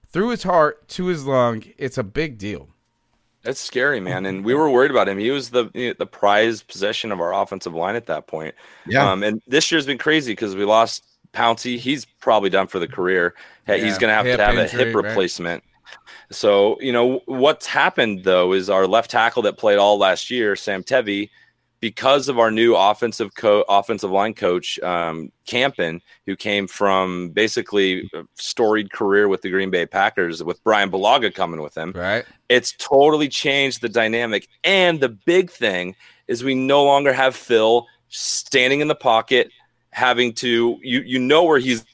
through 0.10 0.30
his 0.30 0.44
heart 0.44 0.86
to 0.90 1.06
his 1.06 1.26
lung. 1.26 1.64
It's 1.78 1.98
a 1.98 2.04
big 2.04 2.38
deal. 2.38 2.68
That's 3.44 3.62
scary, 3.62 4.00
man. 4.02 4.26
And 4.26 4.44
we 4.44 4.54
were 4.54 4.70
worried 4.70 4.92
about 4.92 5.08
him. 5.08 5.18
He 5.18 5.32
was 5.32 5.52
the 5.52 5.96
the 5.98 6.06
prized 6.06 6.68
possession 6.68 7.12
of 7.14 7.22
our 7.22 7.34
offensive 7.34 7.74
line 7.74 7.96
at 7.96 8.08
that 8.08 8.28
point. 8.28 8.54
Yeah. 8.86 9.10
Um, 9.10 9.24
and 9.24 9.42
this 9.48 9.72
year's 9.72 9.86
been 9.86 9.98
crazy 10.00 10.34
because 10.34 10.56
we 10.56 10.66
lost 10.66 11.06
Pouncey. 11.32 11.78
He's 11.78 12.04
probably 12.06 12.50
done 12.50 12.68
for 12.68 12.80
the 12.80 12.88
career. 12.88 13.34
Hey, 13.66 13.78
Yeah, 13.78 13.86
He's 13.86 13.98
going 13.98 14.10
to 14.10 14.16
have 14.16 14.26
hip 14.26 14.38
to 14.38 14.46
have 14.46 14.58
injury, 14.58 14.82
a 14.82 14.86
hip 14.88 14.96
right. 14.96 15.14
So 16.32 16.80
you 16.82 16.92
know 16.92 17.22
what's 17.26 17.66
happened 17.66 18.24
though 18.24 18.54
is 18.54 18.70
our 18.70 18.88
left 18.88 19.12
tackle 19.12 19.42
that 19.44 19.58
played 19.58 19.78
all 19.78 19.98
last 19.98 20.30
year, 20.30 20.56
Sam 20.56 20.84
Tevi, 20.84 21.30
because 21.80 22.30
of 22.30 22.40
our 22.40 22.52
new 22.52 22.76
offensive 22.76 23.36
co- 23.36 23.66
offensive 23.70 24.10
line 24.12 24.34
coach 24.34 24.80
um, 24.80 25.32
Campen, 25.46 26.02
who 26.26 26.36
came 26.36 26.68
from 26.68 27.30
basically 27.30 28.10
a 28.14 28.24
storied 28.36 28.92
career 28.92 29.28
with 29.28 29.42
the 29.42 29.50
Green 29.50 29.70
Bay 29.70 29.86
Packers, 29.86 30.44
with 30.44 30.64
Brian 30.64 30.90
Bulaga 30.90 31.34
coming 31.34 31.62
with 31.62 31.78
him 31.78 31.92
Right? 31.92 32.26
it's 32.50 32.74
totally 32.78 33.28
changed 33.28 33.82
the 33.82 33.90
dynamic. 33.90 34.48
And 34.64 35.00
the 35.00 35.10
big 35.10 35.52
thing 35.52 35.96
is 36.28 36.44
we 36.44 36.56
no 36.56 36.84
longer 36.84 37.14
have 37.14 37.36
Phil 37.36 37.88
standing 38.10 38.82
in 38.82 38.88
the 38.88 38.96
pocket, 38.96 39.50
having 39.92 40.34
to 40.34 40.80
you 40.82 41.02
you 41.02 41.20
know 41.20 41.44
where 41.44 41.60
he's 41.60 41.86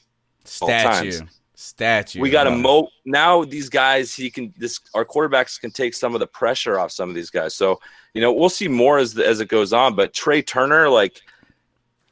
all 0.60 0.68
Statue. 0.68 1.20
Statue. 1.62 2.20
we 2.20 2.30
got 2.30 2.46
Uh, 2.46 2.56
mo 2.56 2.88
now 3.04 3.44
these 3.44 3.68
guys 3.68 4.14
he 4.14 4.30
can 4.30 4.52
this 4.58 4.80
our 4.94 5.04
quarterbacks 5.04 5.60
can 5.60 5.70
take 5.70 5.94
some 5.94 6.14
of 6.14 6.20
the 6.20 6.26
pressure 6.26 6.78
off 6.78 6.90
some 6.90 7.08
of 7.08 7.14
these 7.14 7.30
guys. 7.30 7.54
So, 7.54 7.80
you 8.14 8.20
know, 8.20 8.32
we'll 8.32 8.50
see 8.50 8.68
more 8.68 8.98
as 8.98 9.14
the, 9.14 9.26
as 9.26 9.40
it 9.40 9.48
goes 9.48 9.72
on, 9.72 9.94
but 9.94 10.12
Trai 10.12 10.46
Turner 10.46 10.88
like 10.88 11.20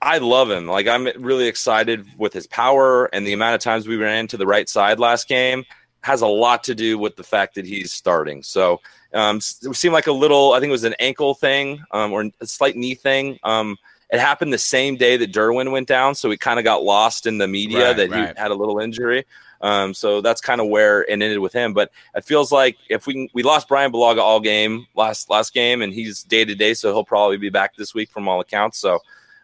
I 0.02 0.18
love 0.18 0.50
him. 0.50 0.66
Like 0.66 0.86
I'm 0.86 1.08
really 1.18 1.46
excited 1.46 2.06
with 2.16 2.32
his 2.32 2.46
power 2.46 3.06
and 3.06 3.26
the 3.26 3.32
amount 3.32 3.54
of 3.54 3.60
times 3.60 3.86
we 3.86 3.96
ran 3.96 4.26
to 4.28 4.36
the 4.36 4.46
right 4.46 4.68
side 4.68 4.98
last 4.98 5.28
game 5.28 5.64
has 6.02 6.22
a 6.22 6.26
lot 6.26 6.64
to 6.64 6.74
do 6.74 6.98
with 6.98 7.16
the 7.16 7.22
fact 7.22 7.54
that 7.56 7.66
he's 7.66 7.92
starting. 7.92 8.42
So 8.42 8.80
um, 9.12 9.38
it 9.38 9.74
seemed 9.74 9.92
like 9.92 10.06
a 10.06 10.12
little. 10.12 10.52
I 10.52 10.60
think 10.60 10.68
it 10.68 10.72
was 10.72 10.84
an 10.84 10.94
ankle 11.00 11.34
thing 11.34 11.82
um, 11.90 12.12
or 12.12 12.24
a 12.40 12.46
slight 12.46 12.76
knee 12.76 12.94
thing. 12.94 13.38
Um, 13.42 13.76
it 14.12 14.18
happened 14.18 14.52
the 14.52 14.58
same 14.58 14.96
day 14.96 15.16
that 15.16 15.32
Derwin 15.32 15.70
went 15.70 15.86
down, 15.86 16.14
so 16.14 16.28
we 16.28 16.36
kind 16.36 16.58
of 16.58 16.64
got 16.64 16.82
lost 16.82 17.26
in 17.26 17.38
the 17.38 17.46
media 17.46 17.88
Right, 17.88 17.96
that 17.96 18.10
right. 18.10 18.28
he 18.36 18.40
had 18.40 18.50
a 18.50 18.54
little 18.54 18.80
injury. 18.80 19.24
Um, 19.60 19.92
so 19.94 20.20
that's 20.20 20.40
kind 20.40 20.60
of 20.60 20.68
where 20.68 21.02
it 21.02 21.10
ended 21.10 21.38
with 21.38 21.52
him. 21.52 21.74
But 21.74 21.92
it 22.14 22.24
feels 22.24 22.50
like 22.50 22.76
if 22.88 23.06
we 23.06 23.30
we 23.34 23.42
lost 23.42 23.68
Brian 23.68 23.92
Bulaga 23.92 24.18
all 24.18 24.40
game 24.40 24.86
last 24.94 25.30
last 25.30 25.52
game, 25.52 25.82
and 25.82 25.92
he's 25.92 26.24
day 26.24 26.44
to 26.44 26.54
day, 26.54 26.74
so 26.74 26.92
he'll 26.92 27.04
probably 27.04 27.36
be 27.36 27.50
back 27.50 27.76
this 27.76 27.94
week 27.94 28.10
from 28.10 28.26
all 28.26 28.40
accounts. 28.40 28.78
So 28.78 28.98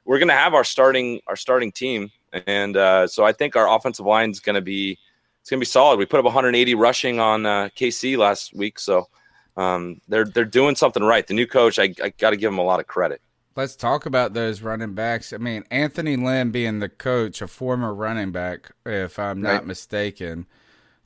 we're 0.04 0.18
gonna 0.18 0.32
have 0.32 0.54
our 0.54 0.64
starting 0.64 1.20
our 1.26 1.36
starting 1.36 1.70
team, 1.70 2.10
and 2.46 2.76
uh, 2.76 3.06
so 3.06 3.24
I 3.24 3.32
think 3.32 3.56
our 3.56 3.68
offensive 3.68 4.06
line 4.06 4.30
is 4.30 4.40
gonna 4.40 4.62
be 4.62 4.98
it's 5.40 5.50
gonna 5.50 5.60
be 5.60 5.66
solid. 5.66 5.98
We 5.98 6.06
put 6.06 6.18
up 6.18 6.24
180 6.24 6.74
rushing 6.74 7.20
on 7.20 7.46
uh, 7.46 7.68
KC 7.76 8.16
last 8.16 8.54
week, 8.54 8.78
so 8.78 9.08
um, 9.56 10.00
they're 10.08 10.24
they're 10.24 10.44
doing 10.44 10.76
something 10.76 11.02
right. 11.02 11.26
The 11.26 11.34
new 11.34 11.46
coach, 11.46 11.78
I, 11.78 11.94
I 12.02 12.08
got 12.18 12.30
to 12.30 12.36
give 12.36 12.52
him 12.52 12.58
a 12.58 12.64
lot 12.64 12.80
of 12.80 12.86
credit. 12.86 13.20
Let's 13.56 13.74
talk 13.74 14.04
about 14.04 14.34
those 14.34 14.60
running 14.60 14.92
backs. 14.92 15.32
I 15.32 15.38
mean, 15.38 15.64
Anthony 15.70 16.16
Lynn 16.16 16.50
being 16.50 16.80
the 16.80 16.90
coach, 16.90 17.40
a 17.40 17.48
former 17.48 17.94
running 17.94 18.30
back, 18.30 18.70
if 18.84 19.18
I'm 19.18 19.40
not 19.40 19.50
Right. 19.52 19.66
mistaken, 19.66 20.46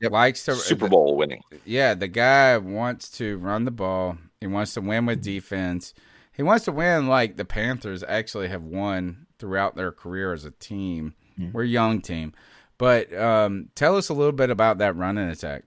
Yep. 0.01 0.11
likes 0.11 0.43
to 0.45 0.55
Super 0.55 0.89
Bowl 0.89 1.15
winning. 1.15 1.41
Yeah, 1.63 1.93
the 1.93 2.09
guy 2.09 2.57
wants 2.57 3.09
to 3.17 3.37
run 3.37 3.63
the 3.65 3.71
ball. 3.71 4.17
He 4.41 4.47
wants 4.47 4.73
to 4.73 4.81
win 4.81 5.05
with 5.05 5.21
defense. 5.23 5.93
He 6.33 6.43
wants 6.43 6.65
to 6.65 6.71
win 6.71 7.07
like 7.07 7.37
the 7.37 7.45
Panthers 7.45 8.03
actually 8.07 8.49
have 8.49 8.63
won 8.63 9.27
throughout 9.39 9.75
their 9.75 9.91
career 9.91 10.33
as 10.33 10.43
a 10.43 10.51
team. 10.51 11.13
We're 11.53 11.63
a 11.63 11.67
young 11.67 12.01
team. 12.01 12.33
But 12.77 13.13
um, 13.15 13.69
tell 13.75 13.95
us 13.95 14.09
a 14.09 14.13
little 14.13 14.31
bit 14.33 14.49
about 14.49 14.77
that 14.79 14.95
running 14.95 15.29
attack. 15.29 15.63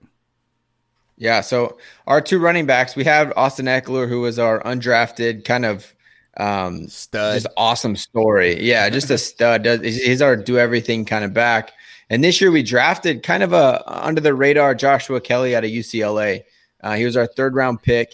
Yeah, 1.17 1.41
so 1.41 1.77
our 2.05 2.19
two 2.21 2.39
running 2.39 2.65
backs, 2.65 2.95
we 2.95 3.05
have 3.05 3.33
Austin 3.37 3.65
Ekeler, 3.67 4.07
who 4.09 4.21
was 4.21 4.37
our 4.37 4.61
undrafted 4.63 5.45
kind 5.45 5.65
of 5.65 5.94
Um, 6.37 6.87
Stud. 6.89 7.35
just 7.35 7.53
awesome 7.57 7.95
story. 7.95 8.61
Yeah, 8.61 8.89
just 8.89 9.09
a 9.09 9.17
stud. 9.17 9.63
Does 9.63 9.81
he's 9.81 10.21
our 10.21 10.35
do 10.35 10.57
everything 10.57 11.05
kind 11.05 11.23
of 11.23 11.33
back. 11.33 11.71
And 12.09 12.23
this 12.23 12.39
year 12.39 12.51
we 12.51 12.61
drafted 12.61 13.23
kind 13.23 13.41
of 13.41 13.53
a 13.53 13.83
under 13.87 14.21
the 14.21 14.33
radar 14.33 14.75
Joshua 14.75 15.21
Kelley 15.21 15.55
out 15.55 15.63
of 15.63 15.71
UCLA. 15.71 16.43
Uh, 16.81 16.95
he 16.95 17.05
was 17.05 17.17
our 17.17 17.25
third 17.25 17.55
round 17.55 17.81
pick. 17.81 18.13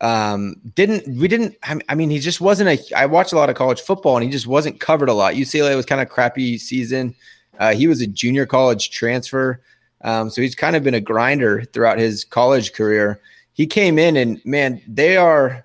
Um, 0.00 0.56
didn't 0.74 1.18
we 1.18 1.28
didn't 1.28 1.56
I 1.88 1.94
mean 1.94 2.10
he 2.10 2.18
just 2.18 2.40
wasn't 2.40 2.68
a 2.68 2.96
I 2.96 3.06
watched 3.06 3.32
a 3.32 3.36
lot 3.36 3.50
of 3.50 3.56
college 3.56 3.80
football 3.80 4.16
and 4.16 4.24
he 4.24 4.30
just 4.30 4.46
wasn't 4.46 4.80
covered 4.80 5.08
a 5.08 5.14
lot. 5.14 5.34
UCLA 5.34 5.76
was 5.76 5.86
kind 5.86 6.00
of 6.00 6.08
crappy 6.08 6.58
season. 6.58 7.14
Uh, 7.58 7.72
he 7.74 7.86
was 7.86 8.00
a 8.00 8.06
junior 8.06 8.46
college 8.46 8.90
transfer. 8.90 9.62
Um, 10.02 10.30
so 10.30 10.42
he's 10.42 10.56
kind 10.56 10.74
of 10.74 10.82
been 10.82 10.94
a 10.94 11.00
grinder 11.00 11.64
throughout 11.72 11.98
his 11.98 12.24
college 12.24 12.72
career. 12.72 13.20
He 13.52 13.66
came 13.66 13.98
in 13.98 14.16
and 14.16 14.44
man, 14.44 14.82
they 14.88 15.16
are 15.16 15.64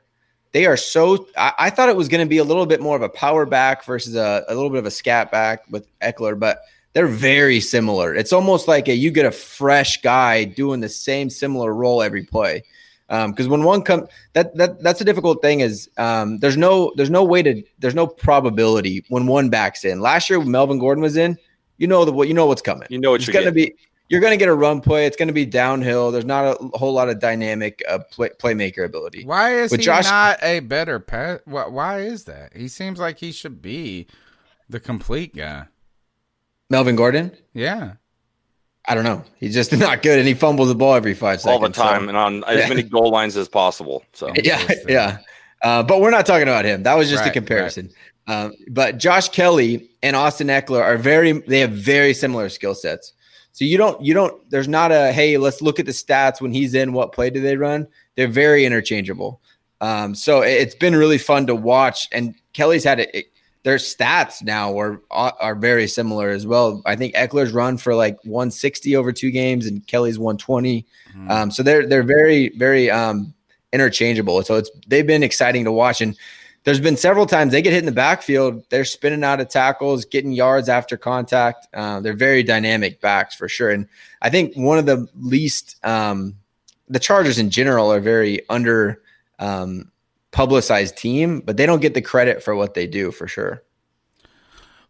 they 0.57 0.65
are 0.65 0.75
so 0.75 1.27
I, 1.37 1.53
I 1.59 1.69
thought 1.69 1.87
it 1.87 1.95
was 1.95 2.07
going 2.07 2.25
to 2.25 2.27
be 2.27 2.39
a 2.39 2.43
little 2.43 2.65
bit 2.65 2.81
more 2.81 2.95
of 2.95 3.03
a 3.03 3.09
power 3.09 3.45
back 3.45 3.85
versus 3.85 4.15
a, 4.15 4.43
a 4.47 4.55
little 4.55 4.71
bit 4.71 4.79
of 4.79 4.87
a 4.87 4.91
scat 4.91 5.31
back 5.31 5.63
with 5.69 5.87
Ekeler, 5.99 6.37
but 6.37 6.61
they're 6.93 7.05
very 7.05 7.59
similar. 7.59 8.15
It's 8.15 8.33
almost 8.33 8.67
like 8.67 8.87
a, 8.87 8.95
you 8.95 9.11
get 9.11 9.27
a 9.27 9.31
fresh 9.31 10.01
guy 10.01 10.45
doing 10.45 10.79
the 10.79 10.89
same 10.89 11.29
similar 11.29 11.75
role 11.75 12.01
every 12.01 12.23
play. 12.23 12.63
Because 13.07 13.45
um, 13.45 13.51
when 13.51 13.63
one 13.65 13.83
comes, 13.83 14.09
that 14.33 14.57
that 14.57 14.81
that's 14.81 14.99
a 14.99 15.05
difficult 15.05 15.43
thing. 15.43 15.59
Is 15.59 15.91
um, 15.97 16.39
there's 16.39 16.57
no 16.57 16.91
there's 16.95 17.11
no 17.11 17.23
way 17.23 17.43
to 17.43 17.61
there's 17.77 17.93
no 17.93 18.07
probability 18.07 19.05
when 19.09 19.27
one 19.27 19.49
backs 19.49 19.85
in. 19.85 19.99
Last 19.99 20.27
year, 20.27 20.39
when 20.39 20.49
Melvin 20.49 20.79
Gordon 20.79 21.03
was 21.03 21.17
in, 21.17 21.37
you 21.77 21.85
know 21.85 22.03
the 22.03 22.11
what 22.11 22.27
you 22.27 22.33
know 22.33 22.47
what's 22.47 22.63
coming. 22.63 22.87
You 22.89 22.97
know 22.97 23.11
what 23.11 23.21
it's 23.21 23.29
going 23.29 23.45
to 23.45 23.51
be. 23.51 23.75
You're 24.09 24.21
going 24.21 24.31
to 24.31 24.37
get 24.37 24.47
a 24.47 24.53
run 24.53 24.79
play. 24.81 25.05
It's 25.05 25.17
going 25.17 25.27
to 25.27 25.33
be 25.33 25.45
downhill. 25.45 26.11
There's 26.11 26.23
not 26.25 26.57
a 26.61 26.77
whole 26.77 26.93
lot 26.93 27.09
of 27.09 27.19
dynamic 27.19 27.83
uh, 27.89 27.99
play, 28.09 28.29
playmaker 28.29 28.85
ability. 28.85 29.25
Why 29.25 29.55
is 29.55 29.71
With 29.71 29.81
he 29.81 29.85
Josh- 29.85 30.05
not 30.05 30.39
a 30.41 30.61
better 30.61 30.99
pass? 30.99 31.39
Why, 31.45 31.67
why 31.67 31.99
is 31.99 32.23
that? 32.25 32.55
He 32.55 32.67
seems 32.69 32.99
like 32.99 33.17
he 33.19 33.31
should 33.33 33.61
be 33.61 34.07
the 34.69 34.79
complete 34.79 35.35
guy. 35.35 35.65
Melvin 36.69 36.95
Gordon. 36.95 37.31
Yeah. 37.53 37.93
I 38.87 38.95
don't 38.95 39.03
know. 39.03 39.23
He's 39.37 39.53
just 39.53 39.71
not 39.77 40.01
good, 40.01 40.19
and 40.19 40.27
he 40.27 40.33
fumbles 40.33 40.69
the 40.69 40.75
ball 40.75 40.93
every 40.95 41.13
five 41.13 41.41
seconds. 41.41 41.61
all 41.61 41.67
the 41.67 41.73
time 41.73 42.03
so- 42.03 42.07
and 42.09 42.17
on 42.17 42.43
as 42.45 42.59
Yeah. 42.59 42.69
many 42.69 42.83
goal 42.89 43.09
lines 43.11 43.35
as 43.35 43.49
possible. 43.49 44.03
So 44.13 44.31
yeah, 44.41 44.65
yeah. 44.87 45.17
Uh, 45.61 45.83
but 45.83 45.99
we're 45.99 46.11
not 46.11 46.25
talking 46.25 46.47
about 46.47 46.63
him. 46.65 46.83
That 46.83 46.93
was 46.95 47.09
just 47.09 47.21
Right, 47.23 47.29
a 47.29 47.33
comparison. 47.33 47.89
Um, 48.27 48.53
but 48.69 48.97
Josh 48.99 49.27
Kelley 49.29 49.89
and 50.03 50.15
Austin 50.15 50.47
Ekeler 50.47 50.81
are 50.81 50.97
very. 50.97 51.31
They 51.33 51.59
have 51.59 51.71
very 51.71 52.13
similar 52.13 52.47
skill 52.49 52.75
sets. 52.75 53.13
So 53.57 53.65
you 53.65 53.75
don't. 53.75 53.99
You 54.05 54.13
don't. 54.13 54.47
There's 54.51 54.67
not 54.67 54.91
a 54.91 55.11
hey. 55.11 55.35
Let's 55.39 55.63
look 55.63 55.79
at 55.79 55.87
the 55.87 55.91
stats 55.91 56.39
when 56.39 56.51
he's 56.51 56.75
in. 56.75 56.93
What 56.93 57.11
play 57.11 57.31
do 57.31 57.41
they 57.41 57.57
run? 57.57 57.87
They're 58.15 58.27
very 58.27 58.65
interchangeable. 58.65 59.41
Um, 59.81 60.13
so 60.13 60.41
it- 60.43 60.61
it's 60.61 60.75
been 60.75 60.95
really 60.95 61.17
fun 61.17 61.47
to 61.47 61.55
watch. 61.55 62.07
And 62.11 62.35
Kelley's 62.53 62.83
had 62.83 62.99
it. 62.99 63.09
it 63.15 63.25
their 63.63 63.77
stats 63.77 64.43
now 64.43 64.77
are 64.79 65.01
are 65.09 65.55
very 65.55 65.87
similar 65.87 66.29
as 66.29 66.45
well. 66.45 66.83
I 66.85 66.95
think 66.95 67.15
Ekeler's 67.15 67.51
run 67.51 67.77
for 67.77 67.95
like 67.95 68.17
160 68.25 68.95
over 68.95 69.11
two 69.11 69.31
games, 69.31 69.65
and 69.65 69.85
Kelley's 69.87 70.19
120. 70.19 70.85
Mhm. 71.17 71.31
Um, 71.31 71.49
so 71.49 71.63
they're 71.63 71.87
they're 71.87 72.03
very 72.03 72.49
very 72.57 72.91
um, 72.91 73.33
interchangeable. 73.73 74.43
So 74.43 74.53
it's 74.57 74.69
they've 74.87 75.07
been 75.07 75.23
exciting 75.23 75.63
to 75.65 75.71
watch, 75.71 75.99
and 75.99 76.15
there's 76.67 76.81
been 76.81 76.97
several 76.97 77.25
times 77.25 77.53
they 77.53 77.61
get 77.61 77.71
hit 77.71 77.79
in 77.79 77.85
the 77.85 77.93
backfield. 77.93 78.61
They're 78.69 78.83
spinning 78.83 79.23
out 79.23 79.39
of 79.39 79.47
tackles, 79.47 80.03
getting 80.03 80.33
yards 80.33 80.67
after 80.67 80.97
contact. 80.97 81.65
Uh, 81.73 82.01
they're 82.01 82.13
very 82.13 82.43
dynamic 82.43 82.99
backs 82.99 83.35
for 83.35 83.47
sure. 83.47 83.69
And 83.69 83.87
I 84.21 84.29
think 84.29 84.53
one 84.53 84.77
of 84.77 84.85
the 84.85 85.07
least 85.15 85.77
um, 85.85 86.35
the 86.89 86.99
Chargers 86.99 87.39
in 87.39 87.51
general 87.51 87.89
are 87.89 88.01
very 88.01 88.41
under 88.49 89.01
um, 89.39 89.89
publicized 90.31 90.97
team, 90.97 91.39
but 91.39 91.55
they 91.55 91.65
don't 91.65 91.81
get 91.81 91.93
the 91.93 92.01
credit 92.01 92.43
for 92.43 92.53
what 92.53 92.73
they 92.73 92.85
do 92.85 93.11
for 93.11 93.29
sure. 93.29 93.63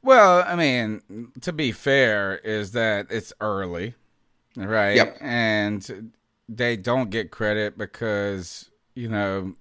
Well, 0.01 0.43
I 0.47 0.55
mean, 0.55 1.29
to 1.41 1.53
be 1.53 1.71
fair, 1.71 2.39
is 2.39 2.71
that 2.71 3.05
it's 3.11 3.33
early, 3.39 3.93
right? 4.55 4.95
Yep. 4.95 5.17
And 5.21 6.11
they 6.49 6.75
don't 6.75 7.11
get 7.11 7.29
credit 7.29 7.77
because 7.77 8.71
you 8.95 9.09
know 9.09 9.53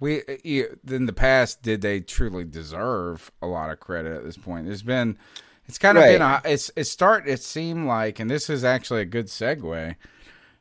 we 0.00 0.22
uh, 0.22 0.64
in 0.88 1.06
the 1.06 1.12
past 1.12 1.62
did 1.62 1.80
they 1.80 2.00
truly 2.00 2.44
deserve 2.44 3.30
a 3.42 3.46
lot 3.46 3.70
of 3.70 3.80
credit 3.80 4.16
at 4.16 4.24
this 4.24 4.36
point? 4.36 4.66
There's 4.66 4.82
been 4.82 5.18
it's 5.66 5.78
kind 5.78 5.98
of 5.98 6.04
Right. 6.04 6.12
been 6.12 6.22
a 6.22 6.40
it's 6.44 6.70
it 6.76 6.84
start 6.84 7.28
it 7.28 7.42
seemed 7.42 7.86
like, 7.86 8.18
and 8.20 8.30
this 8.30 8.48
is 8.48 8.64
actually 8.64 9.02
a 9.02 9.06
good 9.06 9.26
segue 9.26 9.96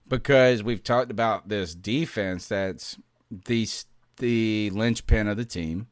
because 0.08 0.64
we've 0.64 0.84
talked 0.84 1.12
about 1.12 1.50
this 1.50 1.76
defense 1.76 2.48
that's 2.48 2.98
the 3.46 3.68
the 4.18 4.70
linchpin 4.72 5.28
of 5.28 5.38
the 5.38 5.46
team. 5.46 5.88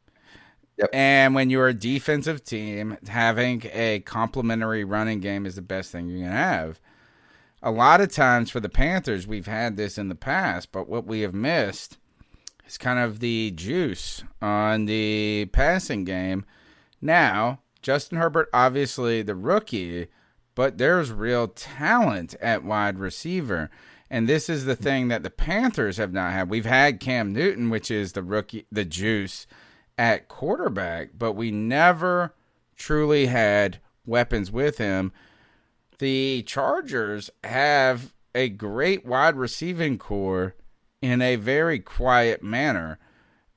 Yep. 0.78 0.90
And 0.92 1.36
when 1.36 1.50
you're 1.50 1.70
a 1.70 1.74
defensive 1.74 2.44
team, 2.44 2.98
having 3.08 3.64
a 3.72 4.00
complementary 4.02 4.84
running 4.84 5.22
game 5.22 5.46
is 5.46 5.56
the 5.56 5.62
best 5.62 5.92
thing 5.92 6.10
you 6.10 6.20
can 6.24 6.32
have. 6.32 6.82
A 7.64 7.72
lot 7.72 8.02
of 8.02 8.12
times 8.12 8.52
for 8.52 8.60
the 8.60 8.68
Panthers, 8.70 9.26
we've 9.26 9.48
had 9.48 9.78
this 9.78 9.98
in 9.98 10.10
the 10.10 10.16
past, 10.16 10.72
but 10.74 10.90
what 10.90 11.06
we 11.06 11.22
have 11.22 11.34
missed 11.34 11.98
is 12.68 12.78
kind 12.78 13.00
of 13.00 13.20
the 13.20 13.52
juice 13.52 14.24
on 14.42 14.86
the 14.86 15.46
passing 15.52 16.04
game. 16.04 16.46
Now, 17.02 17.60
Justin 17.82 18.18
Herbert, 18.18 18.50
obviously 18.54 19.22
the 19.22 19.36
rookie, 19.36 20.08
but 20.56 20.78
there's 20.78 21.12
real 21.12 21.48
talent 21.48 22.36
at 22.42 22.64
wide 22.64 22.98
receiver. 22.98 23.70
And 24.10 24.28
this 24.28 24.50
is 24.50 24.66
the 24.66 24.76
thing 24.76 25.08
that 25.10 25.24
the 25.24 25.30
Panthers 25.30 25.98
have 25.98 26.14
not 26.14 26.32
had. 26.32 26.50
We've 26.50 26.66
had 26.66 27.00
Cam 27.00 27.34
Newton, 27.34 27.70
which 27.70 27.92
is 27.92 28.14
the 28.14 28.24
rookie, 28.24 28.66
the 28.72 28.86
juice 28.86 29.48
at 29.98 30.28
quarterback, 30.28 31.10
but 31.18 31.34
we 31.34 31.52
never 31.52 32.34
truly 32.76 33.28
had 33.28 33.80
weapons 34.06 34.52
with 34.52 34.78
him. 34.78 35.12
The 36.00 36.44
Chargers 36.44 37.30
have 37.44 38.14
a 38.34 38.50
great 38.50 39.06
wide 39.06 39.36
receiving 39.36 39.98
corps 39.98 40.56
in 41.02 41.22
a 41.22 41.36
very 41.36 41.80
quiet 41.80 42.44
manner. 42.44 43.00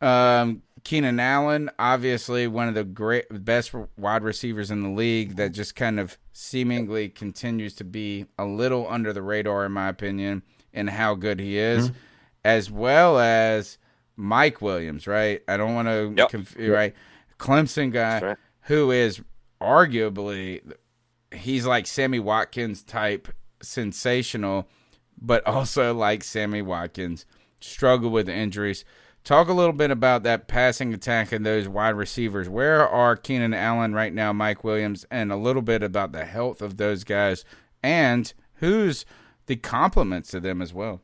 Um, 0.00 0.62
Keenan 0.84 1.18
Allen, 1.20 1.70
obviously 1.78 2.46
one 2.46 2.68
of 2.68 2.74
the 2.74 2.84
great, 2.84 3.26
best 3.44 3.74
wide 3.96 4.22
receivers 4.22 4.70
in 4.70 4.82
the 4.82 4.88
league, 4.90 5.36
that 5.36 5.50
just 5.52 5.74
kind 5.74 5.98
of 5.98 6.16
seemingly 6.32 7.08
continues 7.08 7.74
to 7.74 7.84
be 7.84 8.26
a 8.38 8.44
little 8.44 8.88
under 8.88 9.12
the 9.12 9.22
radar, 9.22 9.66
in 9.66 9.72
my 9.72 9.88
opinion, 9.88 10.42
in 10.72 10.86
how 10.86 11.14
good 11.14 11.40
he 11.40 11.58
is, 11.58 11.90
as 12.44 12.70
well 12.70 13.18
as 13.18 13.78
Mike 14.16 14.62
Williams. 14.62 15.06
Right? 15.06 15.42
I 15.48 15.56
don't 15.56 15.74
want 15.74 15.88
to 15.88 16.14
Yep. 16.16 16.30
confuse. 16.30 16.70
Right? 16.70 16.94
Clemson 17.38 17.92
guy 17.92 18.20
right. 18.20 18.36
who 18.62 18.90
is 18.90 19.20
arguably 19.60 20.60
he's 21.32 21.66
like 21.66 21.86
Sammy 21.86 22.18
Watkins 22.18 22.82
type 22.82 23.28
sensational, 23.62 24.68
but 25.20 25.46
also 25.46 25.94
like 25.94 26.24
Sammy 26.24 26.62
Watkins 26.62 27.26
struggle 27.60 28.10
with 28.10 28.28
injuries. 28.28 28.84
Talk 29.24 29.48
a 29.48 29.52
little 29.52 29.72
bit 29.72 29.90
about 29.90 30.22
that 30.22 30.48
passing 30.48 30.94
attack 30.94 31.32
and 31.32 31.44
those 31.44 31.68
wide 31.68 31.96
receivers. 31.96 32.48
Where 32.48 32.88
are 32.88 33.16
Keenan 33.16 33.52
Allen 33.52 33.94
right 33.94 34.14
now, 34.14 34.32
Mike 34.32 34.64
Williams, 34.64 35.04
and 35.10 35.30
a 35.30 35.36
little 35.36 35.62
bit 35.62 35.82
about 35.82 36.12
the 36.12 36.24
health 36.24 36.62
of 36.62 36.76
those 36.76 37.04
guys 37.04 37.44
and 37.82 38.32
who's 38.54 39.04
the 39.46 39.56
compliments 39.56 40.30
to 40.30 40.40
them 40.40 40.62
as 40.62 40.72
well. 40.72 41.02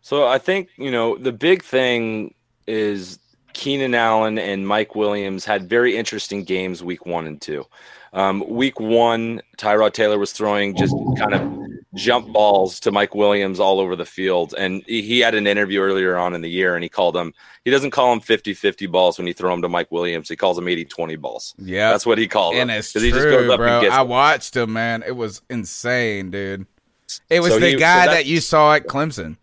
So 0.00 0.26
I 0.26 0.38
think, 0.38 0.70
you 0.76 0.90
know, 0.90 1.16
the 1.16 1.32
big 1.32 1.62
thing 1.62 2.34
is 2.66 3.18
Keenan 3.52 3.94
Allen 3.94 4.38
and 4.38 4.66
Mike 4.66 4.94
Williams 4.94 5.44
had 5.44 5.68
very 5.68 5.96
interesting 5.96 6.44
games 6.44 6.82
week 6.82 7.06
one 7.06 7.26
and 7.26 7.40
two. 7.40 7.64
Um, 8.12 8.42
week 8.48 8.80
one, 8.80 9.42
Tyrod 9.58 9.92
Taylor 9.92 10.18
was 10.18 10.32
throwing 10.32 10.74
just 10.76 10.94
kind 11.18 11.34
of 11.34 11.68
jump 11.94 12.32
balls 12.32 12.80
to 12.80 12.90
Mike 12.92 13.14
Williams 13.14 13.58
all 13.60 13.80
over 13.80 13.96
the 13.96 14.04
field. 14.04 14.54
And 14.56 14.82
he, 14.86 15.20
had 15.20 15.34
an 15.34 15.46
interview 15.46 15.80
earlier 15.80 16.16
on 16.16 16.34
in 16.34 16.40
the 16.42 16.48
year 16.50 16.74
and 16.74 16.82
he 16.82 16.88
called 16.88 17.14
them, 17.14 17.32
he 17.64 17.70
doesn't 17.70 17.90
call 17.90 18.10
them 18.10 18.20
50 18.20 18.54
50 18.54 18.86
balls 18.86 19.18
when 19.18 19.26
you 19.26 19.34
throw 19.34 19.50
them 19.50 19.62
to 19.62 19.68
Mike 19.68 19.90
Williams. 19.90 20.28
He 20.28 20.36
calls 20.36 20.56
them 20.56 20.68
80 20.68 20.84
20 20.84 21.16
balls. 21.16 21.54
Yeah, 21.58 21.90
That's 21.90 22.06
what 22.06 22.18
he 22.18 22.28
called 22.28 22.54
and 22.54 22.70
them. 22.70 22.78
it's 22.78 22.92
true, 22.92 23.00
he 23.02 23.10
just 23.10 23.24
goes 23.24 23.50
up 23.50 23.58
bro. 23.58 23.88
I 23.90 24.02
watched 24.02 24.56
him, 24.56 24.72
man. 24.72 25.02
It 25.06 25.16
was 25.16 25.42
insane, 25.50 26.30
dude. 26.30 26.66
It 27.30 27.40
was 27.40 27.52
So 27.54 27.58
the 27.58 27.70
he- 27.70 27.76
guy 27.76 28.06
that- 28.06 28.12
that 28.12 28.26
you 28.26 28.40
saw 28.40 28.74
at 28.74 28.86
Clemson. 28.86 29.36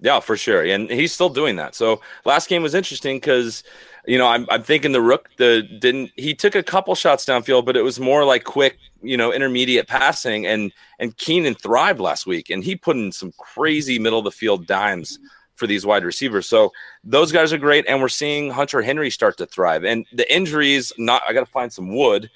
Yeah, 0.00 0.20
for 0.20 0.36
sure, 0.36 0.62
and 0.62 0.90
he's 0.90 1.12
still 1.14 1.30
doing 1.30 1.56
that. 1.56 1.74
So 1.74 2.02
last 2.26 2.48
game 2.50 2.62
was 2.62 2.74
interesting 2.74 3.16
because, 3.16 3.62
you 4.06 4.18
know, 4.18 4.26
I'm 4.26 4.46
I'm 4.50 4.62
thinking 4.62 4.92
the 4.92 5.00
rook 5.00 5.30
the 5.36 5.62
didn't 5.62 6.10
he 6.16 6.34
took 6.34 6.54
a 6.54 6.62
couple 6.62 6.94
shots 6.94 7.24
downfield, 7.24 7.64
but 7.64 7.76
it 7.76 7.82
was 7.82 7.98
more 7.98 8.24
like 8.24 8.44
quick, 8.44 8.78
you 9.02 9.16
know, 9.16 9.32
intermediate 9.32 9.86
passing, 9.86 10.46
and 10.46 10.72
and 10.98 11.16
Keenan 11.16 11.54
thrived 11.54 12.00
last 12.00 12.26
week, 12.26 12.50
and 12.50 12.62
he 12.62 12.76
put 12.76 12.96
in 12.96 13.12
some 13.12 13.32
crazy 13.38 13.98
middle 13.98 14.18
of 14.18 14.24
the 14.24 14.30
field 14.30 14.66
dimes 14.66 15.18
for 15.54 15.66
these 15.66 15.86
wide 15.86 16.04
receivers. 16.04 16.46
So 16.46 16.72
those 17.02 17.32
guys 17.32 17.52
are 17.52 17.58
great, 17.58 17.86
and 17.88 18.00
we're 18.00 18.08
seeing 18.08 18.50
Hunter 18.50 18.82
Henry 18.82 19.10
start 19.10 19.38
to 19.38 19.46
thrive, 19.46 19.84
and 19.84 20.06
the 20.12 20.32
injuries. 20.34 20.92
Not 20.98 21.22
I 21.26 21.32
got 21.32 21.40
to 21.40 21.52
find 21.52 21.72
some 21.72 21.94
wood 21.94 22.30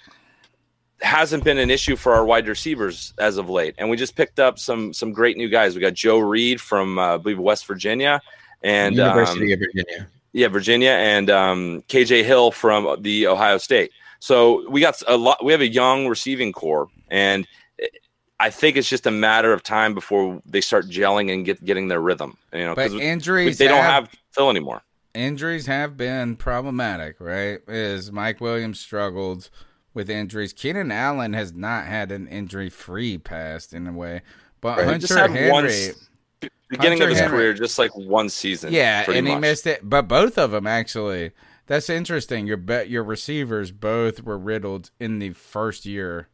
hasn't 1.00 1.44
been 1.44 1.58
an 1.58 1.70
issue 1.70 1.94
for 1.94 2.12
our 2.12 2.24
wide 2.24 2.48
receivers 2.48 3.14
as 3.18 3.36
of 3.36 3.48
late. 3.48 3.72
And 3.78 3.88
we 3.88 3.96
just 3.96 4.16
picked 4.16 4.40
up 4.40 4.58
some 4.58 4.92
some 4.92 5.12
great 5.12 5.36
new 5.36 5.48
guys. 5.48 5.74
We 5.74 5.80
got 5.80 5.94
Joe 5.94 6.18
Reed 6.18 6.60
from 6.60 6.98
uh, 6.98 7.14
I 7.14 7.16
believe 7.18 7.38
West 7.38 7.66
Virginia, 7.66 8.20
and 8.62 8.96
University 8.96 9.52
um, 9.52 9.60
of 9.60 9.66
Virginia. 9.66 10.08
Yeah, 10.38 10.48
Virginia 10.48 10.90
and 10.90 11.30
um, 11.30 11.82
KJ 11.88 12.24
Hill 12.24 12.50
from 12.50 13.02
the 13.02 13.26
Ohio 13.26 13.58
State. 13.58 13.90
So 14.20 14.68
we 14.70 14.80
got 14.80 15.02
a 15.08 15.16
lot. 15.16 15.44
We 15.44 15.52
have 15.52 15.60
a 15.60 15.68
young 15.68 16.06
receiving 16.06 16.52
corps, 16.52 16.88
and 17.08 17.46
I 18.38 18.50
think 18.50 18.76
it's 18.76 18.88
just 18.88 19.06
a 19.06 19.10
matter 19.10 19.52
of 19.52 19.62
time 19.62 19.94
before 19.94 20.40
they 20.46 20.60
start 20.60 20.86
gelling 20.88 21.32
and 21.32 21.44
get 21.44 21.64
getting 21.64 21.88
their 21.88 22.00
rhythm. 22.00 22.36
You 22.52 22.66
know, 22.66 22.74
but 22.74 22.92
injuries 22.92 23.58
they 23.58 23.68
don't 23.68 23.82
have 23.82 24.10
Phil 24.30 24.48
anymore. 24.48 24.82
Injuries 25.14 25.66
have 25.66 25.96
been 25.96 26.36
problematic, 26.36 27.16
right? 27.18 27.58
Is 27.66 28.12
Mike 28.12 28.40
Williams 28.40 28.78
struggled 28.78 29.50
with 29.98 30.08
injuries, 30.08 30.52
Keenan 30.52 30.92
Allen 30.92 31.32
has 31.32 31.52
not 31.52 31.86
had 31.86 32.12
an 32.12 32.28
injury-free 32.28 33.18
past 33.18 33.72
in 33.72 33.88
a 33.88 33.92
way, 33.92 34.22
but 34.60 34.78
right. 34.78 34.86
Hunter 34.86 35.28
Henry. 35.28 35.50
One, 35.50 35.68
beginning 36.68 36.98
Hunter 36.98 37.04
of 37.04 37.10
his 37.10 37.20
Henry, 37.20 37.38
career, 37.38 37.54
just 37.54 37.78
like 37.78 37.94
one 37.96 38.28
season. 38.28 38.72
Yeah, 38.72 39.04
and 39.10 39.26
much. 39.26 39.34
he 39.34 39.40
missed 39.40 39.66
it. 39.66 39.88
But 39.88 40.08
both 40.08 40.38
of 40.38 40.50
them 40.50 40.66
actually. 40.66 41.32
That's 41.66 41.90
interesting. 41.90 42.46
Your 42.46 42.56
bet 42.56 42.88
your 42.88 43.04
receivers 43.04 43.70
both 43.72 44.22
were 44.22 44.38
riddled 44.38 44.90
in 44.98 45.18
the 45.18 45.34
first 45.34 45.84
year 45.84 46.28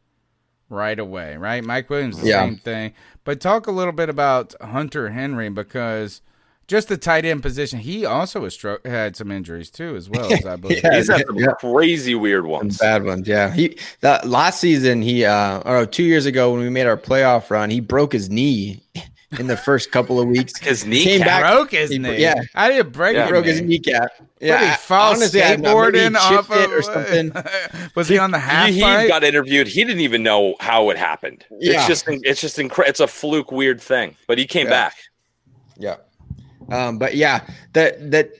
right 0.69 0.97
away, 0.97 1.35
right? 1.35 1.63
Mike 1.63 1.89
Williams, 1.89 2.19
the 2.21 2.29
yeah. 2.29 2.45
same 2.45 2.57
thing. 2.57 2.93
But 3.25 3.41
talk 3.41 3.67
a 3.67 3.71
little 3.71 3.91
bit 3.91 4.07
about 4.07 4.55
Hunter 4.61 5.09
Henry 5.09 5.49
because 5.49 6.21
just 6.67 6.87
the 6.87 6.97
tight 6.97 7.25
end 7.25 7.41
position, 7.43 7.79
he 7.79 8.05
also 8.05 8.43
has 8.43 8.57
stro- 8.57 8.83
had 8.85 9.15
some 9.15 9.31
injuries 9.31 9.69
too, 9.69 9.95
as 9.95 10.09
well 10.09 10.31
as 10.31 10.45
I 10.45 10.55
believe. 10.55 10.81
yeah, 10.83 10.95
He's 10.95 11.09
had 11.09 11.25
some 11.27 11.37
yeah. 11.37 11.51
crazy 11.59 12.15
weird 12.15 12.45
ones, 12.45 12.77
some 12.77 12.85
bad 12.87 13.03
ones. 13.03 13.27
Yeah, 13.27 13.53
he 13.53 13.77
that 14.01 14.27
last 14.27 14.59
season 14.59 15.01
he 15.01 15.25
uh 15.25 15.59
or 15.65 15.85
two 15.85 16.03
years 16.03 16.25
ago 16.25 16.51
when 16.51 16.61
we 16.61 16.69
made 16.69 16.87
our 16.87 16.97
playoff 16.97 17.49
run, 17.49 17.69
he 17.69 17.81
broke 17.81 18.13
his 18.13 18.29
knee 18.29 18.81
in 19.39 19.47
the 19.47 19.57
first 19.57 19.91
couple 19.91 20.19
of 20.19 20.27
weeks. 20.27 20.57
His 20.59 20.85
knee 20.85 21.03
came 21.03 21.21
back, 21.21 21.41
broke 21.41 21.71
his 21.71 21.89
he, 21.89 21.97
knee. 21.97 22.17
Yeah, 22.17 22.41
I 22.53 22.69
didn't 22.69 22.91
break. 22.91 23.15
Yeah, 23.15 23.27
broke 23.27 23.45
his 23.45 23.61
kneecap. 23.61 24.09
Yeah, 24.39 24.71
he 24.71 24.77
fall 24.77 25.13
honestly, 25.13 25.41
skateboarding 25.41 26.15
off 26.15 26.49
of, 26.49 26.71
or 26.71 26.81
something. 26.81 27.31
was 27.95 28.07
he 28.07 28.17
on 28.17 28.31
the 28.31 28.39
half? 28.39 28.69
He, 28.69 28.75
he 28.75 28.79
got 28.79 29.23
interviewed. 29.23 29.67
He 29.67 29.83
didn't 29.83 30.01
even 30.01 30.23
know 30.23 30.55
how 30.59 30.89
it 30.89 30.97
happened. 30.97 31.45
Yeah. 31.59 31.77
It's 31.77 31.87
just 31.87 32.05
it's 32.07 32.41
just 32.41 32.59
incredible. 32.59 32.89
It's 32.89 32.99
a 32.99 33.07
fluke, 33.07 33.51
weird 33.51 33.81
thing. 33.81 34.15
But 34.27 34.37
he 34.37 34.45
came 34.45 34.67
yeah. 34.67 34.71
back. 34.71 34.95
Yeah. 35.77 35.95
Um, 36.69 36.97
but 36.97 37.15
yeah, 37.15 37.47
that 37.73 38.11
that 38.11 38.31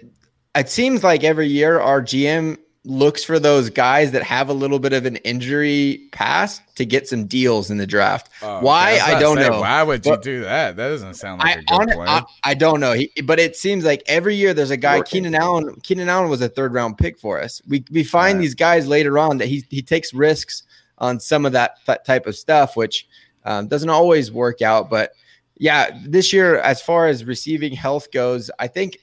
it 0.56 0.70
seems 0.70 1.04
like 1.04 1.24
every 1.24 1.48
year 1.48 1.80
our 1.80 2.02
GM 2.02 2.58
looks 2.86 3.24
for 3.24 3.40
those 3.40 3.70
guys 3.70 4.12
that 4.12 4.24
have 4.24 4.48
a 4.48 4.54
little 4.54 4.80
bit 4.80 4.94
of 4.94 5.06
an 5.06 5.16
injury 5.18 6.08
past 6.12 6.62
to 6.76 6.86
get 6.86 7.08
some 7.08 7.26
deals 7.26 7.72
in 7.72 7.78
the 7.78 7.88
draft. 7.88 8.30
Oh, 8.42 8.62
Why 8.62 9.00
I 9.04 9.20
don't 9.20 9.38
know. 9.38 9.60
Why 9.60 9.84
would 9.84 10.04
but 10.04 10.26
you 10.26 10.38
do 10.38 10.42
that? 10.44 10.76
That 10.76 10.90
doesn't 10.90 11.16
sound 11.16 11.42
like 11.42 11.58
I, 11.58 11.60
a 11.60 11.64
good 11.64 11.90
on, 11.90 11.96
plan. 11.96 12.08
I, 12.08 12.24
I, 12.44 12.54
don't 12.54 12.80
know. 12.80 12.94
He, 12.94 13.12
but 13.24 13.40
it 13.40 13.56
seems 13.56 13.84
like 13.84 14.04
every 14.08 14.36
year 14.36 14.54
there's 14.54 14.72
a 14.72 14.78
guy. 14.78 15.02
Keenan 15.02 15.36
Allen. 15.36 15.76
Keenan 15.82 16.10
Allen 16.10 16.30
was 16.30 16.42
a 16.42 16.50
third 16.50 16.74
round 16.74 16.98
pick 16.98 17.20
for 17.20 17.42
us. 17.42 17.62
We 17.68 17.84
we 17.92 18.04
find 18.04 18.38
right. 18.38 18.42
these 18.42 18.56
guys 18.56 18.88
later 18.88 19.18
on 19.18 19.40
that 19.40 19.48
he 19.48 19.66
he 19.70 19.82
takes 19.82 20.14
risks 20.14 20.64
on 20.98 21.20
some 21.20 21.46
of 21.46 21.52
that, 21.52 21.78
that 21.88 22.06
type 22.06 22.26
of 22.26 22.36
stuff, 22.36 22.78
which 22.78 23.08
um, 23.44 23.68
doesn't 23.68 23.90
always 23.90 24.32
work 24.32 24.62
out. 24.62 24.90
But 24.90 25.12
yeah, 25.58 25.98
this 26.06 26.34
year 26.34 26.60
as 26.60 26.82
far 26.82 27.08
as 27.08 27.26
receiving 27.26 27.74
health 27.74 28.12
goes, 28.12 28.52
I 28.60 28.68
think 28.68 29.00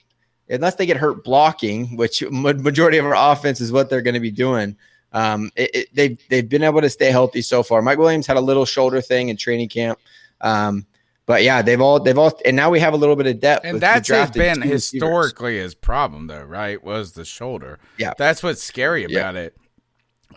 unless 0.52 0.76
they 0.76 0.86
get 0.86 0.96
hurt 0.96 1.24
blocking, 1.24 1.96
which 1.96 2.22
majority 2.30 2.98
of 2.98 3.06
our 3.06 3.32
offense 3.32 3.60
is 3.60 3.72
what 3.72 3.90
they're 3.90 4.02
going 4.02 4.14
to 4.14 4.20
be 4.20 4.30
doing. 4.30 4.76
Um, 5.12 5.50
it, 5.56 5.74
it, 5.74 5.88
they've 5.94 6.18
they've 6.28 6.48
been 6.48 6.62
able 6.62 6.80
to 6.80 6.90
stay 6.90 7.10
healthy 7.10 7.42
so 7.42 7.62
far. 7.62 7.82
Mike 7.82 7.98
Williams 7.98 8.26
had 8.26 8.36
a 8.36 8.40
little 8.40 8.64
shoulder 8.64 9.00
thing 9.00 9.28
in 9.28 9.36
training 9.36 9.68
camp, 9.68 9.98
um, 10.40 10.86
but 11.26 11.42
yeah, 11.42 11.60
they've 11.60 11.80
all 11.80 12.00
they've 12.00 12.16
all 12.16 12.38
and 12.44 12.56
now 12.56 12.70
we 12.70 12.80
have 12.80 12.94
a 12.94 12.96
little 12.96 13.16
bit 13.16 13.26
of 13.26 13.38
depth. 13.40 13.64
And 13.64 13.80
that's 13.80 14.08
been 14.30 14.62
historically 14.62 15.58
his 15.58 15.74
problem, 15.74 16.28
though, 16.28 16.44
right? 16.44 16.82
Was 16.82 17.12
the 17.12 17.24
shoulder? 17.24 17.78
Yeah, 17.98 18.14
that's 18.16 18.42
what's 18.42 18.62
scary 18.62 19.04
about 19.04 19.34
yeah. 19.34 19.40
it. 19.40 19.56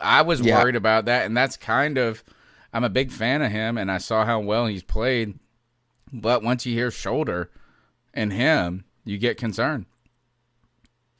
I 0.01 0.23
was 0.23 0.41
yeah. 0.41 0.61
worried 0.61 0.75
about 0.75 1.05
that, 1.05 1.25
and 1.25 1.37
that's 1.37 1.55
kind 1.55 1.97
of 1.97 2.23
I'm 2.73 2.83
a 2.83 2.89
big 2.89 3.11
fan 3.11 3.41
of 3.41 3.51
him, 3.51 3.77
and 3.77 3.89
I 3.89 3.99
saw 3.99 4.25
how 4.25 4.41
well 4.41 4.65
he's 4.65 4.83
played. 4.83 5.39
But 6.11 6.43
once 6.43 6.65
you 6.65 6.73
hear 6.73 6.91
shoulder 6.91 7.49
and 8.13 8.31
him, 8.33 8.83
you 9.05 9.17
get 9.17 9.37
concerned. 9.37 9.85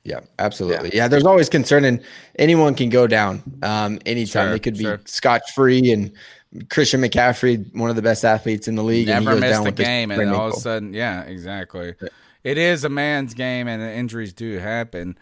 Yeah, 0.06 0.20
absolutely. 0.40 0.90
Yeah. 0.90 1.04
yeah. 1.04 1.08
there's 1.08 1.26
always 1.26 1.50
concern, 1.50 1.84
and 1.84 2.02
anyone 2.38 2.76
can 2.76 2.90
go 2.90 3.08
down 3.08 3.42
um, 3.64 4.00
anytime. 4.06 4.46
Sure, 4.46 4.52
they 4.52 4.60
could 4.60 4.78
be 4.78 4.84
sure. 4.84 5.02
scotch 5.06 5.52
free, 5.54 5.92
and 5.92 6.12
Christian 6.70 7.02
McCaffrey, 7.02 7.76
one 7.76 7.90
of 7.90 7.96
the 7.96 8.04
best 8.04 8.24
athletes 8.24 8.68
in 8.68 8.76
the 8.76 8.84
league, 8.84 9.08
never 9.08 9.32
and 9.32 9.40
missed 9.42 9.66
a 9.66 9.72
game, 9.72 10.12
and 10.12 10.30
all 10.30 10.50
of 10.50 10.54
a 10.54 10.58
sudden, 10.58 10.94
yeah, 10.94 11.24
exactly. 11.24 11.96
Yeah. 12.02 12.10
It 12.44 12.60
is 12.60 12.84
a 12.84 12.90
man's 12.90 13.34
game, 13.34 13.68
and 13.68 13.82
injuries 13.82 14.32
do 14.32 14.60
happen. 14.60 15.18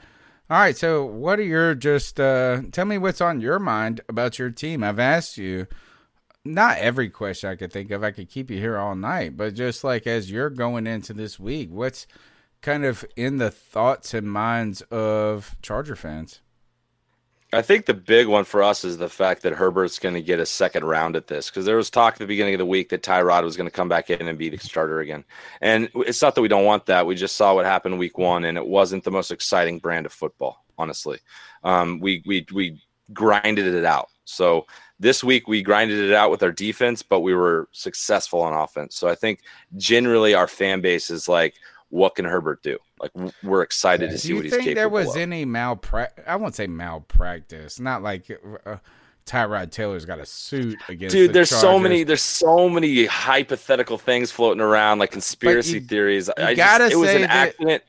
All 0.50 0.60
right, 0.60 0.76
so 0.76 1.06
what 1.06 1.40
are 1.40 1.44
your 1.44 1.74
just 1.74 2.20
uh, 2.20 2.62
tell 2.74 2.86
me 2.86 2.98
what's 2.98 3.22
on 3.22 3.40
your 3.40 3.60
mind 3.60 4.02
about 4.10 4.38
your 4.38 4.52
team? 4.52 4.84
I've 4.84 5.00
asked 5.00 5.38
you 5.38 5.68
not 6.44 6.78
every 6.78 7.10
question 7.10 7.50
I 7.50 7.56
could 7.56 7.72
think 7.72 7.92
of. 7.92 8.04
I 8.04 8.12
could 8.12 8.30
keep 8.30 8.52
you 8.52 8.60
here 8.60 8.78
all 8.78 8.96
night, 8.96 9.38
but 9.38 9.54
just 9.54 9.86
like 9.86 10.06
as 10.06 10.30
you're 10.30 10.50
going 10.50 10.86
into 10.86 11.14
this 11.14 11.40
week, 11.40 11.70
what's 11.72 12.06
kind 12.64 12.86
of 12.86 13.06
in 13.16 13.38
the 13.38 13.52
thoughts 13.52 14.14
and 14.16 14.32
minds 14.32 14.82
of 14.84 15.56
Charger 15.62 15.96
fans? 15.96 16.40
I 17.52 17.62
think 17.62 17.86
the 17.86 17.94
big 17.94 18.28
one 18.28 18.46
for 18.46 18.64
us 18.64 18.84
is 18.84 18.98
the 18.98 19.10
fact 19.10 19.44
that 19.44 19.54
Herbert's 19.54 20.00
going 20.00 20.16
to 20.16 20.22
get 20.24 20.40
a 20.40 20.46
second 20.46 20.86
round 20.86 21.16
at 21.16 21.28
this 21.28 21.52
because 21.52 21.66
there 21.66 21.78
was 21.78 21.92
talk 21.92 22.16
at 22.16 22.20
the 22.20 22.26
beginning 22.26 22.56
of 22.56 22.58
the 22.58 22.66
week 22.66 22.90
that 22.90 23.04
Tyrod 23.04 23.44
was 23.44 23.56
going 23.56 23.68
to 23.68 23.76
come 23.76 23.90
back 23.90 24.10
in 24.10 24.28
and 24.28 24.40
be 24.40 24.50
the 24.50 24.58
starter 24.58 25.02
again. 25.02 25.24
And 25.62 25.90
it's 25.94 26.22
not 26.22 26.34
that 26.34 26.42
we 26.42 26.48
don't 26.48 26.66
want 26.66 26.88
that. 26.88 27.06
We 27.06 27.14
just 27.14 27.36
saw 27.36 27.54
what 27.54 27.66
happened 27.66 28.00
week 28.00 28.18
one, 28.18 28.44
and 28.44 28.58
it 28.58 28.66
wasn't 28.66 29.04
the 29.04 29.12
most 29.12 29.30
exciting 29.30 29.78
brand 29.78 30.08
of 30.08 30.14
football, 30.14 30.66
honestly. 30.80 31.20
Um, 31.64 32.00
we, 32.00 32.24
we, 32.26 32.48
we 32.52 32.82
grinded 33.14 33.68
it 33.68 33.86
out. 33.86 34.10
So 34.26 34.66
this 35.00 35.24
week 35.24 35.48
we 35.48 35.62
grinded 35.62 36.00
it 36.00 36.14
out 36.14 36.32
with 36.32 36.42
our 36.42 36.52
defense, 36.52 37.04
but 37.04 37.20
we 37.20 37.36
were 37.36 37.70
successful 37.72 38.42
on 38.42 38.54
offense. 38.54 38.96
So 38.96 39.08
I 39.10 39.16
think 39.16 39.42
generally 39.78 40.34
our 40.34 40.48
fan 40.48 40.82
base 40.82 41.12
is 41.12 41.28
like, 41.28 41.54
what 41.94 42.16
can 42.16 42.26
Herbert 42.26 42.64
do? 42.64 42.80
Like 43.00 43.12
we're 43.44 43.62
excited 43.62 44.10
to 44.10 44.18
see 44.18 44.34
what 44.34 44.46
he's 44.46 44.52
capable. 44.52 44.64
Do 44.64 44.70
you 44.70 44.76
think 44.76 44.78
there 44.78 44.90
was 44.90 45.10
of. 45.10 45.22
any 45.22 45.46
malpractice? 45.46 46.26
I 46.28 46.38
won't 46.38 46.56
say 46.56 46.66
malpractice. 46.66 47.80
Not 47.80 48.02
like 48.02 48.32
uh, 48.66 48.78
Tyrod 49.28 49.70
Taylor's 49.70 50.04
got 50.04 50.18
a 50.18 50.26
suit 50.26 50.80
against. 50.90 51.14
Dude, 51.14 51.30
the 51.30 51.34
there's 51.34 51.52
Chargers. 51.52 51.62
so 51.62 51.80
many. 51.80 52.04
There's 52.04 52.24
so 52.24 52.68
many 52.68 53.06
hypothetical 53.06 54.00
things 54.00 54.32
floating 54.32 54.60
around, 54.60 54.98
like 54.98 55.12
conspiracy 55.12 55.74
you, 55.74 55.82
theories. 55.82 56.32
You 56.36 56.44
I 56.44 56.56
gotta 56.56 56.86
just, 56.86 56.94
it 56.94 56.98
was 56.98 57.12
an 57.12 57.22
that, 57.22 57.30
accident. 57.30 57.84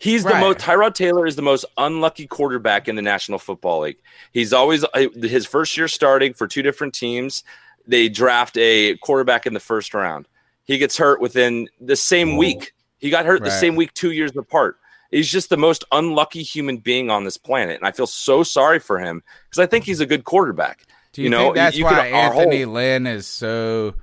He's 0.00 0.24
right. 0.24 0.34
the 0.34 0.40
most 0.40 0.58
Tyrod 0.58 0.94
Taylor 0.94 1.24
is 1.24 1.36
the 1.36 1.42
most 1.42 1.64
unlucky 1.78 2.26
quarterback 2.26 2.88
in 2.88 2.96
the 2.96 3.02
National 3.02 3.38
Football 3.38 3.82
League. 3.82 3.98
He's 4.32 4.52
always 4.52 4.82
uh, 4.82 5.06
his 5.22 5.46
first 5.46 5.76
year 5.76 5.86
starting 5.86 6.34
for 6.34 6.48
two 6.48 6.62
different 6.62 6.92
teams. 6.92 7.44
They 7.86 8.08
draft 8.08 8.56
a 8.58 8.96
quarterback 8.96 9.46
in 9.46 9.54
the 9.54 9.60
first 9.60 9.94
round. 9.94 10.26
He 10.64 10.76
gets 10.78 10.96
hurt 10.96 11.20
within 11.20 11.68
the 11.80 11.94
same 11.94 12.36
week 12.36 12.72
he 13.04 13.10
got 13.10 13.26
hurt 13.26 13.42
right. 13.42 13.44
the 13.44 13.50
same 13.50 13.76
week, 13.76 13.92
two 13.92 14.12
years 14.12 14.34
apart. 14.34 14.78
He's 15.10 15.30
just 15.30 15.50
the 15.50 15.58
most 15.58 15.84
unlucky 15.92 16.42
human 16.42 16.78
being 16.78 17.10
on 17.10 17.24
this 17.24 17.36
planet, 17.36 17.76
and 17.76 17.86
I 17.86 17.92
feel 17.92 18.06
so 18.06 18.42
sorry 18.42 18.78
for 18.78 18.98
him 18.98 19.22
because 19.44 19.62
I 19.62 19.66
think 19.66 19.84
he's 19.84 20.00
a 20.00 20.06
good 20.06 20.24
quarterback. 20.24 20.86
Do 21.12 21.20
you, 21.20 21.24
you 21.24 21.30
know, 21.30 21.52
that's 21.52 21.76
you 21.76 21.84
why 21.84 21.96
could, 21.96 22.14
Anthony 22.14 22.62
whole... 22.62 22.72
Lynn 22.72 23.06
is 23.06 23.26
so 23.26 23.94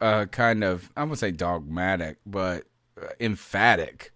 uh, 0.00 0.26
kind 0.26 0.62
of 0.62 0.88
I 0.96 1.02
won't 1.02 1.18
say 1.18 1.32
dogmatic, 1.32 2.18
but 2.24 2.62
uh, 3.02 3.08
emphatic 3.18 4.12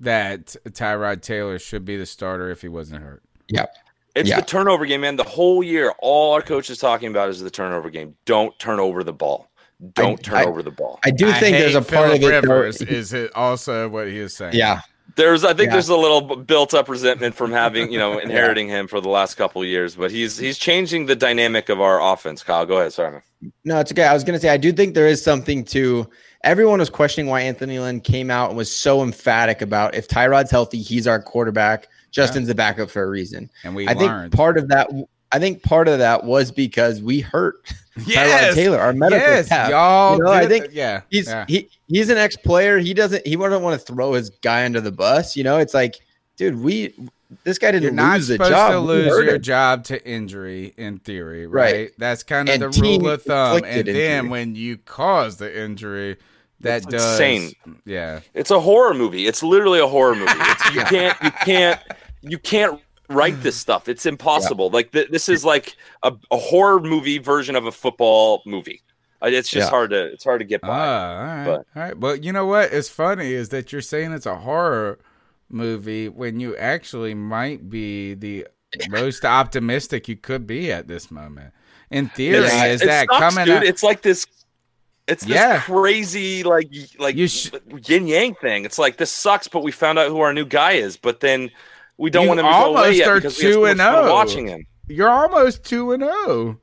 that 0.00 0.56
Tyrod 0.70 1.22
Taylor 1.22 1.60
should 1.60 1.84
be 1.84 1.96
the 1.96 2.06
starter 2.06 2.50
if 2.50 2.60
he 2.60 2.68
wasn't 2.68 3.04
hurt. 3.04 3.22
Yep. 3.50 3.72
It's 4.16 4.34
the 4.34 4.42
turnover 4.42 4.84
game, 4.84 5.02
man. 5.02 5.14
The 5.14 5.22
whole 5.22 5.62
year, 5.62 5.94
all 6.00 6.34
our 6.34 6.42
coach 6.42 6.70
is 6.70 6.78
talking 6.78 7.08
about 7.08 7.28
is 7.28 7.40
the 7.40 7.52
turnover 7.52 7.88
game. 7.88 8.16
Don't 8.24 8.58
turn 8.58 8.80
over 8.80 9.04
the 9.04 9.12
ball. 9.12 9.48
Don't 9.92 10.18
I, 10.20 10.22
turn 10.22 10.36
I, 10.36 10.44
over 10.44 10.62
the 10.62 10.70
ball. 10.70 10.98
I 11.04 11.10
do 11.10 11.32
think 11.32 11.56
there's 11.56 11.74
a 11.74 11.82
part 11.82 12.10
of 12.10 12.22
it. 12.22 12.26
Rivers 12.26 12.82
is 12.82 13.12
it 13.12 13.34
also 13.34 13.88
what 13.88 14.08
he 14.08 14.18
is 14.18 14.34
saying? 14.34 14.54
Yeah. 14.54 14.80
There's, 15.14 15.44
I 15.44 15.48
think, 15.48 15.68
yeah. 15.68 15.72
there's 15.72 15.88
a 15.88 15.96
little 15.96 16.36
built-up 16.36 16.88
resentment 16.88 17.34
from 17.34 17.50
having, 17.50 17.90
you 17.90 17.98
know, 17.98 18.18
inheriting 18.20 18.68
yeah. 18.68 18.80
him 18.80 18.88
for 18.88 19.00
the 19.00 19.08
last 19.08 19.34
couple 19.34 19.64
years. 19.64 19.96
But 19.96 20.10
he's 20.10 20.36
he's 20.36 20.58
changing 20.58 21.06
the 21.06 21.16
dynamic 21.16 21.68
of 21.68 21.80
our 21.80 22.00
offense. 22.00 22.42
Kyle, 22.42 22.66
go 22.66 22.78
ahead. 22.78 22.92
Sorry, 22.92 23.12
man. 23.12 23.52
No, 23.64 23.80
it's 23.80 23.90
okay. 23.92 24.04
I 24.04 24.14
was 24.14 24.24
going 24.24 24.34
to 24.34 24.40
say 24.40 24.48
I 24.48 24.56
do 24.56 24.72
think 24.72 24.94
there 24.94 25.08
is 25.08 25.22
something 25.22 25.64
to. 25.66 26.08
Everyone 26.44 26.78
was 26.78 26.90
questioning 26.90 27.28
why 27.28 27.40
Anthony 27.40 27.80
Lynn 27.80 28.00
came 28.00 28.30
out 28.30 28.50
and 28.50 28.56
was 28.56 28.70
so 28.70 29.02
emphatic 29.02 29.60
about 29.60 29.96
if 29.96 30.06
Tyrod's 30.06 30.52
healthy, 30.52 30.80
he's 30.80 31.08
our 31.08 31.20
quarterback. 31.20 31.88
Justin's 32.12 32.46
yeah. 32.46 32.52
the 32.52 32.54
backup 32.54 32.90
for 32.90 33.02
a 33.02 33.08
reason. 33.08 33.50
And 33.64 33.74
we 33.74 33.88
I 33.88 33.94
learned. 33.94 34.32
think 34.32 34.36
part 34.36 34.56
of 34.56 34.68
that 34.68 34.88
I 35.32 35.38
think 35.38 35.62
part 35.62 35.88
of 35.88 35.98
that 35.98 36.24
was 36.24 36.50
because 36.50 37.02
we 37.02 37.20
hurt 37.20 37.72
yes. 38.06 38.52
Tyrod 38.52 38.54
Taylor, 38.54 38.78
our 38.78 38.92
medical 38.92 39.26
yes, 39.26 39.46
staff. 39.46 39.70
Y'all, 39.70 40.16
you 40.16 40.24
know, 40.24 40.30
I 40.30 40.46
think 40.46 40.68
yeah, 40.72 41.02
he's 41.10 41.28
yeah. 41.28 41.44
he 41.48 41.68
he's 41.88 42.10
an 42.10 42.18
ex 42.18 42.36
player. 42.36 42.78
He 42.78 42.94
doesn't 42.94 43.26
he 43.26 43.36
wouldn't 43.36 43.62
want 43.62 43.80
to 43.80 43.86
throw 43.92 44.12
his 44.12 44.30
guy 44.30 44.64
under 44.64 44.80
the 44.80 44.92
bus. 44.92 45.36
You 45.36 45.44
know, 45.44 45.58
it's 45.58 45.74
like, 45.74 45.96
dude, 46.36 46.60
we 46.60 46.94
this 47.44 47.58
guy 47.58 47.72
didn't 47.72 47.82
You're 47.82 47.92
not 47.92 48.16
lose 48.16 48.28
the 48.28 48.38
job. 48.38 48.72
to 48.72 48.78
lose 48.78 49.06
your 49.06 49.34
him. 49.34 49.42
job 49.42 49.84
to 49.84 50.08
injury 50.08 50.72
in 50.76 50.98
theory, 50.98 51.46
right? 51.46 51.72
right. 51.72 51.90
That's 51.98 52.22
kind 52.22 52.48
of 52.48 52.54
and 52.54 52.72
the 52.72 52.80
rule 52.80 53.08
of 53.08 53.22
thumb. 53.22 53.56
And 53.58 53.66
injury. 53.66 53.92
then 53.94 54.30
when 54.30 54.54
you 54.54 54.78
cause 54.78 55.36
the 55.36 55.60
injury, 55.60 56.16
that 56.60 56.78
It's 56.78 56.86
does 56.86 57.20
insane. 57.20 57.52
Yeah, 57.84 58.20
It's 58.34 58.50
a 58.50 58.60
horror 58.60 58.94
movie. 58.94 59.26
It's 59.26 59.42
literally 59.42 59.80
a 59.80 59.86
horror 59.86 60.14
movie. 60.14 60.32
It's, 60.34 60.74
you 60.74 60.80
can't 60.84 61.22
you 61.22 61.30
can't 61.30 61.80
you 62.22 62.38
can't 62.38 62.80
write 63.08 63.42
this 63.42 63.56
stuff. 63.56 63.88
It's 63.88 64.06
impossible. 64.06 64.70
Like 64.70 64.92
th- 64.92 65.10
this 65.10 65.28
is 65.28 65.44
like 65.44 65.76
a, 66.02 66.12
a 66.30 66.36
horror 66.36 66.80
movie 66.80 67.18
version 67.18 67.56
of 67.56 67.66
a 67.66 67.72
football 67.72 68.42
movie. 68.46 68.82
Uh, 69.22 69.26
It's 69.28 69.48
just 69.48 69.66
Yeah. 69.66 69.70
hard 69.70 69.90
to 69.90 70.04
it's 70.12 70.24
hard 70.24 70.40
to 70.40 70.44
get 70.44 70.60
Ah, 70.62 70.66
by. 70.66 70.74
all 70.78 71.24
right, 71.24 71.44
but- 71.46 71.66
all 71.80 71.82
right. 71.82 71.98
Well, 71.98 72.16
you 72.16 72.32
know 72.32 72.46
what? 72.46 72.72
It's 72.72 72.88
funny 72.88 73.32
is 73.32 73.48
that 73.50 73.72
you're 73.72 73.80
saying 73.82 74.12
it's 74.12 74.26
a 74.26 74.36
horror 74.36 74.98
movie 75.50 76.08
when 76.08 76.40
you 76.40 76.56
actually 76.56 77.14
might 77.14 77.70
be 77.70 78.14
the 78.14 78.46
most 78.90 79.24
optimistic 79.24 80.06
you 80.08 80.16
could 80.16 80.46
be 80.46 80.70
at 80.70 80.88
this 80.88 81.10
moment. 81.10 81.52
In 81.90 82.10
theory, 82.10 82.44
Yeah, 82.46 82.66
is 82.66 82.82
It 82.82 82.86
that 82.86 83.06
sucks, 83.08 83.18
coming 83.18 83.46
dude. 83.46 83.56
out? 83.56 83.64
It's 83.64 83.82
like 83.82 84.02
this. 84.02 84.26
It's 85.06 85.24
this 85.24 85.34
Yeah. 85.36 85.60
crazy 85.62 86.42
like 86.42 86.68
like 86.98 87.16
sh- 87.28 87.48
yin 87.86 88.06
yang 88.06 88.34
thing. 88.34 88.66
It's 88.66 88.78
like 88.78 88.98
this 88.98 89.10
sucks, 89.10 89.48
but 89.48 89.62
we 89.62 89.72
found 89.72 89.98
out 89.98 90.08
who 90.10 90.20
our 90.20 90.34
new 90.34 90.44
guy 90.44 90.72
is. 90.72 90.98
But 90.98 91.20
then 91.20 91.50
we 91.98 92.10
don't 92.10 92.22
You 92.22 92.28
want 92.28 92.40
him 92.40 92.46
to 92.46 92.52
go 92.52 92.56
away 92.58 92.76
almost 92.78 92.96
yet 92.98 93.08
are 93.08 93.14
because 93.16 93.38
we 93.38 93.44
have 93.44 93.52
so 93.54 93.60
2 93.60 93.64
and 93.66 93.78
fun 93.80 94.02
0. 94.04 94.12
watching 94.12 94.46
him. 94.46 94.66
You're 94.88 95.10
almost 95.10 95.64
two 95.64 95.92
and 95.92 96.02
zero. 96.02 96.58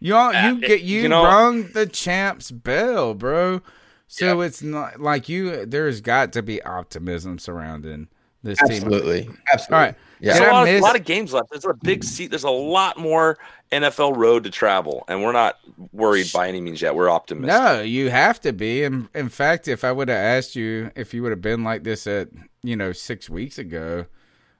You 0.00 0.14
all, 0.14 0.34
Uh, 0.34 0.48
you 0.48 0.56
it- 0.56 0.66
get 0.66 0.80
you, 0.82 1.02
you 1.02 1.08
know- 1.08 1.24
rung 1.24 1.68
the 1.72 1.86
champ's 1.86 2.50
bell, 2.50 3.12
bro. 3.14 3.60
So 4.08 4.40
it's 4.40 4.62
not 4.62 5.00
like 5.00 5.28
you. 5.28 5.66
There's 5.66 6.00
got 6.00 6.32
to 6.34 6.42
be 6.42 6.62
optimism 6.62 7.38
surrounding 7.38 8.08
this 8.42 8.58
team. 8.60 8.70
Absolutely. 8.70 9.28
Absolutely. 9.52 9.74
All 9.76 9.82
right. 9.82 9.94
Yeah. 10.20 10.32
There's 10.34 10.38
Did 10.38 10.46
a 10.46 10.50
I 10.50 10.52
lot, 10.52 10.68
of, 10.68 10.74
miss- 10.74 10.82
lot 10.82 10.96
of 10.96 11.04
games 11.04 11.32
left. 11.32 11.50
There's 11.50 11.64
a 11.66 11.74
big 11.82 12.04
seat. 12.04 12.28
There's 12.30 12.44
a 12.44 12.50
lot 12.50 12.96
more 12.98 13.36
NFL 13.72 14.16
road 14.16 14.44
to 14.44 14.50
travel, 14.50 15.04
and 15.08 15.22
we're 15.24 15.32
not 15.32 15.58
worried 15.92 16.30
by 16.32 16.48
any 16.48 16.60
means 16.60 16.80
yet. 16.80 16.94
We're 16.94 17.10
optimistic. 17.10 17.48
No, 17.60 17.82
you 17.82 18.08
have 18.10 18.40
to 18.42 18.52
be. 18.52 18.84
In, 18.84 19.08
in 19.14 19.28
fact, 19.28 19.66
if 19.66 19.82
I 19.84 19.90
would 19.92 20.08
have 20.08 20.16
asked 20.16 20.54
you 20.56 20.90
if 20.94 21.12
you 21.12 21.22
would 21.22 21.32
have 21.32 21.42
been 21.42 21.64
like 21.64 21.82
this 21.82 22.06
at, 22.06 22.28
you 22.62 22.76
know, 22.76 22.92
six 22.92 23.28
weeks 23.28 23.58
ago, 23.58 24.06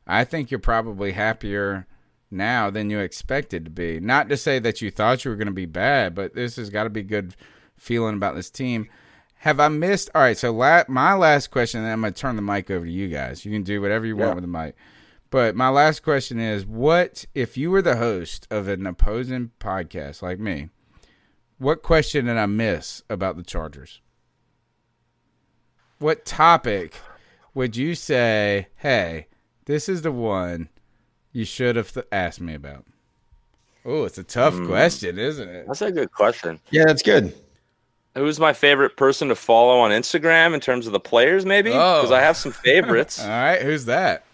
I 0.07 0.25
think 0.25 0.51
you're 0.51 0.61
probably 0.61 1.13
happier 1.13 1.87
now 2.31 2.71
than 2.71 2.91
you 2.91 2.99
expected 2.99 3.65
to 3.65 3.71
be. 3.71 4.01
Not 4.01 4.29
to 4.29 4.37
say 4.37 4.59
that 4.61 4.81
you 4.81 4.91
thought 4.91 5.25
you 5.25 5.31
were 5.31 5.37
going 5.37 5.47
to 5.47 5.53
be 5.53 5.67
bad, 5.67 6.15
but 6.15 6.35
this 6.35 6.57
has 6.57 6.71
got 6.71 6.85
to 6.85 6.91
be 6.91 7.03
good 7.03 7.35
feeling 7.77 8.15
about 8.15 8.35
this 8.35 8.51
team. 8.51 8.89
Have 9.41 9.61
I 9.61 9.69
missed? 9.69 10.11
All 10.15 10.23
right, 10.23 10.37
so 10.37 10.53
la- 10.53 10.85
my 10.89 11.15
last 11.15 11.51
question, 11.51 11.81
and 11.81 11.91
I'm 11.91 12.01
going 12.01 12.13
to 12.13 12.21
turn 12.21 12.37
the 12.37 12.43
mic 12.43 12.71
over 12.71 12.85
to 12.85 12.91
you 12.91 13.09
guys. 13.09 13.45
You 13.45 13.53
can 13.53 13.63
do 13.63 13.81
whatever 13.81 14.07
you 14.07 14.17
want 14.17 14.35
with 14.35 14.45
the 14.45 14.49
mic. 14.49 14.75
But 15.31 15.57
my 15.57 15.69
last 15.69 16.03
question 16.03 16.39
is 16.39 16.65
what 16.65 17.25
if 17.35 17.57
you 17.57 17.71
were 17.71 17.83
the 17.83 17.97
host 17.97 18.47
of 18.51 18.69
an 18.69 18.87
opposing 18.87 19.51
podcast 19.61 20.23
like 20.23 20.39
me? 20.39 20.71
What 21.59 21.83
question 21.83 22.27
did 22.27 22.37
I 22.37 22.47
miss 22.47 23.03
about 23.11 23.37
the 23.37 23.43
Chargers? 23.43 24.01
What 25.99 26.25
topic 26.25 26.95
would 27.55 27.77
you 27.77 27.95
say, 27.95 28.69
hey, 28.77 29.27
this 29.67 29.89
is 29.89 30.03
the 30.03 30.13
one 30.13 30.69
you 31.33 31.45
should 31.45 31.77
have 31.77 31.93
th- 31.93 32.07
asked 32.11 32.41
me 32.41 32.55
about? 32.55 32.85
Oh, 33.85 34.05
it's 34.05 34.19
a 34.19 34.25
tough 34.25 34.55
Hmm. 34.55 34.67
question, 34.67 35.19
isn't 35.19 35.49
it? 35.49 35.67
That's 35.67 35.83
a 35.83 35.93
good 35.93 36.11
question. 36.13 36.59
Yeah, 36.71 36.85
that's 36.87 37.03
good. 37.03 37.33
Who's 38.17 38.41
my 38.41 38.53
favorite 38.55 38.97
person 38.97 39.29
to 39.29 39.35
follow 39.37 39.79
on 39.79 39.91
Instagram 39.91 40.55
in 40.55 40.61
terms 40.61 40.87
of 40.87 40.93
the 40.93 41.01
players? 41.01 41.45
Maybe 41.45 41.71
because 41.71 42.11
Oh. 42.11 42.15
I 42.15 42.21
have 42.21 42.37
some 42.37 42.51
favorites. 42.53 43.21
All 43.23 43.29
right, 43.29 43.61
who's 43.63 43.85
that? 43.85 44.25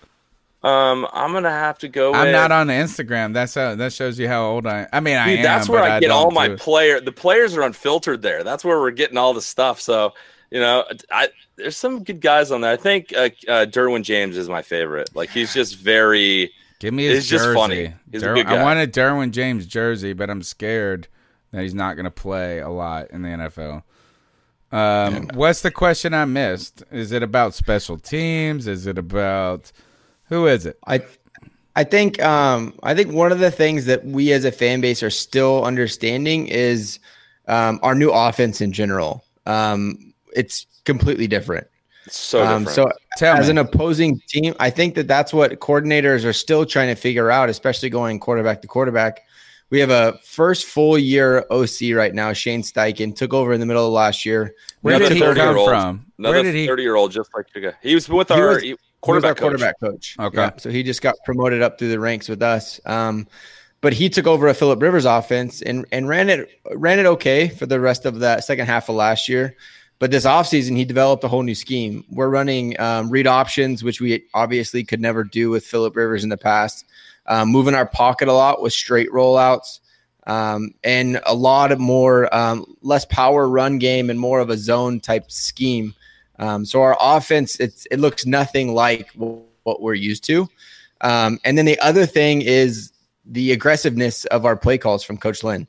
um, 0.63 1.09
I'm 1.13 1.33
gonna 1.33 1.51
have 1.51 1.79
to 1.79 1.89
go. 1.89 2.15
I'm 2.15 2.27
with, 2.27 2.33
not 2.33 2.53
on 2.53 2.69
Instagram. 2.69 3.35
That's 3.35 3.57
how 3.57 3.75
that 3.75 3.93
shows 3.93 4.17
you 4.21 4.29
how 4.29 4.45
old 4.47 4.65
I. 4.65 4.87
I 4.93 5.01
mean, 5.01 5.17
I 5.17 5.31
am. 5.31 5.43
that's 5.43 5.69
where 5.69 5.81
but 5.83 5.91
I 5.91 5.99
get 6.01 6.13
all 6.13 6.31
my 6.31 6.47
do 6.49 6.57
player. 6.57 7.01
The 7.01 7.11
players 7.11 7.57
are 7.57 7.63
unfiltered 7.63 8.23
there. 8.23 8.45
That's 8.45 8.65
where 8.65 8.79
we're 8.79 8.93
getting 8.93 9.19
all 9.19 9.35
the 9.35 9.43
stuff. 9.43 9.81
So 9.81 10.15
you 10.53 10.61
know, 10.61 10.85
I 11.11 11.31
there's 11.57 11.77
some 11.77 12.05
good 12.05 12.21
guys 12.21 12.51
on 12.51 12.61
there. 12.61 12.73
I 12.73 12.77
think 12.77 13.13
uh, 13.15 13.31
uh, 13.49 13.67
Derwin 13.67 14.03
James 14.05 14.37
is 14.37 14.49
my 14.49 14.63
favorite. 14.63 15.15
Like 15.15 15.31
he's 15.31 15.53
just 15.55 15.77
very. 15.79 16.53
Give 16.79 16.93
me 16.93 17.05
his 17.05 17.21
It's 17.21 17.29
just 17.29 17.45
jersey. 17.45 17.55
funny. 17.59 17.95
He's 18.11 18.23
a 18.23 18.27
Der- 18.27 18.35
good 18.35 18.47
I 18.47 18.57
guy. 18.57 18.63
wanted 18.63 18.93
Derwin 18.93 19.31
James 19.31 19.67
jersey, 19.67 20.13
but 20.13 20.29
I'm 20.31 20.43
scared 20.43 21.09
that 21.53 21.63
he's 21.63 21.75
not 21.75 21.95
going 21.95 22.05
to 22.05 22.11
play 22.11 22.59
a 22.59 22.69
lot 22.69 23.11
in 23.13 23.23
the 23.23 23.29
NFL. 23.29 23.83
Um, 24.73 25.29
what's 25.35 25.61
the 25.61 25.71
question 25.71 26.15
I 26.15 26.25
missed? 26.25 26.83
Is 26.91 27.13
it 27.13 27.23
about 27.23 27.55
special 27.55 27.99
teams? 27.99 28.67
Is 28.67 28.87
it 28.87 28.99
about 28.99 29.71
who 30.25 30.47
is 30.47 30.65
it? 30.67 30.79
I 30.87 31.03
I 31.77 31.85
think 31.85 32.21
um 32.23 32.75
I 32.83 32.95
think 32.95 33.13
one 33.13 33.33
of 33.33 33.39
the 33.39 33.51
things 33.51 33.85
that 33.87 34.05
we 34.05 34.33
as 34.33 34.45
a 34.45 34.53
fan 34.53 34.81
base 34.81 35.03
are 35.03 35.11
still 35.11 35.65
understanding 35.65 36.47
is 36.49 36.99
um 37.49 37.81
our 37.83 37.95
new 37.95 38.11
offense 38.11 38.61
in 38.61 38.73
general. 38.73 39.23
Um 39.47 40.12
it's 40.35 40.67
completely 40.85 41.27
different. 41.27 41.67
It's 42.07 42.19
so 42.19 42.43
um 42.45 42.65
different. 42.65 42.93
so 42.93 42.99
Tell 43.17 43.37
as 43.37 43.47
me. 43.47 43.51
an 43.53 43.59
opposing 43.59 44.21
team, 44.29 44.55
I 44.59 44.71
think 44.71 44.95
that 44.97 45.07
that's 45.07 45.33
what 45.33 45.61
coordinators 45.61 46.25
are 46.25 46.33
still 46.33 46.67
trying 46.67 46.89
to 46.89 46.95
figure 47.01 47.31
out, 47.31 47.49
especially 47.49 47.91
going 47.91 48.19
quarterback 48.19 48.61
to 48.63 48.67
quarterback. 48.69 49.21
We 49.71 49.81
have 49.81 49.91
a 49.91 50.19
first 50.25 50.67
full 50.67 50.99
year 50.99 51.47
OC 51.51 51.95
right 51.95 52.13
now. 52.15 52.33
Shane 52.35 52.63
Steichen 52.63 53.15
took 53.17 53.33
over 53.33 53.53
in 53.55 53.61
the 53.61 53.67
middle 53.67 53.87
of 53.87 53.93
last 53.93 54.27
year. 54.27 54.55
Where 54.83 54.97
Another 54.97 55.09
did 55.11 55.15
he 55.17 55.21
come 55.23 55.35
30-year-old. 55.37 55.69
from? 55.69 56.07
Where 56.17 56.33
Another 56.33 56.43
did 56.43 56.55
he? 56.55 56.67
30 56.67 56.83
year 56.83 56.97
old 56.97 57.13
just 57.13 57.31
like 57.35 57.47
your 57.55 57.71
guy. 57.71 57.79
He 57.83 57.95
was 57.95 58.09
with 58.09 58.29
He 58.29 58.35
our 58.35 58.49
was- 58.49 58.63
he- 58.63 58.67
He 58.69 58.73
was 58.75 58.81
quarterback 59.01 59.29
our 59.31 59.35
coach. 59.35 59.41
quarterback 59.41 59.81
coach. 59.81 60.17
Okay. 60.21 60.37
Yeah, 60.39 60.51
so 60.59 60.71
he 60.71 60.83
just 60.83 61.03
got 61.03 61.15
promoted 61.25 61.63
up 61.63 61.79
through 61.79 61.89
the 61.89 61.99
ranks 62.01 62.29
with 62.29 62.43
us. 62.43 62.81
Um, 62.87 63.27
but 63.81 63.93
he 63.93 64.09
took 64.09 64.27
over 64.29 64.47
a 64.49 64.55
Philip 64.55 64.81
Rivers 64.83 65.07
offense 65.07 65.61
and 65.63 65.87
and 65.91 66.07
ran 66.09 66.29
it 66.29 66.49
ran 66.75 66.99
it 67.01 67.07
okay 67.07 67.49
for 67.49 67.67
the 67.67 67.81
rest 67.81 68.05
of 68.07 68.21
that 68.21 68.45
second 68.45 68.67
half 68.67 68.89
of 68.89 68.95
last 68.97 69.29
year. 69.29 69.57
But 70.03 70.11
this 70.11 70.27
offseason, 70.27 70.77
he 70.77 70.85
developed 70.85 71.23
a 71.23 71.29
whole 71.29 71.45
new 71.45 71.55
scheme. 71.55 72.05
We're 72.11 72.29
running 72.29 72.75
um, 72.81 73.09
read 73.09 73.29
options, 73.29 73.85
which 73.85 74.01
we 74.01 74.25
obviously 74.35 74.83
could 74.83 75.01
never 75.01 75.23
do 75.23 75.49
with 75.49 75.65
Philip 75.65 75.95
Rivers 75.95 76.25
in 76.25 76.29
the 76.29 76.37
past. 76.37 76.85
Um, 77.27 77.51
moving 77.51 77.77
our 77.77 77.87
pocket 77.87 78.27
a 78.27 78.33
lot 78.33 78.61
with 78.61 78.73
straight 78.73 79.09
rollouts, 79.13 79.79
um, 80.27 80.75
and 80.83 81.21
a 81.25 81.37
lot 81.37 81.71
of 81.71 81.79
more 81.79 82.35
um, 82.35 82.65
less 82.83 83.05
power 83.05 83.49
run 83.49 83.79
game 83.79 84.11
and 84.11 84.19
more 84.19 84.41
of 84.41 84.51
a 84.51 84.57
zone 84.57 84.99
type 84.99 85.31
scheme. 85.31 85.95
Um, 86.41 86.65
so 86.65 86.83
our 86.83 86.97
offense, 87.01 87.61
it's, 87.61 87.87
it 87.93 88.01
looks 88.01 88.27
nothing 88.27 88.75
like 88.75 89.09
what 89.13 89.83
we're 89.83 89.95
used 89.95 90.25
to. 90.25 90.49
Um, 91.03 91.39
and 91.45 91.57
then 91.57 91.65
the 91.65 91.79
other 91.79 92.07
thing 92.07 92.43
is 92.43 92.91
the 93.25 93.53
aggressiveness 93.53 94.25
of 94.25 94.47
our 94.47 94.57
play 94.57 94.79
calls 94.79 95.05
from 95.05 95.17
Coach 95.17 95.45
Lynn. 95.45 95.69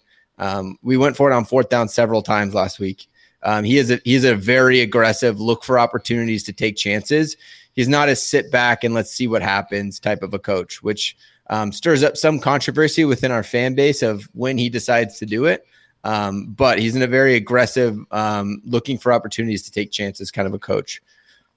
We 0.82 0.98
went 0.98 1.18
for 1.18 1.30
it 1.32 1.36
on 1.36 1.46
fourth 1.46 1.70
down 1.70 1.88
several 1.88 2.24
times 2.24 2.56
last 2.56 2.80
week. 2.80 3.06
Um, 3.44 3.64
he 3.64 3.78
is 3.78 3.92
a, 3.92 4.00
he's 4.04 4.24
a 4.24 4.36
very 4.36 4.82
aggressive, 4.82 5.40
look 5.40 5.64
for 5.64 5.78
opportunities 5.78 6.44
to 6.44 6.54
take 6.54 6.76
chances. 6.76 7.38
He's 7.74 7.88
not 7.88 8.10
a 8.10 8.16
sit 8.16 8.52
back 8.52 8.84
and 8.84 8.94
let's 8.94 9.12
see 9.12 9.28
what 9.28 9.42
happens 9.42 10.00
type 10.00 10.24
of 10.24 10.34
a 10.34 10.40
coach, 10.40 10.82
which 10.84 11.18
um, 11.50 11.72
stirs 11.72 12.04
up 12.04 12.18
some 12.18 12.40
controversy 12.40 13.06
within 13.06 13.32
our 13.32 13.44
fan 13.44 13.76
base 13.76 14.02
of 14.02 14.30
when 14.34 14.58
he 14.58 14.70
decides 14.70 15.20
to 15.20 15.26
do 15.26 15.46
it. 15.46 15.66
Um, 16.04 16.48
but 16.48 16.80
he's 16.80 16.96
in 16.96 17.02
a 17.02 17.08
very 17.08 17.36
aggressive, 17.36 17.98
um, 18.12 18.62
looking 18.66 18.98
for 18.98 19.14
opportunities 19.14 19.64
to 19.64 19.72
take 19.72 19.92
chances 19.92 20.32
kind 20.32 20.48
of 20.48 20.54
a 20.54 20.60
coach. 20.60 21.02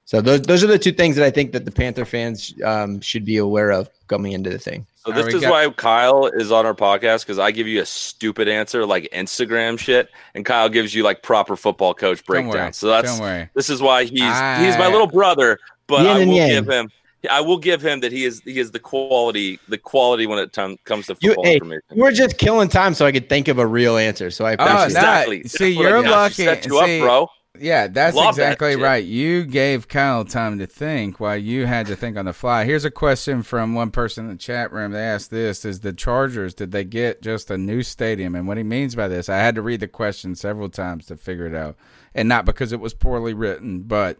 So 0.04 0.20
those 0.20 0.42
those 0.42 0.62
are 0.62 0.68
the 0.68 0.78
two 0.78 0.92
things 0.92 1.16
that 1.16 1.24
I 1.24 1.30
think 1.30 1.50
that 1.50 1.64
the 1.64 1.72
Panther 1.72 2.04
fans 2.04 2.54
um, 2.64 3.00
should 3.00 3.24
be 3.24 3.38
aware 3.38 3.72
of 3.72 3.90
coming 4.06 4.32
into 4.32 4.50
the 4.50 4.58
thing. 4.58 4.86
So 5.06 5.12
this 5.12 5.34
is 5.34 5.40
got- 5.42 5.50
why 5.50 5.68
Kyle 5.70 6.26
is 6.26 6.50
on 6.50 6.66
our 6.66 6.74
podcast 6.74 7.20
because 7.20 7.38
I 7.38 7.50
give 7.52 7.66
you 7.68 7.80
a 7.80 7.86
stupid 7.86 8.48
answer 8.48 8.84
like 8.84 9.08
Instagram 9.12 9.78
shit, 9.78 10.10
and 10.34 10.44
Kyle 10.44 10.68
gives 10.68 10.94
you 10.94 11.02
like 11.04 11.22
proper 11.22 11.56
football 11.56 11.94
coach 11.94 12.24
Don't 12.24 12.44
breakdown. 12.46 12.72
So 12.72 12.88
that's 12.88 13.12
Don't 13.12 13.20
worry. 13.20 13.48
this 13.54 13.70
is 13.70 13.80
why 13.80 14.02
he's 14.04 14.12
he's 14.12 14.76
my 14.78 14.88
little 14.90 15.06
brother, 15.06 15.58
but 15.86 16.00
Yin 16.02 16.08
I 16.08 16.18
will 16.18 16.34
yang. 16.34 16.48
give 16.48 16.68
him 16.68 16.90
I 17.30 17.40
will 17.40 17.58
give 17.58 17.82
him 17.84 18.00
that 18.00 18.12
he 18.12 18.24
is 18.24 18.40
he 18.44 18.58
is 18.60 18.70
the 18.70 18.78
quality 18.78 19.58
the 19.68 19.78
quality 19.78 20.26
when 20.26 20.38
it 20.38 20.52
time, 20.52 20.76
comes 20.84 21.06
to 21.06 21.16
You, 21.20 21.30
football 21.30 21.44
hey, 21.44 21.54
information. 21.54 21.82
we're 21.96 22.12
just 22.12 22.38
killing 22.38 22.68
time 22.68 22.94
so 22.94 23.04
I 23.06 23.10
could 23.10 23.28
think 23.28 23.48
of 23.48 23.58
a 23.58 23.66
real 23.66 23.96
answer. 23.96 24.30
So 24.30 24.44
I 24.44 24.52
Oh, 24.52 24.54
appreciate 24.54 24.74
nah, 24.76 24.82
it. 24.82 24.86
exactly. 24.86 25.42
see, 25.44 25.74
That's 25.74 25.76
you're 25.88 26.02
did. 26.02 26.06
I 26.12 26.16
lucky. 26.22 26.44
Set 26.44 26.66
you 26.66 26.84
See, 26.84 27.00
up, 27.00 27.04
bro. 27.04 27.28
Yeah, 27.60 27.86
that's 27.88 28.16
Love 28.16 28.30
exactly 28.30 28.72
shit. 28.72 28.82
right. 28.82 29.04
You 29.04 29.44
gave 29.44 29.88
Kyle 29.88 30.24
time 30.24 30.58
to 30.58 30.66
think 30.66 31.20
while 31.20 31.36
you 31.36 31.66
had 31.66 31.86
to 31.86 31.96
think 31.96 32.16
on 32.16 32.26
the 32.26 32.32
fly. 32.32 32.64
Here's 32.64 32.84
a 32.84 32.90
question 32.90 33.42
from 33.42 33.74
one 33.74 33.90
person 33.90 34.26
in 34.26 34.30
the 34.32 34.38
chat 34.38 34.72
room. 34.72 34.92
They 34.92 35.02
asked 35.02 35.30
this 35.30 35.64
Is 35.64 35.80
the 35.80 35.92
Chargers, 35.92 36.54
did 36.54 36.72
they 36.72 36.84
get 36.84 37.22
just 37.22 37.50
a 37.50 37.58
new 37.58 37.82
stadium? 37.82 38.34
And 38.34 38.46
what 38.46 38.56
he 38.56 38.62
means 38.62 38.94
by 38.94 39.08
this, 39.08 39.28
I 39.28 39.38
had 39.38 39.54
to 39.54 39.62
read 39.62 39.80
the 39.80 39.88
question 39.88 40.34
several 40.34 40.68
times 40.68 41.06
to 41.06 41.16
figure 41.16 41.46
it 41.46 41.54
out. 41.54 41.76
And 42.14 42.28
not 42.28 42.44
because 42.44 42.72
it 42.72 42.80
was 42.80 42.94
poorly 42.94 43.34
written, 43.34 43.82
but 43.82 44.18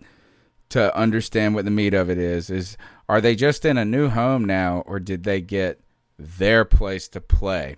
to 0.71 0.97
understand 0.97 1.55
what 1.55 1.65
the 1.65 1.71
meat 1.71 1.95
of 1.95 2.11
it 2.11 2.19
is, 2.19 2.51
is 2.51 2.77
are 3.09 3.21
they 3.21 3.35
just 3.35 3.65
in 3.65 3.79
a 3.79 3.85
new 3.85 4.09
home 4.09 4.45
now 4.45 4.83
or 4.87 4.99
did 4.99 5.23
they 5.25 5.41
get 5.41 5.81
their 6.19 6.65
place 6.65 7.09
to 7.09 7.21
play? 7.21 7.77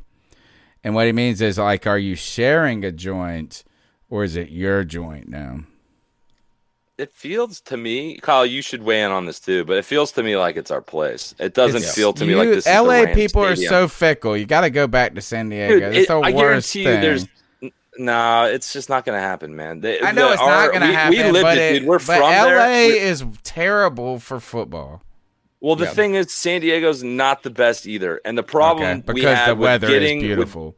And 0.82 0.94
what 0.94 1.06
he 1.06 1.12
means 1.12 1.40
is 1.40 1.58
like, 1.58 1.86
are 1.86 1.98
you 1.98 2.14
sharing 2.14 2.84
a 2.84 2.92
joint 2.92 3.64
or 4.10 4.24
is 4.24 4.36
it 4.36 4.50
your 4.50 4.84
joint 4.84 5.28
now? 5.28 5.60
It 6.96 7.12
feels 7.12 7.60
to 7.62 7.76
me, 7.76 8.16
Kyle. 8.22 8.44
You 8.44 8.60
should 8.60 8.82
weigh 8.82 9.02
in 9.02 9.12
on 9.12 9.24
this 9.26 9.38
too, 9.38 9.64
but 9.64 9.76
it 9.76 9.84
feels 9.84 10.10
to 10.12 10.22
me 10.24 10.36
like 10.36 10.56
it's 10.56 10.72
our 10.72 10.82
place. 10.82 11.32
It 11.38 11.54
doesn't 11.54 11.76
It's- 11.78 11.94
feel 11.94 12.12
to 12.14 12.24
me 12.24 12.34
like 12.34 12.48
this. 12.48 12.66
LA 12.66 13.06
the 13.06 13.14
people 13.14 13.44
are 13.44 13.54
so 13.54 13.86
fickle. 13.86 14.36
You 14.36 14.46
got 14.46 14.62
to 14.62 14.70
go 14.70 14.88
back 14.88 15.14
to 15.14 15.20
San 15.20 15.48
Diego. 15.48 15.74
Dude, 15.74 15.82
It's 15.94 15.98
it- 15.98 16.08
the 16.08 16.14
I 16.16 16.32
worst 16.32 16.36
guarantee 16.74 16.84
thing. 16.84 16.94
you, 16.96 17.00
there's 17.00 17.26
No, 18.00 18.44
it's 18.44 18.72
just 18.72 18.88
not 18.88 19.04
going 19.04 19.16
to 19.16 19.20
happen, 19.22 19.54
man. 19.56 19.80
The, 19.80 20.04
I 20.04 20.12
know 20.12 20.28
the- 20.28 20.32
it's 20.34 20.42
our- 20.42 20.48
not 20.48 20.68
going 20.70 20.80
to 20.82 20.86
happen. 20.96 21.16
We 21.18 21.30
lived 21.32 21.42
but 21.44 21.58
it, 21.58 21.60
it- 21.76 21.78
dude. 21.80 21.88
We're 21.88 21.98
from 22.00 22.20
LA 22.20 22.44
there. 22.44 22.88
We- 22.88 22.98
is 22.98 23.24
terrible 23.44 24.18
for 24.20 24.38
football. 24.40 25.02
well, 25.60 25.74
the 25.76 25.84
Yeah. 25.86 25.90
thing 25.90 26.14
is, 26.14 26.32
San 26.32 26.60
Diego's 26.60 27.02
not 27.04 27.42
the 27.42 27.50
best 27.50 27.86
either, 27.86 28.20
and 28.24 28.36
the 28.38 28.44
problem 28.44 28.98
Okay, 28.98 29.02
we 29.08 29.14
because 29.20 29.36
had 29.38 29.50
the 29.50 29.54
with 29.56 29.64
weather 29.64 29.86
getting 29.88 30.18
is 30.18 30.22
with- 30.22 30.36
beautiful. 30.36 30.76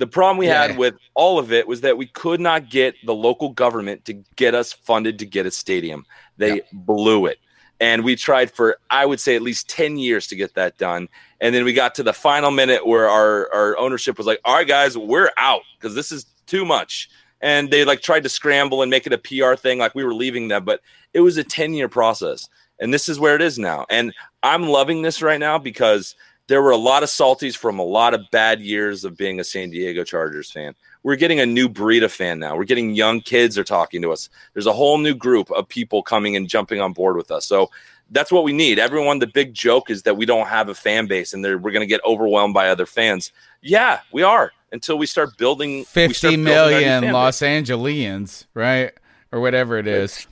The 0.00 0.06
problem 0.06 0.38
we 0.38 0.46
Yeah. 0.46 0.68
had 0.68 0.78
with 0.78 0.94
all 1.14 1.38
of 1.38 1.52
it 1.52 1.68
was 1.68 1.82
that 1.82 1.98
we 1.98 2.06
could 2.06 2.40
not 2.40 2.70
get 2.70 2.94
the 3.04 3.14
local 3.14 3.50
government 3.50 4.06
to 4.06 4.14
get 4.34 4.54
us 4.54 4.72
funded 4.72 5.18
to 5.18 5.26
get 5.26 5.44
a 5.44 5.50
stadium. 5.50 6.06
They 6.38 6.62
blew 6.72 7.26
it. 7.26 7.38
And 7.80 8.02
we 8.02 8.16
tried 8.16 8.50
for, 8.50 8.78
I 8.90 9.04
would 9.04 9.20
say, 9.20 9.36
at 9.36 9.42
least 9.42 9.68
10 9.68 9.98
years 9.98 10.26
to 10.28 10.36
get 10.36 10.54
that 10.54 10.78
done. 10.78 11.08
And 11.40 11.54
then 11.54 11.64
we 11.64 11.74
got 11.74 11.94
to 11.96 12.02
the 12.02 12.12
final 12.14 12.50
minute 12.50 12.86
where 12.86 13.08
our, 13.08 13.52
our 13.52 13.76
ownership 13.78 14.16
was 14.16 14.26
like, 14.26 14.40
all 14.44 14.54
right, 14.54 14.66
guys, 14.66 14.96
we're 14.96 15.30
out 15.36 15.62
because 15.78 15.94
this 15.94 16.10
is 16.12 16.24
too 16.46 16.64
much. 16.64 17.10
And 17.42 17.70
they 17.70 17.84
like 17.84 18.00
tried 18.00 18.22
to 18.22 18.28
scramble 18.30 18.80
and 18.82 18.90
make 18.90 19.06
it 19.06 19.12
a 19.12 19.18
PR 19.18 19.54
thing, 19.54 19.78
like 19.78 19.94
we 19.94 20.04
were 20.04 20.14
leaving 20.14 20.48
them. 20.48 20.64
But 20.64 20.80
it 21.12 21.20
was 21.20 21.36
a 21.36 21.44
10 21.44 21.74
year 21.74 21.88
process. 21.88 22.48
And 22.80 22.92
this 22.92 23.06
is 23.08 23.20
where 23.20 23.34
it 23.34 23.42
is 23.42 23.58
now. 23.58 23.84
And 23.90 24.14
I'm 24.42 24.64
loving 24.68 25.02
this 25.02 25.20
right 25.20 25.40
now 25.40 25.58
because 25.58 26.14
there 26.50 26.60
were 26.60 26.72
a 26.72 26.76
lot 26.76 27.04
of 27.04 27.08
salties 27.08 27.56
from 27.56 27.78
a 27.78 27.84
lot 27.84 28.12
of 28.12 28.28
bad 28.32 28.60
years 28.60 29.04
of 29.04 29.16
being 29.16 29.38
a 29.38 29.44
San 29.44 29.70
Diego 29.70 30.02
Chargers 30.02 30.50
fan. 30.50 30.74
We're 31.04 31.14
getting 31.14 31.38
a 31.38 31.46
new 31.46 31.68
breed 31.68 32.02
of 32.02 32.10
fan 32.10 32.40
now. 32.40 32.56
We're 32.56 32.64
getting 32.64 32.92
young 32.92 33.20
kids 33.20 33.56
are 33.56 33.62
talking 33.62 34.02
to 34.02 34.10
us. 34.10 34.28
There's 34.52 34.66
a 34.66 34.72
whole 34.72 34.98
new 34.98 35.14
group 35.14 35.48
of 35.52 35.68
people 35.68 36.02
coming 36.02 36.34
and 36.34 36.48
jumping 36.48 36.80
on 36.80 36.92
board 36.92 37.14
with 37.14 37.30
us. 37.30 37.46
So 37.46 37.70
that's 38.10 38.32
what 38.32 38.42
we 38.42 38.52
need. 38.52 38.80
Everyone, 38.80 39.20
the 39.20 39.28
big 39.28 39.54
joke 39.54 39.90
is 39.90 40.02
that 40.02 40.16
we 40.16 40.26
don't 40.26 40.48
have 40.48 40.68
a 40.68 40.74
fan 40.74 41.06
base 41.06 41.34
and 41.34 41.44
we're 41.44 41.70
going 41.70 41.82
to 41.82 41.86
get 41.86 42.00
overwhelmed 42.04 42.52
by 42.52 42.68
other 42.68 42.84
fans. 42.84 43.30
Yeah, 43.62 44.00
we 44.10 44.24
are 44.24 44.50
until 44.72 44.98
we 44.98 45.06
start 45.06 45.38
building 45.38 45.78
we 45.78 45.84
start 45.84 46.10
Fifty 46.10 46.36
building 46.36 46.42
million 46.42 47.12
Los 47.12 47.42
Angeles, 47.42 48.48
right? 48.54 48.90
Or 49.30 49.38
whatever 49.38 49.78
it 49.78 49.86
is. 49.86 50.16
base. 50.16 50.26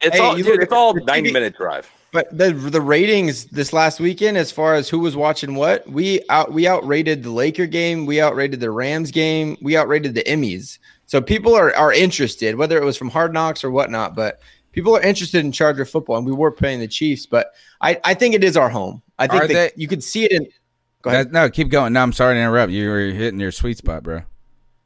It's 0.00 0.16
Hey, 0.16 0.22
all, 0.24 0.36
you 0.36 0.42
dude, 0.42 0.64
it's 0.64 0.72
all 0.72 0.94
90 1.04 1.32
minute 1.32 1.56
drive. 1.56 1.88
But 2.12 2.36
the 2.36 2.52
the 2.52 2.80
ratings 2.80 3.44
this 3.46 3.72
last 3.72 4.00
weekend, 4.00 4.36
as 4.36 4.50
far 4.50 4.74
as 4.74 4.88
who 4.88 4.98
was 4.98 5.14
watching 5.16 5.54
what, 5.54 5.88
we 5.88 6.20
out 6.28 6.52
we 6.52 6.66
outrated 6.66 7.22
the 7.22 7.30
Laker 7.30 7.66
game, 7.66 8.04
we 8.06 8.20
outrated 8.20 8.58
the 8.60 8.70
Rams 8.70 9.10
game, 9.10 9.56
we 9.62 9.76
outrated 9.76 10.14
the 10.14 10.24
Emmys. 10.24 10.78
So 11.06 11.20
people 11.20 11.54
are 11.54 11.74
are 11.76 11.92
interested, 11.92 12.56
whether 12.56 12.76
it 12.78 12.84
was 12.84 12.96
from 12.96 13.10
Hard 13.10 13.32
Knocks 13.32 13.62
or 13.62 13.70
whatnot. 13.70 14.16
But 14.16 14.40
people 14.72 14.96
are 14.96 15.02
interested 15.02 15.44
in 15.44 15.52
Charger 15.52 15.84
football, 15.84 16.16
and 16.16 16.26
we 16.26 16.32
were 16.32 16.50
playing 16.50 16.80
the 16.80 16.88
Chiefs. 16.88 17.26
But 17.26 17.52
I 17.80 18.00
I 18.04 18.14
think 18.14 18.34
it 18.34 18.42
is 18.42 18.56
our 18.56 18.68
home. 18.68 19.02
I 19.18 19.28
think 19.28 19.48
they- 19.48 19.70
you 19.76 19.86
could 19.86 20.02
see 20.02 20.24
it 20.24 20.32
in. 20.32 20.48
Go 21.02 21.10
ahead. 21.10 21.32
No, 21.32 21.48
keep 21.48 21.70
going. 21.70 21.92
No, 21.92 22.02
I'm 22.02 22.12
sorry 22.12 22.34
to 22.34 22.40
interrupt. 22.40 22.72
You 22.72 22.88
were 22.90 23.06
hitting 23.06 23.40
your 23.40 23.52
sweet 23.52 23.78
spot, 23.78 24.02
bro. 24.02 24.22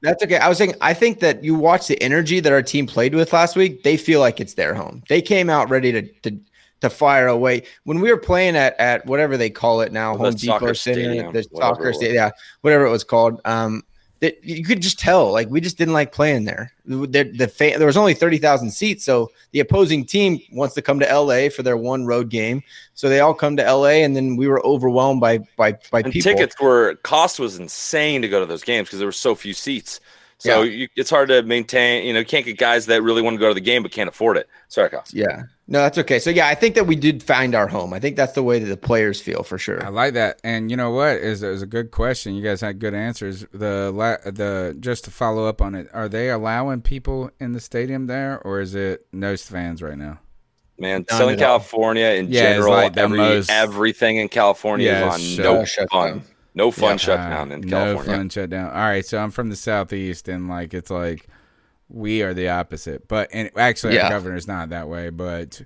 That's 0.00 0.22
okay. 0.22 0.36
I 0.36 0.48
was 0.48 0.58
saying, 0.58 0.74
I 0.80 0.92
think 0.92 1.20
that 1.20 1.42
you 1.42 1.54
watch 1.54 1.88
the 1.88 2.00
energy 2.02 2.38
that 2.38 2.52
our 2.52 2.62
team 2.62 2.86
played 2.86 3.14
with 3.14 3.32
last 3.32 3.56
week. 3.56 3.82
They 3.82 3.96
feel 3.96 4.20
like 4.20 4.38
it's 4.38 4.54
their 4.54 4.74
home. 4.74 5.02
They 5.08 5.22
came 5.22 5.48
out 5.48 5.70
ready 5.70 5.92
to 5.92 6.02
to, 6.02 6.38
to 6.80 6.90
fire 6.90 7.28
away. 7.28 7.62
When 7.84 8.00
we 8.00 8.10
were 8.10 8.18
playing 8.18 8.56
at 8.56 8.78
at 8.78 9.06
whatever 9.06 9.36
they 9.36 9.50
call 9.50 9.80
it 9.80 9.92
now, 9.92 10.12
The 10.16 10.18
Home 10.18 10.34
Depot 10.34 10.72
stadium, 10.72 11.32
the 11.32 11.42
soccer 11.54 11.92
stadium, 11.92 12.16
yeah, 12.16 12.30
whatever 12.60 12.86
it 12.86 12.90
was 12.90 13.04
called. 13.04 13.40
Um, 13.44 13.82
that 14.20 14.42
you 14.42 14.64
could 14.64 14.80
just 14.80 14.98
tell, 14.98 15.32
like 15.32 15.50
we 15.50 15.60
just 15.60 15.76
didn't 15.76 15.92
like 15.92 16.10
playing 16.10 16.44
there. 16.44 16.72
The, 16.86 17.30
the 17.36 17.46
fan, 17.46 17.78
there 17.78 17.86
was 17.86 17.96
only 17.96 18.14
thirty 18.14 18.38
thousand 18.38 18.70
seats, 18.70 19.04
so 19.04 19.30
the 19.50 19.60
opposing 19.60 20.04
team 20.06 20.40
wants 20.52 20.74
to 20.76 20.82
come 20.82 20.98
to 21.00 21.06
LA 21.06 21.50
for 21.50 21.62
their 21.62 21.76
one 21.76 22.06
road 22.06 22.30
game. 22.30 22.62
So 22.94 23.08
they 23.10 23.20
all 23.20 23.34
come 23.34 23.56
to 23.58 23.62
LA, 23.62 24.02
and 24.04 24.16
then 24.16 24.36
we 24.36 24.48
were 24.48 24.64
overwhelmed 24.64 25.20
by 25.20 25.38
by 25.56 25.72
by 25.90 26.00
And 26.00 26.12
people. 26.12 26.32
tickets 26.32 26.58
were 26.58 26.94
cost 27.02 27.38
was 27.38 27.58
insane 27.58 28.22
to 28.22 28.28
go 28.28 28.40
to 28.40 28.46
those 28.46 28.64
games 28.64 28.88
because 28.88 28.98
there 28.98 29.08
were 29.08 29.12
so 29.12 29.34
few 29.34 29.52
seats. 29.52 30.00
So 30.44 30.62
Yeah. 30.62 30.70
you, 30.72 30.88
it's 30.94 31.08
hard 31.08 31.28
to 31.30 31.42
maintain. 31.42 32.04
You 32.06 32.12
know, 32.12 32.18
you 32.18 32.24
can't 32.26 32.44
get 32.44 32.58
guys 32.58 32.84
that 32.86 33.02
really 33.02 33.22
want 33.22 33.34
to 33.34 33.38
go 33.40 33.48
to 33.48 33.54
the 33.54 33.60
game 33.62 33.82
but 33.82 33.92
can't 33.92 34.08
afford 34.08 34.36
it. 34.36 34.46
Sorry, 34.68 34.90
cost. 34.90 35.14
Yeah. 35.14 35.44
No, 35.66 35.78
that's 35.78 35.96
okay. 35.96 36.18
So 36.18 36.28
yeah, 36.28 36.46
I 36.48 36.54
think 36.54 36.74
that 36.74 36.86
we 36.86 36.94
did 36.96 37.22
find 37.22 37.54
our 37.54 37.66
home. 37.66 37.94
I 37.94 37.98
think 37.98 38.16
that's 38.16 38.34
the 38.34 38.42
way 38.42 38.58
that 38.58 38.66
the 38.66 38.76
players 38.76 39.18
feel 39.22 39.42
for 39.42 39.56
sure. 39.56 39.82
I 39.82 39.88
like 39.88 40.12
that. 40.12 40.38
And 40.44 40.70
you 40.70 40.76
know 40.76 40.90
what 40.90 41.16
is 41.16 41.42
is 41.42 41.62
a 41.62 41.66
good 41.66 41.90
question. 41.90 42.34
You 42.34 42.42
guys 42.42 42.60
had 42.60 42.78
good 42.78 42.92
answers. 42.92 43.40
The 43.52 43.90
the 44.26 44.76
just 44.78 45.04
to 45.04 45.10
follow 45.10 45.46
up 45.46 45.62
on 45.62 45.74
it, 45.74 45.88
are 45.94 46.08
they 46.10 46.28
allowing 46.28 46.82
people 46.82 47.30
in 47.40 47.52
the 47.52 47.60
stadium 47.60 48.06
there, 48.06 48.38
or 48.44 48.60
is 48.60 48.74
it 48.74 49.06
no 49.12 49.36
fans 49.38 49.80
right 49.82 49.96
now? 49.96 50.20
Man, 50.78 51.06
None 51.08 51.18
Southern. 51.18 51.38
California 51.38 52.08
in 52.08 52.28
Yeah, 52.30 52.42
general, 52.54 52.72
like 52.72 52.94
the 52.94 53.00
every, 53.02 53.16
most- 53.18 53.48
everything 53.50 54.16
in 54.16 54.28
California 54.28 54.88
Yeah, 54.88 55.06
is 55.06 55.14
on 55.14 55.20
it's 55.20 55.38
no 55.38 55.58
shut- 55.60 55.68
shut 55.68 55.90
fun. 55.90 56.08
down. 56.10 56.22
No 56.54 56.70
fun 56.70 56.92
Yeah. 56.92 56.96
shutdown 56.96 57.52
in 57.52 57.60
no 57.62 57.68
California. 57.84 58.12
fun 58.16 58.28
shutdown. 58.28 58.66
All 58.70 58.76
right, 58.88 59.04
so 59.04 59.18
I'm 59.18 59.30
from 59.30 59.50
the 59.50 59.56
southeast, 59.56 60.28
and 60.28 60.48
like 60.48 60.72
it's 60.74 60.90
like 60.90 61.26
we 61.88 62.22
are 62.22 62.32
the 62.34 62.48
opposite. 62.48 63.08
But 63.08 63.28
and 63.32 63.50
actually, 63.56 63.94
Yeah. 63.94 64.04
our 64.04 64.10
governor's 64.10 64.46
not 64.48 64.70
that 64.70 64.88
way, 64.88 65.10
but 65.10 65.62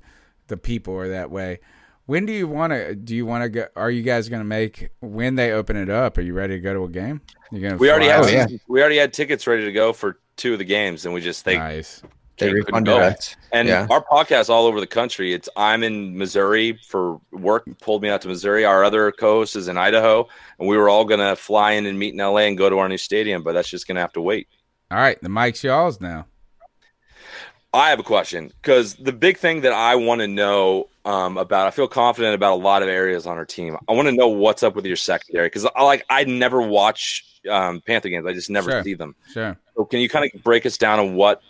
the 0.49 0.57
people 0.57 0.95
are 0.97 1.09
that 1.09 1.31
way. 1.31 1.61
When 2.07 2.25
do 2.25 2.33
you 2.33 2.49
want 2.49 2.73
to? 2.73 2.95
Do 2.95 3.15
you 3.15 3.27
want 3.27 3.43
to 3.45 3.49
go? 3.51 3.67
Are 3.77 3.91
you 3.91 4.03
guys 4.03 4.31
going 4.31 4.41
to 4.41 4.47
make 4.49 4.89
when 5.01 5.35
they 5.35 5.53
open 5.53 5.77
it 5.77 5.91
up? 5.91 6.17
Are 6.17 6.23
you 6.23 6.33
ready 6.33 6.55
to 6.55 6.61
go 6.61 6.73
to 6.73 6.85
a 6.85 6.89
game? 6.89 7.21
You're 7.53 7.61
gonna. 7.69 7.77
We 7.77 7.91
already 7.91 8.07
had 8.07 8.25
Oh, 8.25 8.29
yeah. 8.29 8.47
we 8.67 8.81
already 8.81 8.97
had 8.97 9.13
tickets 9.13 9.47
ready 9.47 9.65
to 9.67 9.73
go 9.73 9.93
for 9.93 10.19
two 10.37 10.55
of 10.55 10.59
the 10.59 10.65
games, 10.65 11.05
and 11.05 11.13
we 11.13 11.21
just 11.21 11.45
they 11.45 11.59
nice. 11.59 12.03
They 12.39 12.53
refunded 12.53 12.95
us. 12.95 13.37
And 13.53 13.69
Yeah. 13.69 13.87
our 13.91 14.05
podcast 14.05 14.49
all 14.51 14.67
over 14.67 14.81
the 14.81 14.87
country. 14.87 15.33
It's 15.33 15.49
I'm 15.57 15.83
in 15.83 16.17
Missouri 16.17 16.79
for 16.87 17.21
work, 17.33 17.67
pulled 17.81 18.03
me 18.03 18.09
out 18.09 18.23
to 18.23 18.29
Missouri. 18.29 18.65
Our 18.65 18.85
other 18.85 19.11
co-host 19.13 19.57
is 19.57 19.69
in 19.69 19.77
Idaho, 19.77 20.29
and 20.59 20.69
we 20.69 20.77
were 20.77 20.89
all 20.89 21.05
gonna 21.05 21.37
fly 21.37 21.73
in 21.73 21.87
and 21.87 21.99
meet 21.99 22.15
in 22.15 22.21
LA 22.21 22.43
and 22.47 22.57
go 22.59 22.69
to 22.71 22.79
our 22.79 22.89
new 22.89 22.99
stadium, 22.99 23.43
but 23.43 23.53
that's 23.53 23.69
just 23.69 23.87
gonna 23.87 24.01
have 24.01 24.13
to 24.15 24.21
wait. 24.21 24.49
All 24.91 24.99
right, 24.99 25.21
the 25.23 25.29
mic's 25.29 25.63
y'all's 25.65 26.01
now. 26.01 26.27
I 27.75 27.91
have 27.91 28.01
a 28.01 28.05
question 28.05 28.51
because 28.63 28.95
the 28.95 29.13
big 29.13 29.37
thing 29.37 29.61
that 29.61 29.73
I 29.73 29.95
want 29.97 30.23
to 30.23 30.27
know 30.27 30.89
um, 31.05 31.37
about, 31.37 31.67
I 31.67 31.71
feel 31.71 31.87
confident 31.87 32.35
about 32.35 32.55
a 32.55 32.61
lot 32.63 32.83
of 32.83 32.89
areas 32.89 33.27
on 33.27 33.37
our 33.37 33.45
team. 33.45 33.77
I 33.89 33.93
want 33.93 34.09
to 34.09 34.13
know 34.15 34.29
what's 34.29 34.63
up 34.63 34.75
with 34.75 34.87
your 34.87 34.97
secondary 34.97 35.47
because 35.47 35.67
I 35.77 35.83
like 35.83 36.05
I 36.09 36.25
never 36.25 36.63
watch 36.63 37.25
um, 37.49 37.81
Panther 37.83 38.09
games. 38.09 38.27
I 38.27 38.33
just 38.33 38.49
never 38.51 38.71
Sure. 38.71 38.83
see 38.83 38.95
them. 38.95 39.15
Sure. 39.33 39.57
So 39.77 39.85
can 39.85 40.01
you 40.01 40.09
kind 40.09 40.31
of 40.35 40.43
break 40.43 40.65
us 40.67 40.79
down 40.79 40.99
on 40.99 41.15
what 41.15 41.43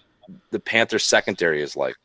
the 0.51 0.61
Panther 0.61 0.99
secondary 0.99 1.63
is 1.63 1.77
like? 1.77 1.97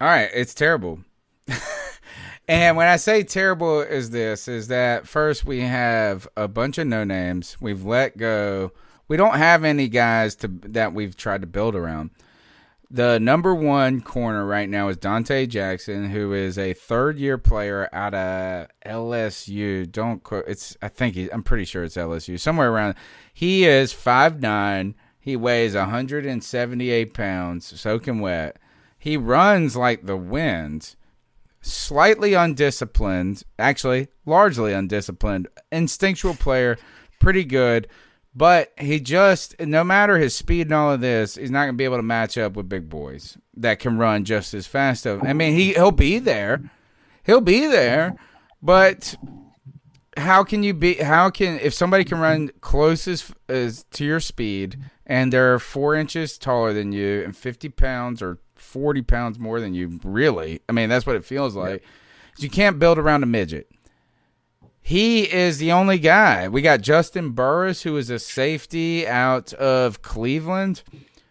All 0.00 0.08
right, 0.08 0.30
it's 0.32 0.54
terrible. 0.54 1.00
and 2.48 2.76
when 2.76 2.86
I 2.86 2.96
say 2.96 3.22
terrible 3.22 3.80
is 3.80 4.10
this 4.10 4.48
is 4.48 4.68
that 4.68 5.06
first 5.06 5.44
we 5.44 5.60
have 5.60 6.26
a 6.36 6.48
bunch 6.48 6.78
of 6.78 6.86
no 6.86 7.04
names. 7.04 7.56
We've 7.60 7.84
let 7.84 8.16
go. 8.16 8.72
We 9.08 9.16
don't 9.16 9.36
have 9.36 9.64
any 9.64 9.88
guys 9.88 10.36
to 10.36 10.48
that 10.48 10.94
we've 10.94 11.16
tried 11.16 11.40
to 11.42 11.46
build 11.46 11.74
around. 11.74 12.10
The 12.92 13.20
number 13.20 13.54
one 13.54 14.00
corner 14.00 14.44
right 14.44 14.68
now 14.68 14.88
is 14.88 14.96
Donte 14.96 15.48
Jackson, 15.48 16.10
who 16.10 16.32
is 16.32 16.58
a 16.58 16.72
third 16.72 17.18
year 17.18 17.38
player 17.38 17.88
out 17.92 18.14
of 18.14 18.66
LSU. 18.84 19.90
Don't 19.90 20.22
quote 20.24 20.44
it's 20.48 20.76
I 20.82 20.88
think 20.88 21.14
he, 21.14 21.30
I'm 21.32 21.42
pretty 21.42 21.64
sure 21.64 21.84
it's 21.84 21.96
LSU. 21.96 22.38
Somewhere 22.38 22.72
around 22.72 22.96
he 23.32 23.64
is 23.64 23.92
five 23.92 24.40
nine. 24.40 24.94
He 25.20 25.36
weighs 25.36 25.74
178 25.74 27.12
pounds, 27.12 27.80
soaking 27.80 28.20
wet. 28.20 28.58
He 28.98 29.16
runs 29.16 29.76
like 29.76 30.06
the 30.06 30.16
wind, 30.16 30.96
slightly 31.60 32.34
undisciplined, 32.34 33.42
actually, 33.58 34.08
largely 34.24 34.72
undisciplined, 34.72 35.48
instinctual 35.70 36.34
player, 36.34 36.78
pretty 37.20 37.44
good. 37.44 37.86
But 38.34 38.72
he 38.78 39.00
just, 39.00 39.58
no 39.60 39.84
matter 39.84 40.16
his 40.16 40.36
speed 40.36 40.68
and 40.68 40.74
all 40.74 40.92
of 40.92 41.00
this, 41.00 41.34
he's 41.34 41.50
not 41.50 41.64
going 41.64 41.74
to 41.74 41.78
be 41.78 41.84
able 41.84 41.96
to 41.96 42.02
match 42.02 42.38
up 42.38 42.54
with 42.54 42.68
big 42.68 42.88
boys 42.88 43.36
that 43.56 43.80
can 43.80 43.98
run 43.98 44.24
just 44.24 44.54
as 44.54 44.66
fast. 44.66 45.04
Of, 45.04 45.22
I 45.24 45.32
mean, 45.32 45.54
he, 45.54 45.74
he'll 45.74 45.90
be 45.90 46.18
there. 46.18 46.70
He'll 47.24 47.40
be 47.40 47.66
there. 47.66 48.16
But 48.62 49.16
how 50.16 50.44
can 50.44 50.62
you 50.62 50.74
be 50.74 50.94
how 50.94 51.30
can 51.30 51.58
if 51.60 51.72
somebody 51.72 52.04
can 52.04 52.18
run 52.18 52.50
close 52.60 53.06
as, 53.08 53.32
as 53.48 53.84
to 53.92 54.04
your 54.04 54.20
speed 54.20 54.78
and 55.10 55.32
they're 55.32 55.58
four 55.58 55.96
inches 55.96 56.38
taller 56.38 56.72
than 56.72 56.92
you 56.92 57.24
and 57.24 57.36
50 57.36 57.68
pounds 57.70 58.22
or 58.22 58.38
40 58.54 59.02
pounds 59.02 59.40
more 59.40 59.60
than 59.60 59.74
you 59.74 59.98
really. 60.04 60.60
I 60.68 60.72
mean 60.72 60.88
that's 60.88 61.04
what 61.04 61.16
it 61.16 61.24
feels 61.24 61.56
like. 61.56 61.82
You 62.38 62.48
can't 62.48 62.78
build 62.78 62.96
around 62.96 63.24
a 63.24 63.26
midget. 63.26 63.68
He 64.80 65.30
is 65.30 65.58
the 65.58 65.72
only 65.72 65.98
guy. 65.98 66.46
We 66.48 66.62
got 66.62 66.80
Juston 66.80 67.34
Burris 67.34 67.82
who 67.82 67.96
is 67.96 68.08
a 68.08 68.20
safety 68.20 69.06
out 69.06 69.52
of 69.54 70.00
cleveland 70.00 70.84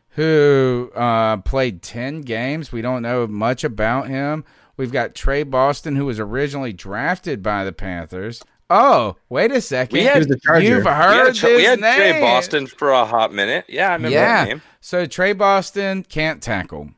who 0.09 0.91
uh, 0.93 1.37
played 1.37 1.81
10 1.81 2.21
games. 2.21 2.73
We 2.73 2.81
don't 2.81 3.01
know 3.01 3.27
much 3.27 3.63
about 3.63 4.09
him. 4.09 4.43
We've 4.75 4.91
got 4.91 5.15
Tre 5.15 5.43
Boston, 5.43 5.95
who 5.95 6.05
was 6.05 6.19
originally 6.19 6.73
drafted 6.73 7.41
by 7.41 7.63
the 7.63 7.71
Panthers. 7.71 8.41
Oh, 8.69 9.15
wait 9.29 9.51
a 9.51 9.61
second. 9.61 9.97
We 9.97 10.05
had- 10.05 10.27
the 10.27 10.37
Charger. 10.39 10.65
You've 10.67 10.85
We 10.85 10.91
heard 10.91 11.25
had, 11.27 11.35
Tra- 11.35 11.55
we 11.55 11.63
had 11.63 11.79
Tre. 11.79 12.21
Boston 12.21 12.67
for 12.67 12.91
a 12.91 13.03
hot 13.05 13.33
minute. 13.33 13.65
Yeah, 13.67 13.89
I 13.89 13.93
remember 13.93 14.15
Yeah. 14.15 14.43
that 14.43 14.47
name. 14.49 14.61
So 14.79 15.05
Tre 15.05 15.33
Boston 15.33 16.03
can't 16.07 16.41
tackle. 16.41 16.91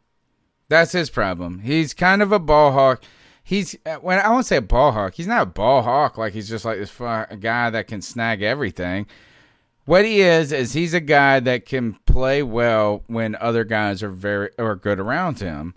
That's 0.69 0.91
his 0.91 1.09
problem. 1.09 1.59
He's 1.59 1.93
kind 1.93 2.21
of 2.21 2.31
a 2.31 2.39
ball 2.39 2.71
hawk. 2.73 3.03
He's 3.43 3.75
uh, 3.85 3.95
when 3.95 4.19
I 4.19 4.29
won't 4.29 4.45
say 4.45 4.57
a 4.57 4.61
ball 4.61 4.91
hawk. 4.91 5.15
He's 5.15 5.27
not 5.27 5.41
a 5.41 5.45
ball 5.47 5.81
hawk. 5.81 6.17
Like 6.17 6.33
he's 6.33 6.47
just 6.49 6.63
like 6.65 6.77
this 6.77 6.91
guy 7.39 7.69
that 7.69 7.87
can 7.87 8.01
snag 8.01 8.41
everything. 8.41 9.05
What 9.85 10.05
he 10.05 10.21
is 10.21 10.51
is 10.51 10.73
he's 10.73 10.93
a 10.93 10.99
guy 11.01 11.39
that 11.41 11.65
can 11.65 11.93
play 12.05 12.43
well 12.43 13.03
when 13.07 13.35
other 13.37 13.63
guys 13.63 14.03
are 14.03 14.09
very 14.09 14.49
or 14.57 14.75
good 14.75 14.99
around 14.99 15.39
him. 15.39 15.73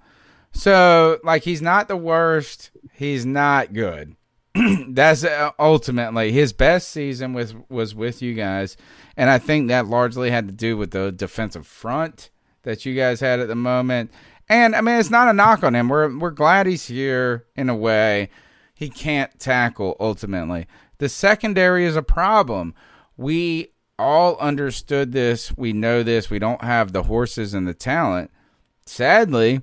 So 0.52 1.18
like 1.24 1.42
he's 1.42 1.62
not 1.62 1.88
the 1.88 1.96
worst. 1.96 2.70
He's 2.92 3.24
not 3.26 3.72
good. 3.72 4.14
That's 4.88 5.24
uh, 5.24 5.50
ultimately 5.58 6.30
his 6.30 6.52
best 6.52 6.90
season 6.90 7.32
was 7.32 7.54
was 7.68 7.94
with 7.94 8.22
you 8.22 8.34
guys, 8.34 8.76
and 9.16 9.28
I 9.28 9.38
think 9.38 9.68
that 9.68 9.86
largely 9.86 10.30
had 10.30 10.46
to 10.46 10.52
do 10.52 10.76
with 10.76 10.92
the 10.92 11.10
defensive 11.10 11.66
front 11.66 12.30
that 12.62 12.86
you 12.86 12.94
guys 12.94 13.20
had 13.20 13.40
at 13.40 13.48
the 13.48 13.54
moment. 13.54 14.12
And 14.48 14.76
I 14.76 14.80
mean, 14.80 14.96
it's 14.96 15.10
not 15.10 15.28
a 15.28 15.32
knock 15.32 15.64
on 15.64 15.74
him. 15.74 15.88
We're 15.88 16.16
we're 16.16 16.30
glad 16.30 16.66
he's 16.66 16.86
here 16.86 17.46
in 17.56 17.68
a 17.68 17.74
way. 17.74 18.30
He 18.74 18.90
can't 18.90 19.38
tackle 19.40 19.96
ultimately. 19.98 20.66
The 20.98 21.08
secondary 21.08 21.84
is 21.84 21.96
a 21.96 22.02
problem. 22.02 22.74
We 23.16 23.72
all 23.98 24.36
understood 24.36 25.12
this. 25.12 25.56
We 25.56 25.72
know 25.72 26.02
this. 26.02 26.30
We 26.30 26.38
don't 26.38 26.62
have 26.62 26.92
the 26.92 27.04
horses 27.04 27.54
and 27.54 27.66
the 27.66 27.74
talent. 27.74 28.30
Sadly, 28.86 29.62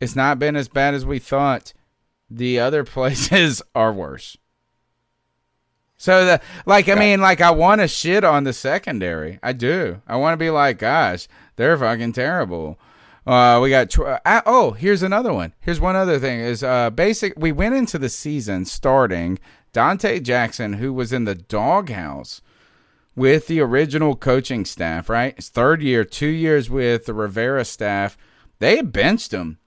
it's 0.00 0.16
not 0.16 0.38
been 0.38 0.56
as 0.56 0.68
bad 0.68 0.94
as 0.94 1.04
we 1.04 1.18
thought. 1.18 1.72
The 2.30 2.58
other 2.60 2.84
places 2.96 3.62
are 3.74 3.92
worse. 3.92 4.36
So 5.96 6.24
the 6.24 6.40
like 6.66 6.88
I 6.88 6.96
mean 6.96 7.20
like 7.20 7.40
I 7.40 7.50
want 7.50 7.80
to 7.80 7.88
shit 7.88 8.24
on 8.24 8.44
the 8.44 8.52
secondary. 8.52 9.38
I 9.42 9.52
do. 9.52 10.02
I 10.06 10.16
want 10.16 10.34
to 10.34 10.36
be 10.36 10.50
like 10.50 10.78
gosh, 10.78 11.28
they're 11.56 11.78
fucking 11.78 12.12
terrible. 12.12 12.78
Uh, 13.26 13.58
we 13.62 13.70
got 13.70 13.98
uh, 13.98 14.42
oh, 14.44 14.72
here's 14.72 15.02
another 15.02 15.32
one. 15.32 15.54
Here's 15.60 15.80
one 15.80 15.96
other 15.96 16.18
thing 16.18 16.40
is 16.40 16.62
uh 16.62 16.90
basic 16.90 17.32
we 17.38 17.52
went 17.52 17.74
into 17.74 17.98
the 17.98 18.10
season 18.10 18.66
starting 18.66 19.38
Donte 19.72 20.22
Jackson 20.22 20.74
who 20.74 20.92
was 20.92 21.12
in 21.12 21.24
the 21.24 21.34
doghouse 21.34 22.42
with 23.16 23.46
the 23.46 23.60
original 23.60 24.14
coaching 24.14 24.64
staff, 24.64 25.08
right? 25.08 25.36
His 25.36 25.48
third 25.48 25.80
year, 25.80 26.04
2 26.04 26.26
years 26.26 26.68
with 26.68 27.06
the 27.06 27.14
Rivera 27.14 27.64
staff. 27.64 28.18
They 28.58 28.82
benched 28.82 29.32
him 29.32 29.58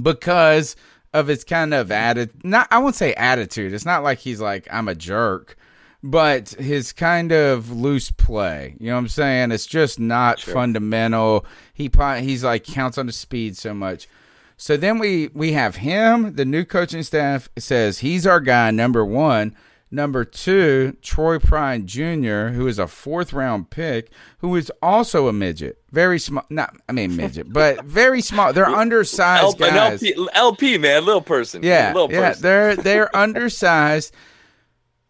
because 0.00 0.76
of 1.12 1.26
his 1.26 1.44
kind 1.44 1.74
of 1.74 1.90
attitude. 1.90 2.44
Not, 2.44 2.68
I 2.70 2.78
won't 2.78 2.94
say 2.94 3.14
attitude. 3.14 3.72
It's 3.72 3.84
not 3.84 4.02
like 4.02 4.18
he's 4.18 4.40
like 4.40 4.68
I'm 4.70 4.88
a 4.88 4.94
jerk, 4.94 5.56
but 6.02 6.50
his 6.50 6.92
kind 6.92 7.32
of 7.32 7.70
loose 7.70 8.10
play. 8.10 8.76
You 8.78 8.88
know 8.88 8.94
what 8.94 9.00
I'm 9.00 9.08
saying? 9.08 9.52
It's 9.52 9.66
just 9.66 9.98
not 9.98 10.38
sure. 10.38 10.54
fundamental. 10.54 11.44
He 11.74 11.90
he's 12.20 12.44
like 12.44 12.64
counts 12.64 12.98
on 12.98 13.06
the 13.06 13.12
speed 13.12 13.56
so 13.56 13.74
much. 13.74 14.08
So 14.56 14.76
then 14.76 14.98
we 14.98 15.30
we 15.32 15.52
have 15.52 15.76
him. 15.76 16.34
The 16.34 16.44
new 16.44 16.64
coaching 16.64 17.02
staff 17.02 17.48
says 17.58 18.00
he's 18.00 18.26
our 18.26 18.40
guy, 18.40 18.70
number 18.70 19.04
one. 19.04 19.56
Number 19.92 20.24
two, 20.24 20.96
Troy 21.02 21.40
Pride 21.40 21.86
Jr., 21.86 22.48
who 22.48 22.68
is 22.68 22.78
a 22.78 22.86
fourth 22.86 23.32
round 23.32 23.70
pick, 23.70 24.10
who 24.38 24.54
is 24.54 24.70
also 24.80 25.26
a 25.26 25.32
midget. 25.32 25.78
Very 25.90 26.20
small. 26.20 26.44
Not, 26.48 26.76
I 26.88 26.92
mean, 26.92 27.16
midget, 27.16 27.52
but 27.52 27.84
very 27.84 28.20
small. 28.20 28.52
They're 28.52 28.66
undersized 28.66 29.60
L- 29.60 29.70
guys. 29.70 30.02
LP, 30.02 30.28
LP, 30.32 30.78
man, 30.78 31.04
little 31.04 31.20
person. 31.20 31.64
Yeah. 31.64 31.92
Little 31.92 32.12
yeah. 32.12 32.28
Person. 32.28 32.42
They're, 32.42 32.76
they're 32.84 33.16
undersized. 33.16 34.14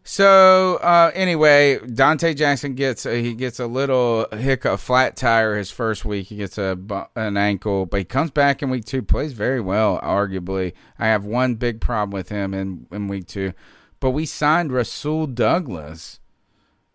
So 0.03 0.77
uh, 0.77 1.11
anyway, 1.13 1.77
Donte 1.77 2.35
Jackson 2.35 2.73
gets 2.73 3.05
a, 3.05 3.21
he 3.21 3.35
gets 3.35 3.59
a 3.59 3.67
little 3.67 4.25
hiccup, 4.31 4.73
a 4.73 4.77
flat 4.77 5.15
tire 5.15 5.57
his 5.57 5.69
first 5.69 6.05
week. 6.05 6.27
He 6.27 6.37
gets 6.37 6.57
a 6.57 6.75
an 7.15 7.37
ankle, 7.37 7.85
but 7.85 7.99
he 7.99 8.03
comes 8.03 8.31
back 8.31 8.63
in 8.63 8.71
week 8.71 8.85
two, 8.85 9.03
plays 9.03 9.33
very 9.33 9.61
well. 9.61 10.01
Arguably, 10.01 10.73
I 10.97 11.05
have 11.05 11.23
one 11.23 11.53
big 11.53 11.81
problem 11.81 12.17
with 12.17 12.29
him 12.29 12.55
in 12.55 12.87
in 12.91 13.07
week 13.09 13.27
two. 13.27 13.53
But 14.01 14.11
we 14.11 14.25
signed 14.25 14.73
Rasul 14.73 15.27
Douglas 15.27 16.19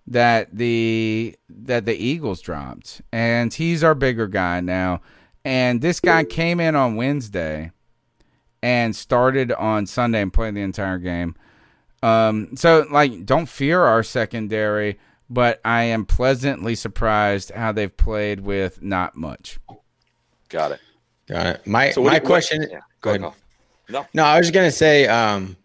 that 0.07 0.55
the 0.55 1.37
that 1.49 1.87
the 1.87 1.97
Eagles 1.97 2.43
dropped, 2.43 3.01
and 3.13 3.55
he's 3.55 3.83
our 3.83 3.95
bigger 3.95 4.27
guy 4.27 4.61
now. 4.61 5.01
And 5.45 5.81
this 5.81 6.01
guy 6.01 6.25
came 6.25 6.59
in 6.59 6.75
on 6.75 6.97
Wednesday 6.97 7.71
and 8.63 8.95
started 8.95 9.53
on 9.53 9.87
Sunday 9.87 10.21
and 10.21 10.33
played 10.33 10.57
the 10.57 10.63
entire 10.63 10.99
game. 10.99 11.37
Um, 12.03 12.57
so 12.57 12.85
like, 12.91 13.25
don't 13.25 13.47
fear 13.47 13.85
our 13.85 14.03
secondary, 14.03 14.99
but 15.31 15.61
I 15.65 15.85
am 15.85 16.05
pleasantly 16.05 16.75
surprised 16.75 17.53
how 17.53 17.71
they've 17.71 17.97
played 17.97 18.41
with 18.41 18.83
not 18.83 19.17
much. 19.17 19.61
Got 20.49 20.73
it. 20.73 20.81
Got 21.29 21.47
it. 21.47 21.67
My 21.67 21.91
so 21.93 22.03
my 22.03 22.19
question. 22.19 22.63
What, 22.63 22.71
yeah, 22.73 22.81
go 23.01 23.11
ahead. 23.11 23.33
No, 23.89 24.07
no, 24.13 24.25
I 24.25 24.39
was 24.39 24.49
just 24.49 24.55
gonna 24.55 24.73
say. 24.73 25.07
Um, 25.07 25.57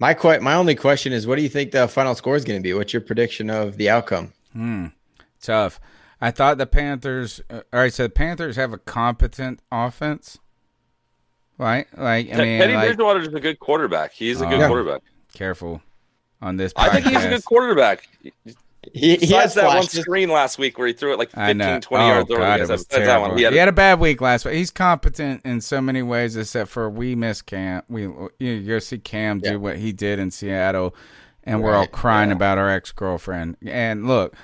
my 0.00 0.14
que- 0.14 0.40
my 0.40 0.54
only 0.54 0.74
question 0.74 1.12
is, 1.12 1.26
what 1.26 1.36
do 1.36 1.42
you 1.42 1.48
think 1.48 1.70
the 1.70 1.86
final 1.86 2.14
score 2.14 2.34
is 2.34 2.44
going 2.44 2.58
to 2.58 2.62
be? 2.62 2.74
What's 2.74 2.92
your 2.92 3.02
prediction 3.02 3.50
of 3.50 3.76
the 3.76 3.88
outcome? 3.90 4.32
Hmm, 4.52 4.86
tough. 5.40 5.78
I 6.20 6.30
thought 6.30 6.58
the 6.58 6.66
Panthers. 6.66 7.40
Uh, 7.48 7.60
all 7.72 7.80
right, 7.80 7.92
so 7.92 8.04
the 8.04 8.10
Panthers 8.10 8.56
have 8.56 8.72
a 8.72 8.78
competent 8.78 9.60
offense, 9.70 10.38
right? 11.58 11.86
Like 11.96 12.32
I 12.32 12.38
mean, 12.38 12.58
Teddy 12.58 12.74
like, 12.74 12.88
Bridgewater 12.88 13.20
is 13.20 13.34
a 13.34 13.40
good 13.40 13.60
quarterback. 13.60 14.12
He's 14.12 14.40
a 14.40 14.46
good 14.46 14.60
uh, 14.60 14.66
quarterback. 14.66 15.02
Careful 15.32 15.82
on 16.42 16.56
this. 16.56 16.72
Podcast. 16.72 16.88
I 16.88 17.00
think 17.00 17.06
he's 17.06 17.24
a 17.24 17.28
good 17.28 17.44
quarterback. 17.44 18.08
He, 18.94 19.16
he 19.16 19.34
has 19.34 19.54
that 19.54 19.66
one 19.66 19.82
screen 19.82 20.30
last 20.30 20.58
week 20.58 20.78
where 20.78 20.86
he 20.86 20.94
threw 20.94 21.12
it 21.12 21.18
like 21.18 21.30
15, 21.30 21.82
20 21.82 21.86
oh, 21.90 22.08
yards. 22.08 22.30
God, 22.30 22.60
it 22.60 22.68
was 22.68 22.86
terrible. 22.86 23.36
He, 23.36 23.42
had, 23.42 23.52
he 23.52 23.58
had, 23.58 23.68
a 23.68 23.72
bad 23.72 24.00
week 24.00 24.22
last 24.22 24.46
week. 24.46 24.54
He's 24.54 24.70
competent 24.70 25.42
in 25.44 25.60
so 25.60 25.82
many 25.82 26.02
ways, 26.02 26.34
except 26.34 26.70
for 26.70 26.88
we 26.88 27.14
miss 27.14 27.42
Cam. 27.42 27.82
We 27.88 28.08
you 28.38 28.60
go 28.62 28.78
see 28.78 28.98
Cam 28.98 29.40
do 29.40 29.60
what 29.60 29.76
he 29.76 29.92
did 29.92 30.18
in 30.18 30.30
Seattle, 30.30 30.94
and 31.44 31.56
right. 31.56 31.64
we're 31.64 31.74
all 31.76 31.86
crying 31.86 32.30
yeah. 32.30 32.36
about 32.36 32.56
our 32.56 32.70
ex 32.70 32.90
girlfriend. 32.90 33.58
And 33.66 34.08
look, 34.08 34.34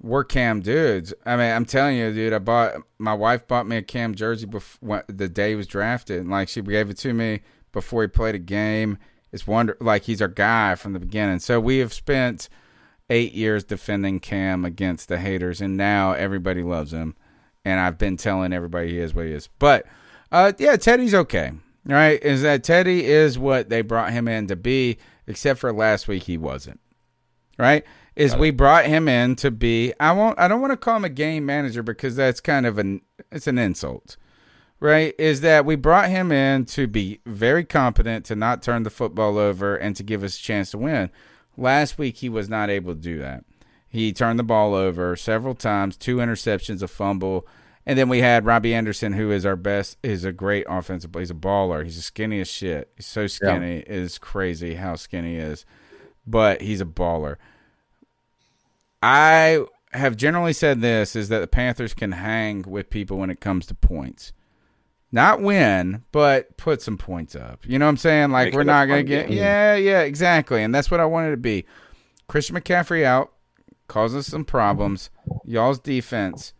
we're 0.00 0.24
Cam 0.24 0.60
dudes. 0.60 1.12
I 1.26 1.36
mean, 1.36 1.52
I'm 1.52 1.64
telling 1.64 1.96
you, 1.96 2.12
dude. 2.12 2.32
I 2.32 2.38
bought 2.38 2.74
my 2.98 3.14
wife 3.14 3.48
bought 3.48 3.66
me 3.66 3.78
a 3.78 3.82
Cam 3.82 4.14
jersey 4.14 4.46
before 4.46 5.04
the 5.08 5.28
day 5.28 5.50
he 5.50 5.56
was 5.56 5.66
drafted, 5.66 6.20
and 6.20 6.30
like 6.30 6.48
she 6.48 6.62
gave 6.62 6.88
it 6.88 6.98
to 6.98 7.12
me 7.12 7.40
before 7.72 8.02
he 8.02 8.08
played 8.08 8.36
a 8.36 8.40
game. 8.40 8.98
It's 9.32 9.44
wonder 9.44 9.76
like 9.80 10.04
he's 10.04 10.22
our 10.22 10.28
guy 10.28 10.76
from 10.76 10.92
the 10.92 11.00
beginning. 11.00 11.40
So 11.40 11.58
we 11.58 11.78
have 11.78 11.92
spent 11.92 12.48
eight 13.10 13.32
years 13.32 13.64
defending 13.64 14.20
Cam 14.20 14.64
against 14.64 15.08
the 15.08 15.18
haters, 15.18 15.60
and 15.60 15.76
now 15.76 16.12
everybody 16.12 16.62
loves 16.62 16.92
him. 16.92 17.14
And 17.64 17.78
I've 17.78 17.98
been 17.98 18.16
telling 18.16 18.52
everybody 18.52 18.90
he 18.90 18.98
is 18.98 19.14
what 19.14 19.26
he 19.26 19.32
is. 19.32 19.48
But 19.58 19.86
uh, 20.32 20.52
yeah, 20.58 20.76
Teddy's 20.76 21.14
okay. 21.14 21.52
Right? 21.84 22.22
Is 22.22 22.42
that 22.42 22.64
Teddy 22.64 23.04
is 23.04 23.38
what 23.38 23.68
they 23.68 23.82
brought 23.82 24.12
him 24.12 24.28
in 24.28 24.46
to 24.48 24.56
be, 24.56 24.98
except 25.26 25.60
for 25.60 25.72
last 25.72 26.08
week 26.08 26.24
he 26.24 26.38
wasn't. 26.38 26.80
Right? 27.58 27.84
Is 28.14 28.36
we 28.36 28.50
brought 28.50 28.84
him 28.84 29.08
in 29.08 29.36
to 29.36 29.50
be 29.50 29.92
I 29.98 30.12
won't 30.12 30.38
I 30.38 30.48
don't 30.48 30.60
want 30.60 30.72
to 30.72 30.76
call 30.76 30.96
him 30.96 31.04
a 31.04 31.08
game 31.08 31.46
manager 31.46 31.82
because 31.82 32.14
that's 32.14 32.40
kind 32.40 32.66
of 32.66 32.78
an 32.78 33.00
it's 33.30 33.46
an 33.46 33.58
insult. 33.58 34.16
Right? 34.80 35.14
Is 35.18 35.40
that 35.42 35.64
we 35.64 35.76
brought 35.76 36.10
him 36.10 36.32
in 36.32 36.64
to 36.66 36.86
be 36.86 37.20
very 37.24 37.64
competent, 37.64 38.26
to 38.26 38.36
not 38.36 38.62
turn 38.62 38.82
the 38.82 38.90
football 38.90 39.38
over, 39.38 39.76
and 39.76 39.94
to 39.96 40.02
give 40.02 40.24
us 40.24 40.38
a 40.38 40.42
chance 40.42 40.72
to 40.72 40.78
win. 40.78 41.10
Last 41.56 41.98
week, 41.98 42.18
he 42.18 42.28
was 42.28 42.48
not 42.48 42.70
able 42.70 42.94
to 42.94 43.00
do 43.00 43.18
that. 43.18 43.44
He 43.88 44.12
turned 44.12 44.38
the 44.38 44.44
ball 44.44 44.74
over 44.74 45.16
several 45.16 45.54
times, 45.54 45.96
two 45.96 46.16
interceptions, 46.16 46.82
a 46.82 46.88
fumble. 46.88 47.46
And 47.84 47.98
then 47.98 48.08
we 48.08 48.20
had 48.20 48.46
Robbie 48.46 48.74
Anderson, 48.74 49.12
who 49.12 49.30
is 49.30 49.44
our 49.44 49.56
best, 49.56 49.98
is 50.02 50.24
a 50.24 50.32
great 50.32 50.64
offensive. 50.68 51.10
He's 51.14 51.30
a 51.30 51.34
baller. 51.34 51.84
He's 51.84 51.96
the 51.96 52.12
skinniest 52.12 52.50
shit. 52.50 52.90
He's 52.96 53.06
so 53.06 53.26
skinny. 53.26 53.76
Yeah. 53.76 53.94
It's 53.94 54.18
crazy 54.18 54.76
how 54.76 54.94
skinny 54.94 55.34
he 55.34 55.40
is, 55.40 55.66
but 56.26 56.62
he's 56.62 56.80
a 56.80 56.86
baller. 56.86 57.36
I 59.02 59.64
have 59.92 60.16
generally 60.16 60.52
said 60.52 60.80
this 60.80 61.14
is 61.14 61.28
that 61.28 61.40
the 61.40 61.46
Panthers 61.46 61.92
can 61.92 62.12
hang 62.12 62.62
with 62.62 62.88
people 62.88 63.18
when 63.18 63.30
it 63.30 63.40
comes 63.40 63.66
to 63.66 63.74
points 63.74 64.32
not 65.12 65.42
win, 65.42 66.02
but 66.10 66.56
put 66.56 66.80
some 66.80 66.96
points 66.96 67.36
up. 67.36 67.60
You 67.66 67.78
know 67.78 67.84
what 67.84 67.90
I'm 67.90 67.96
saying? 67.98 68.30
Like 68.30 68.46
Make 68.48 68.54
we're 68.54 68.64
not 68.64 68.86
gonna 68.88 69.02
get 69.02 69.28
game. 69.28 69.36
yeah, 69.36 69.76
yeah, 69.76 70.00
exactly. 70.00 70.62
And 70.62 70.74
that's 70.74 70.90
what 70.90 71.00
I 71.00 71.04
wanted 71.04 71.32
to 71.32 71.36
be. 71.36 71.66
Christian 72.28 72.56
McCaffrey 72.56 73.04
out 73.04 73.32
causes 73.88 74.26
some 74.26 74.44
problems. 74.44 75.10
Y'all's 75.44 75.78
defense 75.78 76.54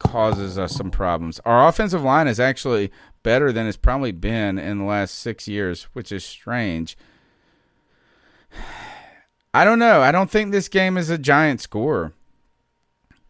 causes 0.00 0.58
us 0.58 0.74
some 0.74 0.90
problems. 0.90 1.40
Our 1.44 1.68
offensive 1.68 2.02
line 2.02 2.26
is 2.26 2.40
actually 2.40 2.90
better 3.22 3.52
than 3.52 3.68
it's 3.68 3.76
probably 3.76 4.10
been 4.10 4.58
in 4.58 4.78
the 4.78 4.84
last 4.84 5.14
six 5.14 5.46
years, 5.46 5.84
which 5.92 6.10
is 6.10 6.24
strange. 6.24 6.96
I 9.54 9.64
don't 9.64 9.78
know. 9.78 10.00
I 10.00 10.12
don't 10.12 10.30
think 10.30 10.50
this 10.50 10.68
game 10.68 10.96
is 10.96 11.10
a 11.10 11.18
giant 11.18 11.60
score. 11.60 12.14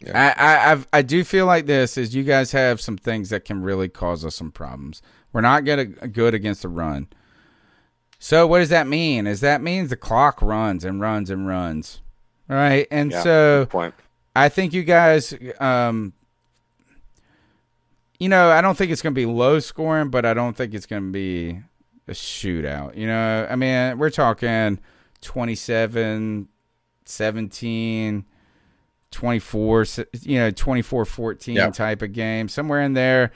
Yeah. 0.04 0.34
I, 0.36 0.72
I 0.72 0.84
I've, 0.92 1.06
do 1.06 1.24
feel 1.24 1.46
like 1.46 1.66
this 1.66 1.96
is 1.96 2.14
you 2.14 2.22
guys 2.22 2.52
have 2.52 2.80
some 2.80 2.96
things 2.96 3.30
that 3.30 3.44
can 3.44 3.62
really 3.62 3.88
cause 3.88 4.24
us 4.24 4.36
some 4.36 4.50
problems. 4.50 5.02
We're 5.32 5.40
not 5.40 5.64
getting 5.64 5.92
good 6.12 6.34
against 6.34 6.62
the 6.62 6.68
run. 6.68 7.08
So 8.18 8.46
what 8.46 8.58
does 8.60 8.68
that 8.68 8.86
mean? 8.86 9.26
Is 9.26 9.40
that 9.40 9.62
means 9.62 9.90
the 9.90 9.96
clock 9.96 10.40
runs 10.40 10.84
and 10.84 11.00
runs 11.00 11.30
and 11.30 11.46
runs, 11.46 12.00
right? 12.48 12.86
And 12.90 13.10
yeah, 13.10 13.22
so 13.22 13.92
I 14.36 14.48
think 14.48 14.72
you 14.72 14.84
guys, 14.84 15.34
um, 15.58 16.12
you 18.18 18.28
know, 18.28 18.50
I 18.50 18.60
don't 18.60 18.78
think 18.78 18.92
it's 18.92 19.02
going 19.02 19.14
to 19.14 19.20
be 19.20 19.26
low 19.26 19.58
scoring, 19.58 20.10
but 20.10 20.24
I 20.24 20.34
don't 20.34 20.56
think 20.56 20.72
it's 20.74 20.86
going 20.86 21.02
to 21.02 21.10
be 21.10 21.60
a 22.06 22.12
shootout. 22.12 22.96
You 22.96 23.08
know, 23.08 23.46
I 23.50 23.56
mean, 23.56 23.98
we're 23.98 24.10
talking 24.10 24.78
27, 25.22 26.48
17 27.04 28.24
24, 29.12 29.86
you 30.22 30.38
know, 30.38 30.50
24 30.50 31.04
14 31.04 31.54
Yeah. 31.54 31.70
type 31.70 32.02
of 32.02 32.12
game. 32.12 32.48
Somewhere 32.48 32.82
in 32.82 32.94
there 32.94 33.30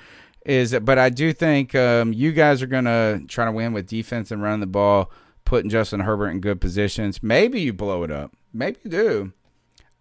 is, 0.44 0.76
but 0.82 0.98
I 0.98 1.10
do 1.10 1.32
think 1.32 1.74
um, 1.74 2.12
you 2.12 2.32
guys 2.32 2.62
are 2.62 2.66
going 2.66 2.84
to 2.86 3.22
try 3.28 3.44
to 3.44 3.52
win 3.52 3.72
with 3.72 3.86
defense 3.86 4.30
and 4.30 4.42
running 4.42 4.60
the 4.60 4.66
ball, 4.66 5.10
putting 5.44 5.70
Justin 5.70 6.00
Herbert 6.00 6.30
in 6.30 6.40
good 6.40 6.60
positions. 6.60 7.22
Maybe 7.22 7.60
you 7.60 7.72
blow 7.72 8.02
it 8.02 8.10
up. 8.10 8.32
Maybe 8.52 8.78
you 8.84 8.90
do. 8.90 9.32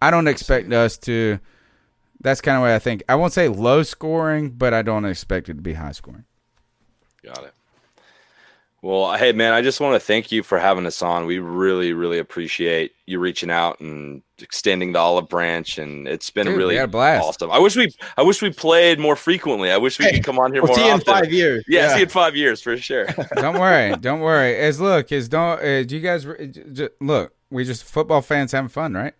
I 0.02 0.10
don't 0.10 0.28
expect 0.28 0.72
us 0.72 0.98
to. 0.98 1.38
That's 2.20 2.40
kind 2.40 2.56
of 2.56 2.62
what 2.62 2.70
I 2.70 2.78
think. 2.78 3.02
I 3.08 3.14
won't 3.14 3.32
say 3.32 3.48
low 3.48 3.82
scoring, 3.82 4.50
but 4.50 4.72
I 4.74 4.82
don't 4.82 5.04
expect 5.04 5.48
it 5.48 5.54
to 5.54 5.62
be 5.62 5.74
high 5.74 5.92
scoring. 5.92 6.24
Got 7.22 7.44
it. 7.44 7.54
Well, 8.82 9.14
hey 9.16 9.32
man, 9.32 9.52
I 9.52 9.62
just 9.62 9.80
want 9.80 9.94
to 9.94 10.00
thank 10.00 10.30
you 10.30 10.42
for 10.42 10.58
having 10.58 10.86
us 10.86 11.02
on. 11.02 11.26
We 11.26 11.38
really, 11.38 11.92
really 11.92 12.18
appreciate 12.18 12.92
you 13.06 13.18
reaching 13.18 13.50
out 13.50 13.80
and 13.80 14.22
extending 14.38 14.92
the 14.92 14.98
olive 14.98 15.28
branch, 15.28 15.78
and 15.78 16.06
it's 16.06 16.30
been 16.30 16.46
Dude, 16.46 16.56
really 16.56 16.76
a 16.76 16.86
blast. 16.86 17.24
awesome. 17.26 17.50
I 17.50 17.58
wish 17.58 17.74
we, 17.74 17.90
I 18.16 18.22
wish 18.22 18.42
we 18.42 18.50
played 18.50 19.00
more 19.00 19.16
frequently. 19.16 19.70
I 19.72 19.78
wish 19.78 19.98
we 19.98 20.10
could 20.12 20.22
come 20.22 20.38
on 20.38 20.52
here 20.52 20.62
We'll 20.62 20.68
more 20.68 20.76
see 20.76 20.82
you 20.84 20.88
in 20.88 21.00
often. 21.00 21.06
five 21.14 21.32
years. 21.32 21.64
Yeah, 21.66 21.96
see 21.96 22.02
in 22.02 22.08
five 22.10 22.36
years 22.36 22.60
for 22.60 22.76
sure. 22.76 23.06
don't 23.36 23.58
worry, 23.58 23.96
don't 23.96 24.20
worry. 24.20 24.56
As 24.56 24.80
look, 24.80 25.10
as 25.10 25.28
don't. 25.28 25.58
Uh, 25.60 25.82
do 25.82 25.96
you 25.96 26.00
guys 26.02 26.26
re- 26.26 26.46
j- 26.46 26.64
j- 26.72 26.88
look? 27.00 27.32
We 27.50 27.64
just 27.64 27.82
football 27.82 28.20
fans 28.22 28.52
having 28.52 28.68
fun, 28.68 28.92
right? 28.94 29.14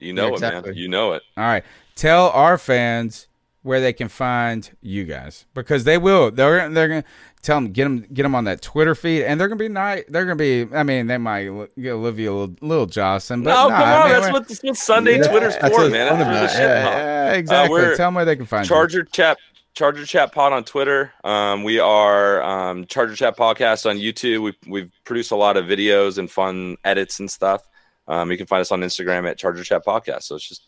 You 0.00 0.12
know 0.12 0.36
Yeah, 0.36 0.58
it, 0.58 0.66
man. 0.66 0.74
You 0.74 0.88
know 0.88 1.12
it. 1.12 1.22
All 1.36 1.44
right. 1.44 1.64
Tell 1.94 2.30
our 2.30 2.58
fans 2.58 3.28
where 3.62 3.80
they 3.80 3.92
can 3.92 4.08
find 4.08 4.70
you 4.80 5.04
guys 5.04 5.46
because 5.54 5.84
they 5.84 5.98
will. 5.98 6.30
They're 6.30 6.68
they're 6.68 6.88
gonna 6.88 7.04
tell 7.42 7.58
them 7.58 7.72
get 7.72 7.84
them 7.84 8.06
get 8.12 8.24
them 8.24 8.34
on 8.34 8.44
that 8.44 8.60
Twitter 8.60 8.94
feed, 8.94 9.24
and 9.24 9.40
they're 9.40 9.48
gonna 9.48 9.58
be 9.58 9.68
nice. 9.68 10.04
They're 10.08 10.24
gonna 10.24 10.36
be. 10.36 10.66
I 10.74 10.82
mean, 10.82 11.06
they 11.06 11.18
might 11.18 11.44
get 11.80 11.92
Olivia 11.92 12.32
a 12.32 12.34
little, 12.34 12.56
little 12.60 12.86
Jocelyn, 12.86 13.42
but 13.42 13.50
no, 13.50 13.68
nah, 13.68 13.76
come 13.76 13.88
I 13.88 14.04
mean, 14.04 14.20
that's 14.20 14.32
what, 14.32 14.48
that's 14.48 14.62
what 14.62 14.76
Sunday 14.76 15.18
Yeah, 15.18 15.28
Twitter's 15.28 15.56
for, 15.56 15.88
man. 15.88 16.18
That's 16.18 16.54
the 16.54 16.60
yeah. 16.60 16.84
Yeah, 16.84 17.32
exactly. 17.32 17.80
we're- 17.80 17.96
tell 17.96 18.08
them 18.08 18.14
where 18.14 18.24
they 18.24 18.36
can 18.36 18.46
find 18.46 18.64
you. 18.64 18.68
Charger 18.68 19.04
Chat 19.04 19.38
Charger 19.74 20.04
Chat 20.04 20.32
Pod 20.32 20.52
on 20.52 20.64
Twitter. 20.64 21.12
Um, 21.24 21.62
we 21.62 21.78
are 21.78 22.42
um, 22.42 22.84
Charger 22.86 23.14
Chat 23.14 23.36
Podcast 23.36 23.88
on 23.88 23.96
YouTube. 23.96 24.42
We 24.42 24.54
we've 24.66 24.90
produced 25.04 25.30
a 25.30 25.36
lot 25.36 25.56
of 25.56 25.66
videos 25.66 26.18
and 26.18 26.30
fun 26.30 26.76
edits 26.84 27.20
and 27.20 27.30
stuff. 27.30 27.66
Um, 28.08 28.32
you 28.32 28.36
can 28.36 28.46
find 28.46 28.60
us 28.60 28.72
on 28.72 28.80
Instagram 28.80 29.28
at 29.30 29.38
Charger 29.38 29.62
Chat 29.62 29.84
Podcast. 29.84 30.24
So 30.24 30.34
it's 30.34 30.48
just 30.48 30.66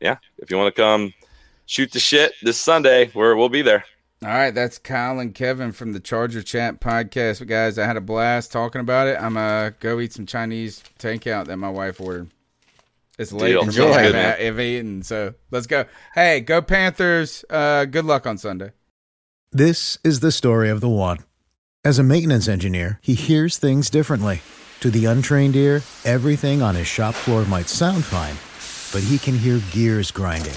yeah, 0.00 0.16
if 0.38 0.50
you 0.50 0.58
want 0.58 0.74
to 0.74 0.80
come 0.80 1.12
shoot 1.66 1.92
the 1.92 2.00
shit 2.00 2.32
this 2.42 2.58
Sunday, 2.58 3.10
we're 3.14 3.36
we'll 3.36 3.48
be 3.48 3.62
there. 3.62 3.84
All 4.22 4.30
right, 4.30 4.54
that's 4.54 4.78
Kyle 4.78 5.18
and 5.18 5.34
Kevin 5.34 5.72
from 5.72 5.92
the 5.92 6.00
Charger 6.00 6.42
Chat 6.42 6.80
podcast. 6.80 7.46
Guys, 7.46 7.78
I 7.78 7.84
had 7.84 7.96
a 7.96 8.00
blast 8.00 8.52
talking 8.52 8.80
about 8.80 9.06
it. 9.06 9.20
I'm 9.20 9.36
uh 9.36 9.70
go 9.80 10.00
eat 10.00 10.12
some 10.12 10.26
Chinese 10.26 10.82
takeout 10.98 11.46
that 11.46 11.56
my 11.56 11.68
wife 11.68 12.00
ordered. 12.00 12.30
It's 13.18 13.32
late. 13.32 13.52
Deal. 13.52 13.62
Enjoy. 13.62 13.92
I've, 13.92 14.06
Good, 14.06 14.12
man. 14.14 14.36
I've 14.40 14.60
eaten, 14.60 15.02
so 15.02 15.34
let's 15.50 15.66
go. 15.66 15.84
Hey, 16.14 16.40
go 16.40 16.62
Panthers! 16.62 17.44
Uh, 17.48 17.84
good 17.84 18.04
luck 18.04 18.26
on 18.26 18.38
Sunday. 18.38 18.72
This 19.52 19.98
is 20.02 20.20
the 20.20 20.32
story 20.32 20.68
of 20.68 20.80
the 20.80 20.88
one. 20.88 21.18
As 21.84 21.98
a 21.98 22.02
maintenance 22.02 22.48
engineer, 22.48 22.98
he 23.02 23.14
hears 23.14 23.58
things 23.58 23.90
differently. 23.90 24.40
To 24.80 24.90
the 24.90 25.04
untrained 25.04 25.54
ear, 25.54 25.82
everything 26.04 26.60
on 26.60 26.74
his 26.74 26.86
shop 26.86 27.14
floor 27.14 27.44
might 27.44 27.68
sound 27.68 28.04
fine, 28.04 28.36
but 28.92 29.06
he 29.06 29.18
can 29.18 29.38
hear 29.38 29.60
gears 29.70 30.10
grinding 30.10 30.56